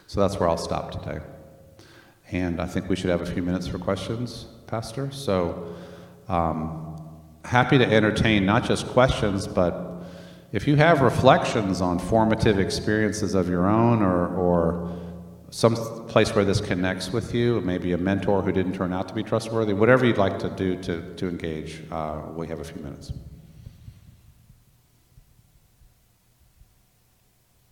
So 0.06 0.20
that's 0.20 0.38
where 0.38 0.48
I'll 0.48 0.56
stop 0.56 0.92
today. 0.92 1.20
And 2.30 2.60
I 2.60 2.66
think 2.66 2.88
we 2.88 2.94
should 2.94 3.10
have 3.10 3.22
a 3.22 3.26
few 3.26 3.42
minutes 3.42 3.66
for 3.66 3.78
questions, 3.78 4.46
Pastor. 4.68 5.10
So 5.10 5.74
um, 6.28 6.96
happy 7.44 7.76
to 7.78 7.84
entertain 7.84 8.46
not 8.46 8.64
just 8.64 8.86
questions, 8.86 9.48
but 9.48 10.04
if 10.52 10.68
you 10.68 10.76
have 10.76 11.00
reflections 11.00 11.80
on 11.80 11.98
formative 11.98 12.58
experiences 12.58 13.34
of 13.34 13.48
your 13.48 13.68
own 13.68 14.02
or, 14.02 14.28
or 14.36 14.96
some 15.50 15.74
place 16.10 16.34
where 16.34 16.44
this 16.44 16.60
connects 16.60 17.12
with 17.12 17.34
you, 17.34 17.60
maybe 17.60 17.92
a 17.92 17.98
mentor 17.98 18.42
who 18.42 18.50
didn't 18.50 18.74
turn 18.74 18.92
out 18.92 19.06
to 19.08 19.14
be 19.14 19.22
trustworthy, 19.22 19.72
whatever 19.72 20.04
you'd 20.04 20.18
like 20.18 20.38
to 20.40 20.50
do 20.50 20.76
to, 20.82 21.14
to 21.14 21.28
engage, 21.28 21.80
uh, 21.92 22.20
we 22.34 22.48
have 22.48 22.58
a 22.58 22.64
few 22.64 22.82
minutes. 22.82 23.12